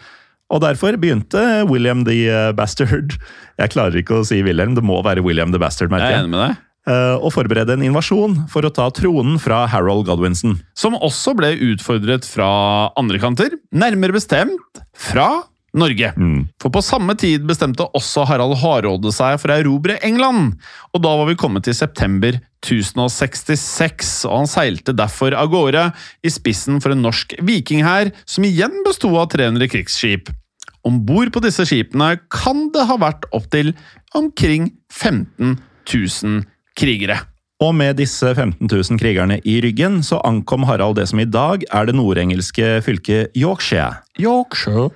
Og 0.49 0.63
derfor 0.63 0.97
begynte 0.97 1.37
William 1.69 2.01
the 2.03 2.49
Bastard 2.57 3.13
Jeg 3.61 3.71
klarer 3.75 4.01
ikke 4.01 4.17
å 4.17 4.25
si 4.25 4.41
William, 4.41 4.73
det 4.73 4.81
må 4.83 4.97
være 5.05 5.21
William 5.21 5.53
the 5.53 5.61
Bastard. 5.61 5.93
merker 5.93 6.09
Jeg 6.09 6.17
er 6.17 6.25
enig 6.25 6.33
med 6.33 6.43
deg. 6.47 6.57
Eh, 6.89 7.15
og 7.21 7.29
forberede 7.35 7.75
en 7.75 7.83
invasjon 7.85 8.39
for 8.49 8.65
å 8.65 8.73
ta 8.73 8.87
tronen 8.97 9.37
fra 9.41 9.67
Harold 9.69 10.07
Godwinson. 10.07 10.57
Som 10.73 10.97
også 10.97 11.35
ble 11.37 11.53
utfordret 11.71 12.25
fra 12.25 12.49
andre 12.97 13.21
kanter, 13.21 13.53
nærmere 13.69 14.15
bestemt 14.17 14.81
fra 14.97 15.29
Norge. 15.77 16.09
Mm. 16.17 16.49
For 16.59 16.73
på 16.73 16.81
samme 16.83 17.13
tid 17.21 17.45
bestemte 17.47 17.85
også 17.95 18.25
Harald 18.27 18.57
Hardråde 18.59 19.13
seg 19.15 19.37
for 19.39 19.53
å 19.53 19.59
erobre 19.61 19.99
England. 20.03 20.57
Og 20.91 21.03
da 21.05 21.13
var 21.19 21.29
vi 21.29 21.37
kommet 21.39 21.67
til 21.67 21.77
september 21.77 22.39
1066, 22.65 24.09
og 24.27 24.41
han 24.41 24.49
seilte 24.49 24.95
derfor 24.97 25.37
av 25.37 25.53
gårde 25.53 25.85
i 26.25 26.33
spissen 26.33 26.81
for 26.83 26.95
en 26.95 27.05
norsk 27.05 27.37
vikinghær, 27.45 28.11
som 28.25 28.47
igjen 28.47 28.81
besto 28.87 29.13
av 29.21 29.29
300 29.31 29.69
krigsskip. 29.71 30.33
Om 30.81 31.03
bord 31.05 31.29
på 31.29 31.43
disse 31.45 31.63
skipene 31.69 32.15
kan 32.33 32.71
det 32.73 32.87
ha 32.89 32.97
vært 32.99 33.29
opptil 33.37 33.75
omkring 34.17 34.71
15 34.89 35.59
000 35.85 36.41
krigere. 36.81 37.19
Og 37.61 37.75
med 37.77 37.99
disse 38.01 38.31
15 38.33 38.65
000 38.65 38.97
krigerne 38.97 39.37
i 39.45 39.59
ryggen, 39.61 39.99
så 40.03 40.17
ankom 40.25 40.63
Harald 40.65 40.97
det 40.97 41.07
som 41.11 41.21
i 41.21 41.27
dag 41.29 41.61
er 41.69 41.85
det 41.85 41.93
nordengelske 41.93 42.79
fylket 42.81 43.37
Yorkshire. 43.37 43.99
Yorkshire. 44.17 44.89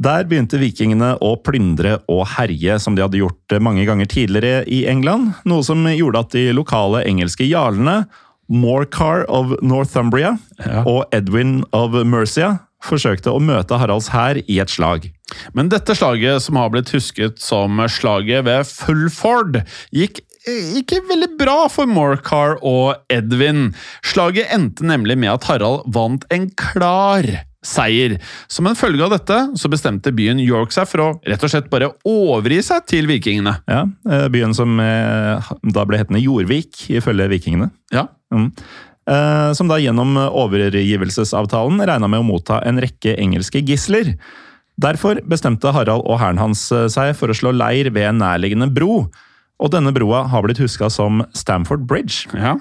Der 0.00 0.24
begynte 0.28 0.56
vikingene 0.60 1.14
å 1.20 1.34
plyndre 1.44 1.98
og 2.08 2.22
herje, 2.36 2.78
som 2.80 2.94
de 2.96 3.02
hadde 3.04 3.20
gjort 3.20 3.56
mange 3.60 3.84
ganger 3.88 4.08
tidligere 4.08 4.62
i 4.68 4.82
England, 4.88 5.34
noe 5.48 5.64
som 5.64 5.84
gjorde 5.88 6.22
at 6.24 6.36
de 6.36 6.46
lokale 6.56 7.02
engelske 7.08 7.48
jarlene 7.48 8.02
Morcar 8.50 9.24
of 9.30 9.52
Northumbria 9.62 10.38
Ja. 10.64 10.82
og 10.84 11.04
Edwin 11.12 11.64
of 11.72 11.92
Mercia 12.04 12.58
forsøkte 12.82 13.28
å 13.32 13.40
møte 13.44 13.76
Haralds 13.78 14.08
hær 14.08 14.40
i 14.48 14.58
et 14.60 14.72
slag. 14.72 15.10
Men 15.54 15.68
dette 15.68 15.94
slaget, 15.94 16.40
som 16.42 16.56
har 16.56 16.70
blitt 16.72 16.90
husket 16.96 17.38
som 17.38 17.76
slaget 17.92 18.44
ved 18.48 18.64
Fullford, 18.66 19.60
gikk 19.92 20.20
ikke 20.48 21.02
veldig 21.08 21.34
bra 21.40 21.66
for 21.68 21.88
Morcar 21.90 22.56
og 22.66 22.96
Edvin. 23.12 23.70
Slaget 24.06 24.48
endte 24.54 24.86
nemlig 24.88 25.18
med 25.20 25.34
at 25.34 25.44
Harald 25.50 25.84
vant 25.92 26.24
en 26.32 26.48
klar 26.56 27.26
seier. 27.60 28.14
Som 28.48 28.70
en 28.70 28.78
følge 28.78 29.04
av 29.04 29.12
dette 29.12 29.36
så 29.60 29.68
bestemte 29.68 30.12
byen 30.16 30.40
York 30.40 30.72
seg 30.72 30.88
for 30.88 31.04
å 31.04 31.08
rett 31.28 31.44
og 31.44 31.52
slett 31.52 31.68
bare 31.72 31.90
overgi 32.08 32.62
seg 32.64 32.86
til 32.88 33.08
vikingene. 33.10 33.58
Ja, 33.68 33.82
eh, 34.08 34.28
Byen 34.32 34.56
som 34.56 34.80
eh, 34.80 35.50
da 35.76 35.84
ble 35.84 36.00
hetende 36.00 36.22
Jorvik, 36.24 36.86
ifølge 36.88 37.28
vikingene. 37.36 37.70
Ja, 37.92 38.08
Mm. 38.30 38.52
Eh, 39.10 39.52
Som 39.58 39.66
da 39.66 39.74
gjennom 39.82 40.14
overgivelsesavtalen 40.14 41.80
regna 41.82 42.06
med 42.06 42.20
å 42.22 42.26
motta 42.28 42.60
en 42.64 42.78
rekke 42.78 43.16
engelske 43.18 43.58
gisler. 43.66 44.12
Derfor 44.80 45.18
bestemte 45.26 45.72
Harald 45.74 46.06
og 46.06 46.20
hæren 46.20 46.38
hans 46.38 46.68
seg 46.70 47.16
for 47.18 47.28
å 47.28 47.34
slå 47.34 47.50
leir 47.52 47.90
ved 47.90 48.06
en 48.06 48.22
nærliggende 48.22 48.70
bro. 48.72 49.08
Og 49.60 49.72
denne 49.74 49.92
broa 49.92 50.24
har 50.32 50.44
blitt 50.46 50.60
huska 50.62 50.90
som 50.92 51.24
Stamford 51.36 51.86
Bridge. 51.88 52.28
ja. 52.34 52.56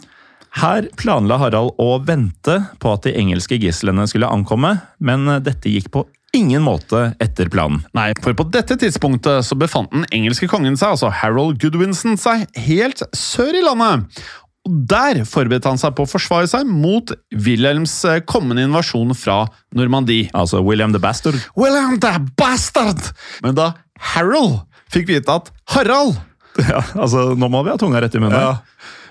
Her 0.57 0.87
planla 0.97 1.37
Harald 1.37 1.75
å 1.77 1.99
vente 2.01 2.55
på 2.81 2.93
at 2.95 3.03
de 3.05 3.11
engelske 3.13 3.59
gislene 3.61 4.07
skulle 4.09 4.25
ankomme, 4.33 4.79
men 4.97 5.29
dette 5.45 5.69
gikk 5.69 5.91
på 5.93 6.07
ingen 6.33 6.63
måte 6.65 7.11
etter 7.21 7.49
planen. 7.53 7.83
Nei, 7.97 8.11
for 8.23 8.35
på 8.37 8.45
dette 8.53 8.77
tidspunktet 8.81 9.45
så 9.45 9.57
befant 9.59 9.91
den 9.93 10.07
engelske 10.13 10.49
kongen 10.49 10.77
seg, 10.77 10.95
altså 10.95 11.11
Harold 11.21 11.59
Goodwinson, 11.61 12.17
seg 12.17 12.47
helt 12.65 13.03
sør 13.17 13.57
i 13.57 13.63
landet. 13.65 14.21
Og 14.67 14.79
Der 14.91 15.21
forberedte 15.25 15.71
han 15.71 15.79
seg 15.81 15.95
på 15.97 16.05
å 16.05 16.09
forsvare 16.09 16.49
seg 16.51 16.67
mot 16.67 17.13
Wilhelms 17.45 17.93
eh, 18.05 18.19
kommende 18.27 18.65
invasjon 18.67 19.15
fra 19.17 19.43
Normandie. 19.77 20.27
Altså 20.35 20.61
William 20.65 20.93
the 20.93 21.01
Bastard. 21.01 21.39
William 21.57 21.97
the 22.01 22.11
Bastard! 22.37 22.99
Men 23.45 23.57
da 23.57 23.71
Harold 24.13 24.59
fikk 24.91 25.07
vite 25.09 25.39
at 25.39 25.49
Harald 25.73 26.17
Ja, 26.74 26.84
altså, 26.95 27.32
nå 27.39 27.51
må 27.51 27.64
vi 27.66 27.74
ha 27.74 27.80
tunga 27.80 28.01
rett 28.03 28.16
i 28.16 28.24
munnen. 28.24 28.39
ja, 28.39 28.57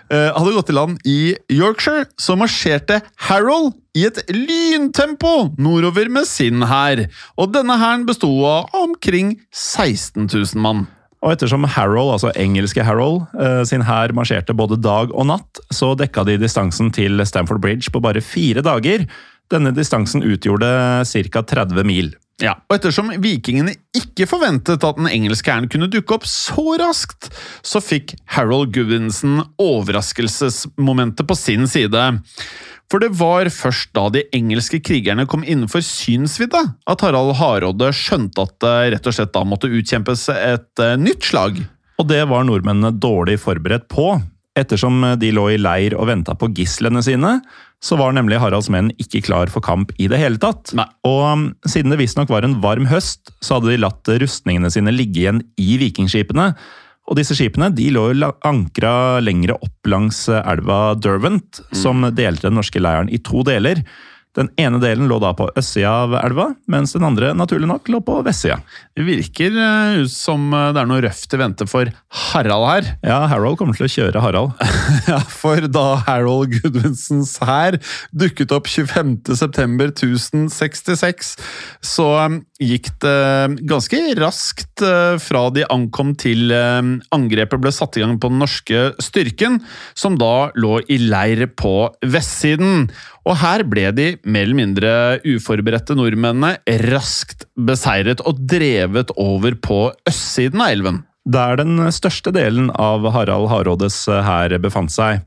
Uh, 0.09 0.31
hadde 0.33 0.55
gått 0.57 0.71
i 0.73 0.73
land 0.73 1.03
i 1.05 1.19
Yorkshire, 1.53 2.07
så 2.17 2.33
marsjerte 2.41 3.03
Harold 3.29 3.75
i 3.93 4.07
et 4.09 4.23
lyntempo 4.33 5.51
nordover 5.61 6.09
med 6.09 6.25
sin 6.25 6.65
hær. 6.65 7.03
Og 7.37 7.51
denne 7.53 7.77
hæren 7.77 8.07
besto 8.09 8.31
av 8.49 8.73
omkring 8.79 9.35
16 9.53 10.31
000 10.33 10.63
mann. 10.65 10.87
Og 11.21 11.35
ettersom 11.35 11.67
Harold, 11.69 12.15
altså 12.15 12.33
engelske 12.41 12.87
Harold, 12.89 13.27
uh, 13.37 13.61
sin 13.69 13.85
hær 13.85 14.15
marsjerte 14.17 14.57
både 14.57 14.79
dag 14.81 15.13
og 15.13 15.29
natt, 15.29 15.61
så 15.75 15.93
dekka 15.99 16.25
de 16.25 16.39
distansen 16.41 16.89
til 16.95 17.21
Stamford 17.29 17.61
Bridge 17.61 17.93
på 17.93 18.01
bare 18.01 18.25
fire 18.25 18.65
dager. 18.65 19.05
Denne 19.53 19.75
distansen 19.77 20.25
utgjorde 20.25 20.73
ca. 21.05 21.45
30 21.53 21.85
mil. 21.85 22.15
Ja, 22.39 22.55
og 22.71 22.77
ettersom 22.77 23.11
vikingene 23.19 23.73
ikke 23.99 24.29
forventet 24.31 24.85
at 24.87 24.99
den 24.99 25.09
engelske 25.11 25.51
hæren 25.51 25.67
kunne 25.71 25.89
dukke 25.91 26.15
opp 26.15 26.27
så 26.31 26.77
raskt, 26.79 27.33
så 27.67 27.83
fikk 27.83 28.15
Harold 28.37 28.71
Goodwinson 28.77 29.41
overraskelsesmomentet 29.59 31.27
på 31.27 31.39
sin 31.39 31.67
side. 31.71 32.05
For 32.89 33.03
det 33.03 33.11
var 33.19 33.51
først 33.53 33.91
da 33.97 34.07
de 34.15 34.23
engelske 34.37 34.79
krigerne 34.81 35.27
kom 35.29 35.43
innenfor 35.43 35.83
synsvidde, 35.85 36.63
at 36.89 37.05
Harald 37.05 37.35
Hardråde 37.41 37.91
skjønte 37.97 38.47
at 38.47 38.55
det 38.63 38.77
rett 38.95 39.11
og 39.11 39.19
slett 39.19 39.35
da 39.35 39.43
måtte 39.45 39.69
utkjempes 39.69 40.29
et 40.37 40.85
eh, 40.85 40.97
nytt 40.97 41.27
slag. 41.27 41.59
Og 41.99 42.07
det 42.09 42.23
var 42.31 42.47
nordmennene 42.47 42.95
dårlig 42.95 43.41
forberedt 43.43 43.91
på. 43.91 44.13
Ettersom 44.59 45.05
de 45.21 45.31
lå 45.35 45.45
i 45.55 45.59
leir 45.61 45.95
og 45.95 46.09
venta 46.11 46.35
på 46.35 46.51
gislene 46.57 47.03
sine, 47.05 47.37
så 47.85 47.95
var 47.99 48.17
nemlig 48.17 48.41
Haralds 48.43 48.71
menn 48.75 48.91
ikke 48.99 49.23
klar 49.29 49.53
for 49.53 49.63
kamp 49.63 49.93
i 50.03 50.09
det 50.11 50.19
hele 50.19 50.41
tatt. 50.43 50.73
Nei. 50.75 50.89
Og 51.07 51.23
um, 51.29 51.47
siden 51.69 51.95
det 51.95 52.01
visstnok 52.01 52.33
var 52.33 52.47
en 52.47 52.59
varm 52.65 52.89
høst, 52.91 53.31
så 53.39 53.59
hadde 53.59 53.71
de 53.71 53.81
latt 53.85 54.11
rustningene 54.19 54.73
sine 54.75 54.95
ligge 54.95 55.23
igjen 55.23 55.45
i 55.63 55.79
vikingskipene. 55.79 56.51
Og 57.09 57.17
disse 57.17 57.37
skipene 57.39 57.71
de 57.73 57.89
lå 57.95 58.11
ankra 58.47 58.93
lengre 59.25 59.57
opp 59.65 59.89
langs 59.89 60.27
eh, 60.29 60.43
elva 60.53 60.93
Derwent, 60.99 61.63
som 61.73 62.05
delte 62.13 62.49
den 62.49 62.59
norske 62.59 62.83
leiren 62.83 63.09
i 63.09 63.21
to 63.25 63.45
deler. 63.49 63.81
Den 64.37 64.51
ene 64.61 64.77
delen 64.83 65.09
lå 65.09 65.17
da 65.23 65.31
på 65.37 65.47
østsida 65.57 65.91
av 66.05 66.13
elva, 66.21 66.55
mens 66.71 66.93
den 66.95 67.05
andre 67.07 67.35
naturlig 67.37 67.69
nok 67.71 67.89
lå 67.91 67.99
på 68.05 68.23
vestsida. 68.27 68.59
Det 68.95 69.05
virker 69.07 69.51
eh, 69.57 70.03
ut 70.05 70.13
som 70.13 70.53
eh, 70.53 70.73
det 70.77 70.81
er 70.83 70.89
noe 70.91 71.03
røft 71.03 71.35
i 71.35 71.39
vente 71.41 71.65
for 71.71 71.85
Harald 72.29 72.67
her. 72.69 72.85
Ja, 73.09 73.19
Harold 73.33 73.57
kommer 73.61 73.75
til 73.79 73.87
å 73.89 73.95
kjøre 73.97 74.23
Harald. 74.25 74.51
Ja, 75.09 75.21
for 75.33 75.57
da 75.73 76.03
Harold 76.05 76.53
Goodwinsons 76.53 77.39
hær 77.45 77.75
dukket 78.13 78.53
opp 78.53 78.67
25.9.1066, 78.69 81.39
så 81.85 82.27
um, 82.29 82.45
gikk 82.61 82.89
det 83.01 83.49
ganske 83.71 84.15
raskt 84.19 84.83
fra 85.23 85.51
de 85.55 85.65
ankom 85.73 86.15
til 86.19 86.53
angrepet 86.53 87.61
ble 87.63 87.71
satt 87.75 87.97
i 87.97 88.01
gang 88.03 88.19
på 88.21 88.29
den 88.33 88.41
norske 88.43 88.79
styrken, 89.03 89.61
som 89.99 90.19
da 90.21 90.51
lå 90.59 90.81
i 90.91 90.99
leir 91.01 91.47
på 91.59 91.91
vestsiden. 92.03 92.89
Og 93.29 93.37
her 93.43 93.65
ble 93.69 93.91
de 93.93 94.07
mer 94.25 94.47
eller 94.47 94.59
mindre 94.59 94.93
uforberedte 95.27 95.97
nordmennene 95.99 96.57
raskt 96.89 97.47
beseiret 97.69 98.23
og 98.27 98.41
drevet 98.51 99.13
over 99.17 99.59
på 99.63 99.81
østsiden 100.09 100.65
av 100.65 100.75
elven. 100.75 101.03
Der 101.29 101.59
den 101.61 101.81
største 101.93 102.33
delen 102.33 102.71
av 102.73 103.05
Harald 103.13 103.51
Hardrådes 103.53 104.01
hær 104.09 104.55
befant 104.63 104.95
seg. 104.95 105.21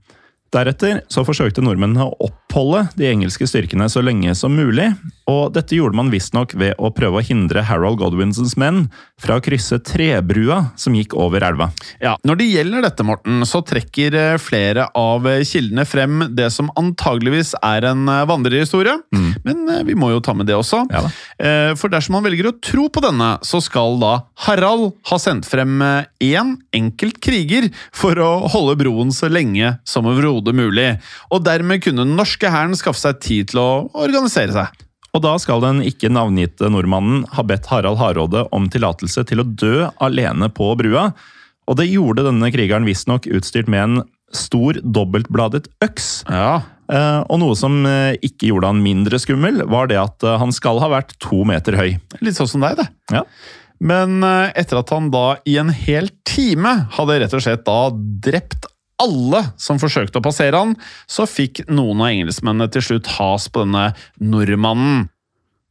Deretter 0.51 1.03
så 1.11 1.23
forsøkte 1.23 1.63
nordmennene 1.63 2.09
å 2.09 2.31
oppholde 2.51 2.87
de 2.99 3.07
engelske 3.07 3.47
styrkene 3.47 3.87
så 3.89 4.01
lenge 4.03 4.33
som 4.35 4.51
mulig, 4.51 4.89
og 5.31 5.53
dette 5.55 5.77
gjorde 5.77 5.95
man 5.95 6.09
visstnok 6.11 6.51
ved 6.59 6.73
å 6.81 6.89
prøve 6.91 7.21
å 7.21 7.23
hindre 7.23 7.63
Harold 7.63 8.01
Godwinsons 8.01 8.57
menn 8.59 8.89
fra 9.21 9.37
å 9.39 9.43
krysse 9.43 9.77
trebrua 9.87 10.57
som 10.79 10.95
gikk 10.97 11.15
over 11.15 11.45
elva. 11.47 11.69
Ja, 12.03 12.17
Når 12.27 12.41
det 12.41 12.47
gjelder 12.49 12.83
dette, 12.83 13.05
Morten, 13.07 13.45
så 13.47 13.61
trekker 13.63 14.17
eh, 14.17 14.39
flere 14.41 14.89
av 14.97 15.29
kildene 15.47 15.85
frem 15.87 16.25
det 16.35 16.49
som 16.51 16.71
antageligvis 16.79 17.53
er 17.63 17.87
en 17.93 18.03
eh, 18.11 18.25
vandrerhistorie, 18.27 18.97
men 19.45 19.63
eh, 19.71 19.85
vi 19.87 19.95
må 19.95 20.11
jo 20.11 20.19
ta 20.19 20.35
med 20.35 20.49
det 20.49 20.57
også. 20.57 20.83
Ja 20.91 21.05
For 21.77 21.91
dersom 21.91 22.15
man 22.17 22.25
velger 22.25 22.49
å 22.49 22.55
tro 22.63 22.87
på 22.91 23.01
denne, 23.03 23.33
så 23.45 23.61
skal 23.63 23.95
da 24.01 24.11
Harald 24.45 24.91
ha 25.09 25.17
sendt 25.21 25.47
frem 25.49 25.81
én 26.21 26.53
enkelt 26.75 27.19
kriger 27.23 27.69
for 27.95 28.17
å 28.21 28.29
holde 28.51 28.75
broen 28.81 29.13
så 29.15 29.29
lenge 29.31 29.73
som 29.87 30.09
overhodet 30.09 30.53
mulig, 30.57 30.89
og 31.31 31.43
dermed 31.45 31.83
kunne 31.85 32.05
den 32.05 32.17
norske 32.19 32.40
hæren 32.49 32.73
skaffe 32.79 32.97
seg 33.03 33.19
tid 33.21 33.51
til 33.51 33.61
å 33.61 33.69
organisere 33.93 34.55
seg. 34.55 34.81
Og 35.13 35.21
da 35.21 35.35
skal 35.43 35.61
den 35.61 35.83
ikke 35.83 36.09
navngitte 36.09 36.71
nordmannen 36.71 37.25
ha 37.35 37.43
bedt 37.43 37.67
Harald 37.69 37.99
Hardråde 37.99 38.45
om 38.55 38.69
tillatelse 38.71 39.25
til 39.27 39.43
å 39.43 39.45
dø 39.45 39.89
alene 40.01 40.47
på 40.49 40.71
brua, 40.79 41.11
og 41.69 41.77
det 41.77 41.91
gjorde 41.91 42.25
denne 42.25 42.49
krigeren 42.51 42.87
visstnok 42.87 43.27
utstyrt 43.29 43.69
med 43.69 43.83
en 43.83 44.03
stor, 44.33 44.79
dobbeltbladet 44.81 45.67
øks. 45.83 46.23
Ja, 46.31 46.63
Eh, 46.91 47.21
Og 47.31 47.39
noe 47.41 47.55
som 47.57 47.81
eh, 47.87 48.17
ikke 48.23 48.49
gjorde 48.51 48.71
han 48.71 48.83
mindre 48.83 49.19
skummel, 49.21 49.63
var 49.71 49.89
det 49.91 49.99
at 50.01 50.27
eh, 50.27 50.37
han 50.41 50.51
skal 50.55 50.81
ha 50.83 50.91
vært 50.91 51.15
to 51.23 51.43
meter 51.47 51.77
høy. 51.79 51.95
Litt 52.23 52.37
sånn 52.39 52.49
som 52.51 52.65
deg, 52.65 52.81
det. 52.81 52.87
Ja. 53.15 53.23
Men 53.81 54.19
etter 54.21 54.77
at 54.77 54.91
han 54.93 55.07
da 55.09 55.39
i 55.49 55.55
en 55.57 55.71
hel 55.73 56.11
time 56.27 56.69
hadde 56.93 57.15
rett 57.23 57.31
og 57.33 57.41
slett 57.41 57.63
da 57.65 57.79
drept 58.21 58.67
alle 59.01 59.45
som 59.59 59.81
forsøkte 59.81 60.21
å 60.21 60.25
passere 60.25 60.59
han, 60.61 60.75
så 61.09 61.27
fikk 61.29 61.65
noen 61.71 62.03
av 62.03 62.11
engelskmennene 62.11 62.69
til 62.73 62.85
slutt 62.89 63.15
has 63.17 63.49
på 63.51 63.65
denne 63.65 63.89
nordmannen. 64.21 65.09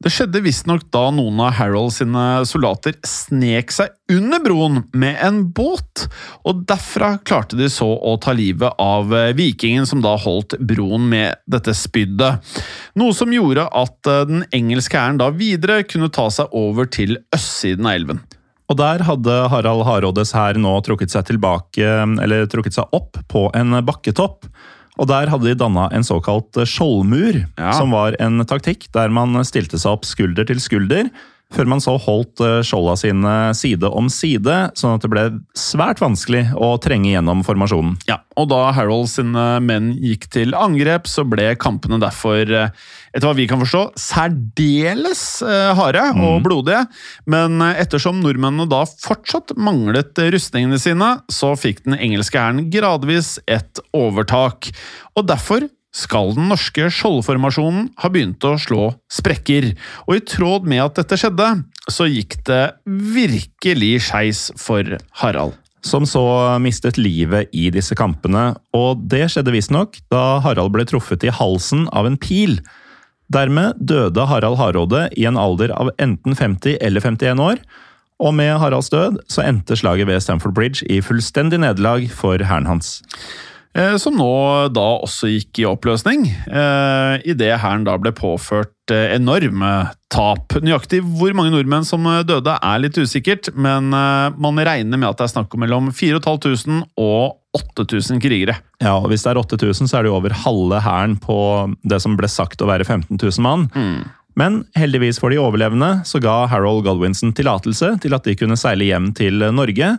Det 0.00 0.08
skjedde 0.08 0.40
visstnok 0.40 0.86
da 0.94 1.02
noen 1.12 1.42
av 1.44 1.58
Harold 1.58 1.92
sine 1.92 2.22
soldater 2.48 2.94
snek 3.04 3.68
seg 3.74 3.92
under 4.14 4.40
broen 4.40 4.78
med 4.96 5.18
en 5.20 5.42
båt, 5.52 6.06
og 6.48 6.62
derfra 6.70 7.18
klarte 7.20 7.58
de 7.58 7.68
så 7.68 7.84
å 7.84 8.14
ta 8.16 8.32
livet 8.32 8.80
av 8.80 9.12
eh, 9.12 9.34
vikingen 9.36 9.84
som 9.84 10.00
da 10.00 10.14
holdt 10.16 10.56
broen 10.56 11.04
med 11.12 11.44
dette 11.44 11.76
spyddet. 11.76 12.40
Noe 12.96 13.12
som 13.12 13.36
gjorde 13.36 13.68
at 13.68 14.08
eh, 14.08 14.24
den 14.30 14.46
engelske 14.56 14.96
hæren 14.96 15.20
da 15.20 15.28
videre 15.36 15.82
kunne 15.84 16.08
ta 16.08 16.30
seg 16.32 16.48
over 16.56 16.88
til 16.88 17.18
østsiden 17.36 17.84
av 17.84 18.00
elven. 18.00 18.24
Og 18.70 18.76
der 18.78 19.02
hadde 19.02 19.36
Harald 19.50 19.82
Hardrådes 19.82 20.30
hær 20.36 20.58
nå 20.60 20.76
trukket 20.86 21.10
seg 21.10 21.26
tilbake, 21.26 21.82
eller 22.22 22.46
trukket 22.46 22.76
seg 22.76 22.92
opp 22.94 23.18
på 23.30 23.48
en 23.58 23.74
bakketopp. 23.86 24.46
Og 25.00 25.08
der 25.10 25.30
hadde 25.32 25.48
de 25.48 25.56
danna 25.58 25.88
en 25.96 26.06
såkalt 26.06 26.54
skjoldmur, 26.68 27.40
Ja. 27.58 27.72
som 27.72 27.90
var 27.90 28.14
en 28.20 28.44
taktikk 28.46 28.86
der 28.92 29.08
man 29.08 29.34
stilte 29.44 29.78
seg 29.80 29.90
opp 29.90 30.04
skulder 30.04 30.46
til 30.46 30.60
skulder, 30.62 31.10
før 31.54 31.70
man 31.70 31.82
så 31.82 31.96
holdt 32.00 32.42
eh, 32.44 32.60
skjolda 32.66 32.96
sine 33.00 33.34
side 33.58 33.88
om 33.90 34.10
side, 34.12 34.56
sånn 34.78 34.96
at 34.96 35.04
det 35.04 35.10
ble 35.12 35.24
svært 35.58 36.02
vanskelig 36.02 36.46
å 36.54 36.72
trenge 36.82 37.10
gjennom 37.12 37.42
formasjonen. 37.46 37.96
Ja, 38.10 38.20
og 38.38 38.50
da 38.52 38.60
Harold 38.76 39.10
sine 39.10 39.46
menn 39.64 39.92
gikk 39.98 40.28
til 40.32 40.54
angrep, 40.56 41.08
så 41.10 41.24
ble 41.28 41.50
kampene 41.60 42.00
derfor, 42.02 42.44
eh, 42.46 42.70
etter 43.10 43.26
hva 43.26 43.34
vi 43.36 43.48
kan 43.50 43.62
forstå, 43.62 43.82
særdeles 43.98 45.24
eh, 45.42 45.72
harde 45.78 46.04
og 46.22 46.44
blodige. 46.46 46.84
Men 47.30 47.58
eh, 47.64 47.82
ettersom 47.82 48.22
nordmennene 48.22 48.68
da 48.70 48.84
fortsatt 48.86 49.56
manglet 49.58 50.18
rustningene 50.32 50.78
sine, 50.80 51.12
så 51.32 51.52
fikk 51.58 51.84
den 51.88 51.98
engelske 51.98 52.38
hæren 52.38 52.68
gradvis 52.72 53.38
et 53.50 53.82
overtak. 53.96 54.70
Og 55.18 55.26
derfor 55.28 55.66
skal 55.94 56.34
den 56.36 56.50
norske 56.50 56.86
skjoldformasjonen 56.94 57.88
ha 58.00 58.10
begynt 58.12 58.44
å 58.46 58.56
slå 58.60 58.90
sprekker. 59.10 59.72
Og 60.06 60.18
i 60.18 60.24
tråd 60.26 60.68
med 60.70 60.84
at 60.84 61.00
dette 61.00 61.18
skjedde, 61.18 61.48
så 61.90 62.06
gikk 62.06 62.38
det 62.46 62.62
virkelig 62.86 63.96
skeis 64.06 64.44
for 64.60 64.98
Harald. 65.22 65.56
Som 65.82 66.04
så 66.04 66.22
mistet 66.60 67.00
livet 67.00 67.48
i 67.56 67.70
disse 67.72 67.96
kampene, 67.96 68.52
og 68.76 69.00
det 69.10 69.30
skjedde 69.32 69.54
visstnok 69.54 69.96
da 70.12 70.38
Harald 70.44 70.74
ble 70.74 70.84
truffet 70.86 71.24
i 71.24 71.32
halsen 71.32 71.86
av 71.96 72.06
en 72.06 72.20
pil. 72.20 72.58
Dermed 73.32 73.78
døde 73.80 74.26
Harald 74.28 74.58
Hardråde 74.60 75.06
i 75.16 75.24
en 75.30 75.38
alder 75.40 75.72
av 75.72 75.92
enten 76.02 76.36
50 76.36 76.76
eller 76.84 77.02
51 77.02 77.40
år. 77.42 77.62
Og 78.20 78.34
med 78.36 78.58
Haralds 78.60 78.90
død 78.92 79.22
så 79.32 79.46
endte 79.46 79.78
slaget 79.80 80.10
ved 80.10 80.20
Stamford 80.20 80.52
Bridge 80.54 80.84
i 80.92 81.00
fullstendig 81.00 81.62
nederlag 81.62 82.04
for 82.12 82.42
hæren 82.44 82.68
hans. 82.68 82.98
Eh, 83.70 83.94
som 84.02 84.16
nå 84.18 84.30
da 84.74 84.86
også 84.98 85.28
gikk 85.30 85.60
i 85.62 85.66
oppløsning, 85.68 86.24
eh, 86.26 87.22
idet 87.30 87.60
hæren 87.62 87.84
da 87.86 87.94
ble 88.02 88.10
påført 88.16 88.90
eh, 88.90 89.14
enorme 89.14 89.92
tap. 90.10 90.56
Nøyaktig 90.58 91.04
hvor 91.06 91.36
mange 91.38 91.54
nordmenn 91.54 91.86
som 91.86 92.02
eh, 92.10 92.24
døde 92.26 92.56
er 92.58 92.80
litt 92.82 92.98
usikkert, 92.98 93.52
men 93.54 93.92
man 93.94 94.58
regner 94.66 94.98
med 94.98 95.06
at 95.12 95.20
det 95.20 95.28
er 95.28 95.34
snakk 95.36 95.54
om 95.54 95.62
mellom 95.62 95.92
4500 95.94 96.82
og 96.98 97.38
8000 97.54 98.18
krigere. 98.22 98.56
Ja, 98.82 98.96
og 98.98 99.10
Hvis 99.10 99.22
det 99.22 99.32
er 99.32 99.42
8000, 99.42 99.86
så 99.86 99.98
er 99.98 100.02
det 100.06 100.10
jo 100.10 100.18
over 100.18 100.34
halve 100.34 100.80
hæren 100.82 101.14
på 101.22 101.36
det 101.86 102.00
som 102.02 102.18
ble 102.18 102.30
sagt 102.30 102.62
å 102.62 102.70
være 102.70 102.86
15 102.86 103.18
000 103.18 103.38
mann. 103.46 103.68
Men 104.38 104.60
heldigvis 104.78 105.18
for 105.22 105.34
de 105.34 105.40
overlevende 105.42 106.04
så 106.06 106.20
ga 106.22 106.44
Harold 106.50 106.84
Godwinson 106.86 107.34
tillatelse 107.34 107.96
til 108.02 108.14
at 108.14 108.26
de 108.26 108.36
kunne 108.38 108.58
seile 108.58 108.86
hjem 108.86 109.10
til 109.18 109.42
Norge. 109.54 109.96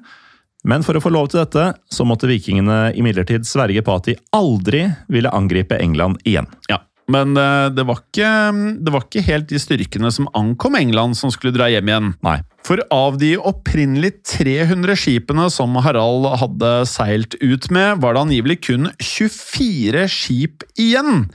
Men 0.68 0.86
for 0.86 0.97
å 0.97 1.01
få 1.01 1.12
lov 1.14 1.32
til 1.32 1.41
dette, 1.41 1.72
så 1.89 2.05
måtte 2.07 2.30
vikingene 2.30 2.91
imidlertid 2.97 3.47
sverge 3.49 3.82
på 3.86 3.97
at 3.97 4.12
de 4.12 4.18
aldri 4.36 4.86
ville 5.12 5.34
angripe 5.34 5.80
England 5.82 6.22
igjen. 6.28 6.49
Ja, 6.70 6.84
Men 7.12 7.36
eh, 7.36 7.68
det 7.74 7.84
var, 7.84 7.97
ikke, 8.05 8.30
det 8.78 8.91
var 8.93 9.03
ikke 9.03 9.26
helt 9.26 9.49
de 9.49 9.59
styrkene 9.59 10.12
som 10.14 10.30
ankom 10.38 10.78
England 10.78 11.18
som 11.20 11.34
skulle 11.34 11.51
dra 11.55 11.68
hjem 11.68 11.89
igjen. 11.89 12.14
Nei. 12.24 12.38
For 12.64 12.80
av 12.93 13.18
de 13.20 13.34
opprinnelig 13.41 14.14
300 14.30 14.95
skipene 15.01 15.47
som 15.51 15.74
Harald 15.82 16.30
hadde 16.39 16.70
seilt 16.88 17.36
ut 17.41 17.68
med, 17.74 17.99
var 18.03 18.14
det 18.14 18.22
angivelig 18.22 18.59
kun 18.70 18.91
24 19.01 20.05
skip 20.14 20.64
igjen. 20.80 21.26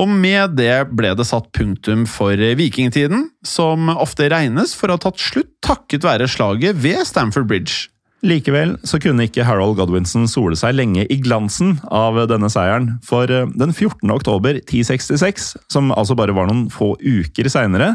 Og 0.00 0.08
med 0.14 0.54
det 0.62 0.86
ble 0.94 1.10
det 1.18 1.26
satt 1.28 1.50
punktum 1.52 2.06
for 2.08 2.38
vikingtiden, 2.38 3.26
som 3.44 3.90
ofte 3.92 4.30
regnes 4.30 4.78
for 4.78 4.88
å 4.88 4.96
ha 4.96 5.04
tatt 5.10 5.20
slutt 5.20 5.56
takket 5.66 6.06
være 6.06 6.30
slaget 6.30 6.78
ved 6.80 7.02
Stamford 7.10 7.50
Bridge. 7.50 7.90
Likevel 8.26 8.74
så 8.84 9.00
kunne 9.00 9.24
ikke 9.28 9.46
Harold 9.48 9.78
Godwinson 9.78 10.26
sole 10.28 10.58
seg 10.58 10.76
lenge 10.76 11.06
i 11.08 11.16
glansen 11.24 11.78
av 11.88 12.18
denne 12.28 12.50
seieren, 12.52 12.98
for 13.06 13.30
eh, 13.32 13.48
den 13.56 13.72
14. 13.72 14.04
oktober 14.12 14.58
1066, 14.60 15.54
som 15.72 15.92
altså 15.96 16.16
bare 16.18 16.36
var 16.36 16.50
noen 16.50 16.68
få 16.72 16.92
uker 17.00 17.48
seinere, 17.52 17.94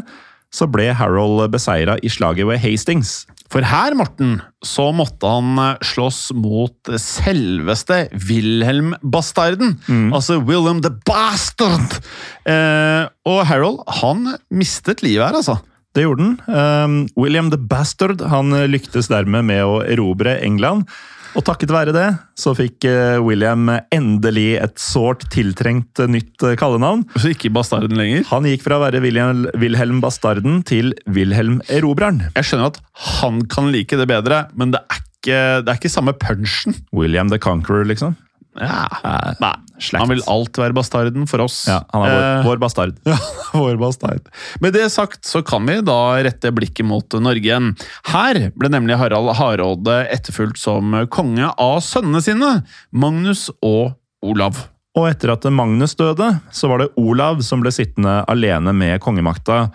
så 0.54 0.66
ble 0.70 0.88
Harold 0.94 1.44
beseira 1.52 1.96
i 2.02 2.10
slaget 2.10 2.48
ved 2.48 2.60
Hastings. 2.62 3.24
For 3.52 3.62
her, 3.62 3.94
Morten, 3.94 4.40
så 4.66 4.88
måtte 4.94 5.30
han 5.30 5.54
eh, 5.62 5.86
slåss 5.86 6.32
mot 6.34 6.90
selveste 7.02 8.06
Wilhelm-bastarden. 8.26 9.76
Altså 10.16 10.40
Wilhelm 10.42 10.82
the 10.82 10.90
Bastard! 11.06 12.00
Eh, 12.50 13.06
og 13.30 13.40
Harold, 13.46 13.82
han 14.02 14.32
mistet 14.50 15.06
livet 15.06 15.28
her, 15.28 15.38
altså. 15.38 15.60
Det 15.96 16.04
gjorde 16.04 16.28
han. 16.28 16.38
Um, 16.46 16.96
William 17.16 17.48
the 17.52 17.58
Bastard 17.58 18.20
han 18.28 18.52
lyktes 18.68 19.08
dermed 19.08 19.48
med 19.48 19.64
å 19.64 19.80
erobre 19.88 20.36
England. 20.44 20.84
Og 21.36 21.44
takket 21.44 21.72
være 21.72 21.92
det 21.92 22.06
så 22.38 22.54
fikk 22.56 22.86
eh, 22.88 23.18
William 23.20 23.68
endelig 23.92 24.56
et 24.62 24.80
sårt 24.80 25.26
tiltrengt 25.32 26.00
eh, 26.00 26.08
nytt 26.08 26.44
eh, 26.46 26.56
kallenavn. 26.58 27.04
Så 27.20 27.34
ikke 27.34 27.52
Bastarden 27.52 27.98
lenger. 27.98 28.24
Han 28.30 28.48
gikk 28.48 28.64
fra 28.64 28.78
å 28.78 28.84
være 28.86 29.02
William, 29.04 29.44
Wilhelm 29.60 30.00
Bastarden 30.04 30.62
til 30.66 30.94
Wilhelm 31.04 31.60
Erobreren. 31.72 32.24
Jeg 32.38 32.48
skjønner 32.48 32.72
at 32.72 32.80
han 33.20 33.42
kan 33.52 33.68
like 33.74 33.98
det 34.00 34.08
bedre, 34.08 34.46
men 34.56 34.72
det 34.72 34.80
er 34.88 35.02
ikke, 35.02 35.40
det 35.66 35.72
er 35.74 35.80
ikke 35.80 35.92
samme 35.92 36.16
punchen. 36.16 36.78
William 36.96 37.32
the 37.32 37.40
Conqueror, 37.42 37.84
liksom. 37.88 38.16
Ja. 38.60 39.34
Nei, 39.42 39.52
Han 40.00 40.08
vil 40.08 40.22
alt 40.32 40.56
være 40.60 40.74
bastarden 40.76 41.26
for 41.28 41.42
oss. 41.44 41.58
Ja, 41.68 41.80
han 41.92 42.04
er 42.06 42.14
vår, 42.14 42.22
Eh, 42.26 42.44
vår 42.46 42.60
bastard. 42.62 42.94
Ja, 43.10 43.16
vår 43.52 43.76
bastard. 43.80 44.30
Med 44.64 44.72
det 44.76 44.86
sagt 44.94 45.24
så 45.28 45.42
kan 45.46 45.66
vi 45.68 45.80
da 45.84 45.98
rette 46.24 46.52
blikket 46.56 46.86
mot 46.88 47.18
Norge 47.20 47.44
igjen. 47.44 47.74
Her 48.12 48.40
ble 48.56 48.70
nemlig 48.72 48.96
Harald 49.00 49.34
Hardråde 49.38 49.98
etterfulgt 50.14 50.58
som 50.62 50.94
konge 51.12 51.50
av 51.52 51.82
sønnene 51.84 52.22
sine, 52.24 52.54
Magnus 52.92 53.48
og 53.60 53.94
Olav. 54.24 54.64
Og 54.96 55.10
etter 55.10 55.34
at 55.34 55.44
Magnus 55.52 55.92
døde, 55.98 56.30
så 56.56 56.70
var 56.72 56.80
det 56.80 56.92
Olav 56.96 57.42
som 57.44 57.60
ble 57.60 57.68
sittende 57.74 58.22
alene 58.32 58.72
med 58.72 58.96
kongemakta. 59.04 59.66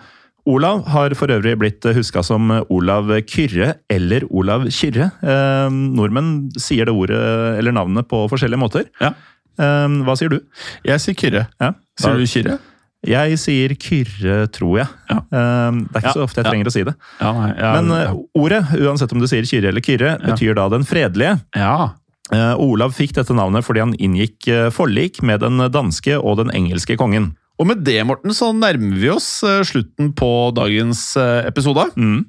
Olav 0.48 0.80
har 0.90 1.14
for 1.14 1.30
øvrig 1.30 1.52
blitt 1.60 1.86
huska 1.94 2.22
som 2.26 2.48
Olav 2.72 3.12
Kyrre 3.30 3.76
eller 3.92 4.24
Olav 4.34 4.64
Kyrre. 4.74 5.10
Eh, 5.22 5.68
nordmenn 5.70 6.50
sier 6.58 6.88
det 6.88 6.94
ordet 6.98 7.20
eller 7.60 7.74
navnet 7.76 8.08
på 8.10 8.24
forskjellige 8.32 8.58
måter. 8.58 8.88
Ja. 9.00 9.12
Eh, 9.60 9.88
hva 10.02 10.16
sier 10.18 10.32
du? 10.34 10.40
Jeg 10.88 10.98
sier 11.04 11.14
Kyrre. 11.14 11.44
Ja. 11.62 11.72
Sier 12.00 12.18
du 12.18 12.26
Kyrre? 12.26 12.58
Jeg 13.06 13.38
sier 13.42 13.72
Kyrre, 13.82 14.40
tror 14.54 14.76
jeg. 14.82 14.90
Ja. 15.10 15.16
Eh, 15.22 15.78
det 15.78 15.94
er 15.94 16.02
ikke 16.02 16.10
Ja, 16.10 16.16
så 16.18 16.26
ofte 16.26 16.42
jeg 16.42 16.46
ja. 16.46 16.50
trenger 16.50 16.70
å 16.70 16.74
si 16.74 16.84
det. 16.90 16.94
Ja, 17.20 17.32
nei, 17.38 17.52
Men 17.78 17.90
eh, 18.00 18.12
ordet, 18.38 18.62
uansett 18.82 19.12
om 19.14 19.22
du 19.22 19.26
sier 19.30 19.46
Kyrre 19.46 19.70
eller 19.70 19.82
Kyrre, 19.82 20.16
betyr 20.26 20.54
da 20.58 20.68
den 20.74 20.84
fredelige. 20.88 21.38
ja. 21.54 21.92
Eh, 22.32 22.54
Olav 22.56 22.94
fikk 22.96 23.10
dette 23.18 23.34
navnet 23.36 23.64
fordi 23.66 23.80
han 23.82 23.90
inngikk 24.00 24.46
eh, 24.48 24.68
forlik 24.72 25.18
med 25.26 25.42
den 25.42 25.58
danske 25.74 26.14
og 26.16 26.38
den 26.38 26.52
engelske 26.54 26.94
kongen. 26.96 27.32
Og 27.62 27.68
med 27.70 27.84
det, 27.86 28.00
Morten, 28.08 28.34
så 28.34 28.50
nærmer 28.50 28.98
vi 28.98 29.10
oss 29.12 29.36
eh, 29.46 29.62
slutten 29.66 30.10
på 30.18 30.28
dagens 30.56 31.12
eh, 31.20 31.46
episode. 31.46 31.86
Mm. 31.94 32.24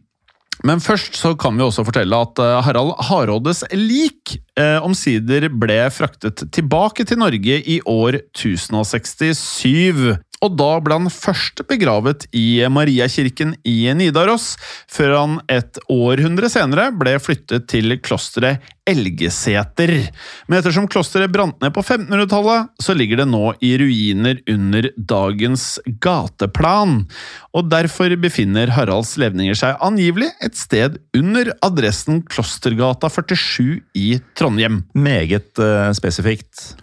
Men 0.61 0.81
først 0.83 1.17
så 1.17 1.33
kan 1.39 1.57
vi 1.57 1.65
også 1.65 1.83
fortelle 1.87 2.19
at 2.21 2.39
eh, 2.39 2.59
Harald 2.67 2.93
Hardrådes 3.07 3.63
lik 3.73 4.35
eh, 4.59 4.77
omsider 4.85 5.49
ble 5.49 5.79
fraktet 5.91 6.45
tilbake 6.53 7.07
til 7.09 7.19
Norge 7.23 7.57
i 7.65 7.79
år 7.89 8.19
1067. 8.21 10.13
Og 10.43 10.57
da 10.59 10.69
ble 10.83 10.97
han 10.99 11.11
først 11.11 11.63
begravet 11.69 12.25
i 12.35 12.61
Mariakirken 12.71 13.55
i 13.67 13.77
Nidaros, 13.95 14.53
før 14.91 15.15
han 15.15 15.37
et 15.51 15.79
århundre 15.91 16.49
senere 16.51 16.89
ble 16.99 17.15
flyttet 17.23 17.69
til 17.71 17.95
klosteret 18.03 18.63
Elgeseter. 18.83 19.93
Men 20.49 20.57
ettersom 20.59 20.89
klosteret 20.91 21.31
brant 21.31 21.55
ned 21.63 21.71
på 21.75 21.79
1500-tallet, 21.85 22.73
så 22.83 22.95
ligger 22.97 23.21
det 23.21 23.29
nå 23.31 23.53
i 23.63 23.71
ruiner 23.79 24.41
under 24.51 24.89
dagens 24.97 25.77
gateplan. 26.03 27.05
Og 27.55 27.71
derfor 27.71 28.11
befinner 28.19 28.73
Haralds 28.75 29.15
levninger 29.21 29.55
seg 29.55 29.79
angivelig 29.83 30.33
et 30.43 30.59
sted 30.59 30.99
under 31.15 31.53
adressen 31.63 32.19
Klostergata 32.27 33.07
47 33.07 33.79
i 33.95 34.07
Trondheim. 34.35 34.83
Meget 34.91 35.63
uh, 35.63 35.93
spesifikt. 35.95 36.73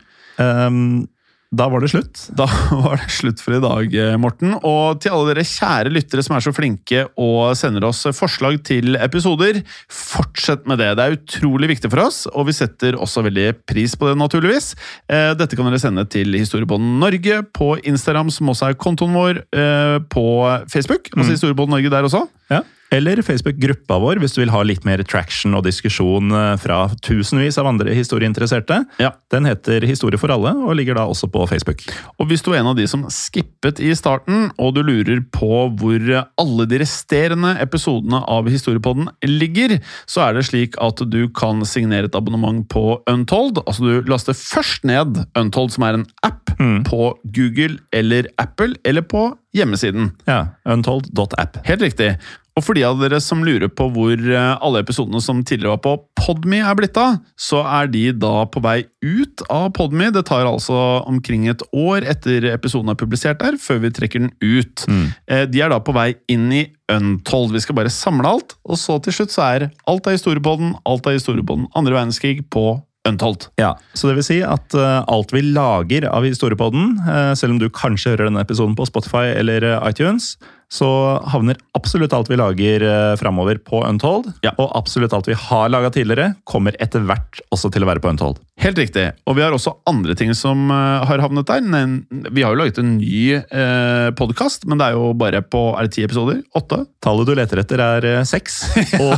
Um, 0.40 1.04
da 1.51 1.66
var 1.66 1.82
det 1.82 1.88
slutt. 1.90 2.20
Da 2.38 2.46
var 2.84 3.01
det 3.01 3.09
slutt 3.11 3.40
for 3.42 3.57
i 3.57 3.61
dag, 3.62 3.94
eh, 3.98 4.16
Morten. 4.22 4.53
Og 4.62 5.01
til 5.03 5.11
alle 5.11 5.32
dere 5.32 5.46
kjære 5.46 5.90
lyttere 5.90 6.22
som 6.22 6.36
er 6.36 6.44
så 6.44 6.53
flinke 6.55 7.03
og 7.18 7.57
sender 7.59 7.88
oss 7.88 8.05
forslag 8.14 8.61
til 8.66 8.94
episoder, 8.94 9.59
fortsett 9.90 10.68
med 10.70 10.78
det. 10.78 10.92
Det 10.94 11.07
er 11.07 11.18
utrolig 11.18 11.72
viktig 11.72 11.90
for 11.90 12.05
oss, 12.07 12.22
og 12.30 12.46
vi 12.46 12.55
setter 12.55 12.94
også 12.94 13.24
veldig 13.26 13.48
pris 13.66 13.96
på 13.98 14.12
det, 14.12 14.18
naturligvis. 14.20 14.72
Eh, 15.11 15.32
Dette 15.34 15.59
kan 15.59 15.66
dere 15.66 15.82
sende 15.82 16.07
til 16.11 16.38
Historiebånd 16.38 17.01
Norge 17.03 17.42
på 17.57 17.72
Instagram, 17.82 18.30
som 18.30 18.53
også 18.55 18.70
er 18.70 18.78
kontoen 18.78 19.18
vår, 19.18 19.42
eh, 19.51 19.98
på 20.07 20.26
Facebook. 20.70 21.11
Altså 21.16 21.34
Historiebånd 21.34 21.74
Norge 21.74 21.90
der 21.90 22.07
også. 22.07 22.28
Ja. 22.51 22.62
Eller 22.91 23.22
Facebook-gruppa 23.22 23.99
vår, 24.03 24.18
hvis 24.18 24.34
du 24.34 24.41
vil 24.43 24.51
ha 24.51 24.61
litt 24.66 24.82
mer 24.86 25.03
traction 25.07 25.55
og 25.55 25.62
diskusjon 25.66 26.32
eh, 26.34 26.55
fra 26.59 26.82
tusenvis 27.07 27.59
av 27.62 27.68
andre 27.70 27.95
historieinteresserte. 27.95 28.80
Ja. 29.03 29.12
Den 29.30 29.47
heter 29.47 29.86
Historie 29.86 30.18
for 30.18 30.32
alle, 30.34 30.51
og 30.59 30.74
ligger 30.78 30.99
da 30.99 31.05
også 31.07 31.28
på 31.30 31.45
Facebook. 31.51 31.84
Og 32.18 32.26
hvis 32.30 32.43
du 32.43 32.51
er 32.51 32.61
en 32.61 32.72
av 32.72 32.78
de 32.78 32.88
som 32.91 33.05
skippet 33.14 33.78
i 33.78 33.93
starten, 33.99 34.49
og 34.59 34.74
du 34.74 34.82
lurer 34.82 35.22
på 35.30 35.68
hvor 35.78 36.11
alle 36.11 36.66
de 36.70 36.80
resterende 36.82 37.55
episodene 37.62 38.24
av 38.26 38.51
Historiepodden 38.51 39.07
ligger, 39.28 39.78
så 40.11 40.26
er 40.26 40.36
det 40.36 40.49
slik 40.51 40.74
at 40.82 41.05
du 41.07 41.22
kan 41.36 41.62
signere 41.68 42.11
et 42.11 42.18
abonnement 42.18 42.64
på 42.70 42.99
Untold. 43.11 43.62
Altså 43.66 43.86
du 43.86 44.11
laster 44.11 44.34
først 44.34 44.82
ned 44.88 45.22
Untold, 45.38 45.70
som 45.76 45.86
er 45.86 46.01
en 46.01 46.09
app 46.26 46.39
Mm. 46.61 46.82
på 46.84 47.14
Google 47.24 47.78
eller 47.92 48.28
Apple, 48.36 48.74
eller 48.84 49.02
på 49.02 49.30
hjemmesiden. 49.56 50.12
Ja, 50.28 50.46
Untold.app. 50.68 51.56
Helt 51.66 51.82
riktig. 51.82 52.14
Og 52.58 52.64
for 52.66 52.76
de 52.76 52.82
av 52.84 52.98
dere 53.00 53.20
som 53.22 53.44
lurer 53.46 53.70
på 53.72 53.86
hvor 53.94 54.12
eh, 54.18 54.50
alle 54.61 54.82
episodene 54.82 55.22
som 55.24 55.40
tidligere 55.46 55.76
var 55.76 55.80
på 55.84 55.94
Podme 56.20 56.58
er 56.61 56.76
blitt 56.76 56.98
av, 57.00 57.16
så 57.38 57.62
er 57.64 57.88
de 57.92 58.02
da 58.20 58.44
på 58.52 58.61
vei 58.64 58.82
ut 59.00 59.44
av 59.48 59.70
Podme. 59.76 60.11
Det 60.12 60.26
tar 60.28 60.44
altså 60.44 60.76
omkring 61.08 61.46
et 61.48 61.62
år 61.72 62.04
etter 62.11 62.50
episoden 62.50 62.92
er 62.92 62.98
publisert 63.00 63.40
der, 63.40 63.56
før 63.56 63.80
vi 63.86 63.92
trekker 63.96 64.26
den 64.26 64.34
ut. 64.42 64.84
Mm. 64.90 65.06
De 65.54 65.62
er 65.62 65.72
da 65.72 65.80
på 65.80 65.94
vei 65.96 66.11
inn 66.30 66.50
i 66.52 66.66
Untold. 66.92 67.54
Vi 67.54 67.62
skal 67.64 67.78
bare 67.78 67.94
samle 67.94 68.28
alt, 68.28 68.58
og 68.66 68.76
så 68.82 68.98
til 69.00 69.16
slutt 69.16 69.32
så 69.32 69.46
er 69.46 69.68
alt 69.88 70.11
av 70.11 70.18
historiepodden, 70.18 70.74
alt 70.84 71.08
av 71.08 71.16
historiepodden 71.16 71.70
andre 71.78 71.96
verdenskrig 71.96 72.42
på 72.52 72.74
Untold. 73.09 73.48
Ja, 73.57 73.78
Så 73.94 74.09
det 74.09 74.18
vil 74.18 74.26
si 74.26 74.38
at 74.44 74.74
uh, 74.76 75.01
alt 75.09 75.32
vi 75.32 75.40
lager 75.40 76.05
av 76.11 76.26
Historiepodden, 76.26 76.98
uh, 77.07 77.32
selv 77.38 77.55
om 77.55 77.61
du 77.62 77.70
kanskje 77.72 78.12
hører 78.12 78.28
denne 78.28 78.42
episoden 78.44 78.76
på 78.76 78.84
Spotify 78.88 79.30
eller 79.32 79.64
eh, 79.64 79.86
iTunes, 79.88 80.34
så 80.72 80.88
havner 81.32 81.58
absolutt 81.74 82.12
alt 82.14 82.30
vi 82.30 82.38
lager 82.38 82.84
uh, 82.86 83.16
framover 83.18 83.58
på 83.58 83.82
Untold. 83.86 84.30
Ja. 84.46 84.54
Og 84.56 84.70
absolutt 84.78 85.14
alt 85.16 85.28
vi 85.30 85.38
har 85.38 85.72
laga 85.72 85.90
tidligere, 85.94 86.34
kommer 86.44 86.76
etter 86.78 87.02
hvert 87.06 87.42
også 87.50 87.72
til 87.74 87.84
å 87.84 87.90
være 87.90 88.02
på 88.04 88.12
Untold. 88.12 88.38
Helt 88.60 88.78
riktig. 88.78 89.06
Og 89.24 89.38
vi 89.38 89.42
har 89.42 89.54
også 89.56 89.72
andre 89.88 90.14
ting 90.18 90.34
som 90.36 90.68
eh, 90.68 91.04
har 91.08 91.22
havnet 91.22 91.48
der. 91.48 91.62
Men 91.64 92.02
Vi 92.30 92.42
har 92.44 92.52
jo 92.52 92.60
laget 92.60 92.80
en 92.80 92.98
ny 92.98 93.38
uh, 93.38 94.10
podkast, 94.18 94.66
men 94.68 94.80
det 94.80 94.90
er 94.90 94.98
jo 94.98 95.14
bare 95.16 95.40
på 95.40 95.62
er 95.78 95.88
det 95.88 95.94
ti 95.96 96.04
episoder? 96.04 96.42
Åtte? 96.56 96.82
Tallet 97.00 97.28
du 97.30 97.32
leter 97.38 97.62
etter, 97.62 97.80
er 97.80 98.06
eh, 98.10 98.26
seks, 98.28 98.60
og 99.04 99.14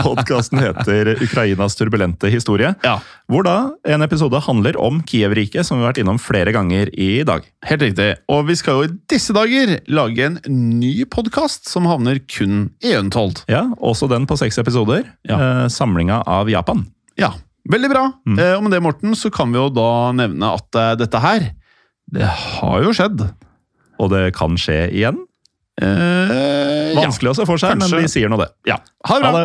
podkasten 0.00 0.58
heter 0.62 1.12
Ukrainas 1.22 1.78
turbulente 1.78 2.30
historie. 2.32 2.72
Ja. 2.82 2.98
Hvor 3.30 3.46
da 3.46 3.56
en 3.86 4.02
episode 4.02 4.42
handler 4.42 4.78
om 4.80 4.98
Kiev-riket, 5.06 5.62
som 5.66 5.78
vi 5.78 5.86
har 5.86 5.92
vært 5.92 6.02
innom 6.02 6.18
flere 6.18 6.54
ganger 6.56 6.90
i 6.98 7.22
dag. 7.26 7.46
Helt 7.70 7.86
riktig. 7.86 8.10
Og 8.32 8.48
vi 8.50 8.58
skal 8.58 8.80
jo 8.80 8.88
i 8.88 8.94
disse 9.12 9.36
dager 9.36 9.76
lage 9.86 10.26
en 10.26 10.40
ny 10.80 10.89
podkast 11.10 11.68
som 11.70 11.86
havner 11.88 12.18
kun 12.30 12.70
i 12.84 12.92
Untold. 12.98 13.42
Ja, 13.50 13.64
Også 13.80 14.08
den 14.10 14.26
på 14.30 14.36
seks 14.40 14.58
episoder. 14.62 15.04
Ja. 15.28 15.38
Eh, 15.38 15.66
samlinga 15.72 16.22
av 16.26 16.50
Japan. 16.52 16.84
Ja, 17.20 17.32
veldig 17.70 17.90
bra. 17.92 18.04
Eh, 18.36 18.54
og 18.56 18.64
med 18.66 18.72
det, 18.76 18.82
Morten, 18.84 19.14
så 19.18 19.30
kan 19.34 19.52
vi 19.54 19.60
jo 19.60 19.68
da 19.74 19.88
nevne 20.16 20.52
at 20.56 20.80
eh, 20.80 20.94
dette 21.00 21.20
her, 21.24 21.48
det 22.10 22.26
har 22.26 22.82
jo 22.86 22.94
skjedd. 22.96 23.24
Og 24.00 24.10
det 24.14 24.30
kan 24.38 24.56
skje 24.60 24.86
igjen. 24.90 25.18
Eh, 25.80 26.94
Vanskelig 26.98 27.32
å 27.32 27.36
se 27.38 27.46
for 27.48 27.60
seg, 27.60 27.76
kanskje. 27.76 27.90
men 27.96 28.04
vi 28.04 28.10
sier 28.12 28.30
nå 28.32 28.38
det. 28.40 28.50
Ja. 28.68 28.80
Ha 29.08 29.18
det 29.20 29.30
bra! 29.30 29.44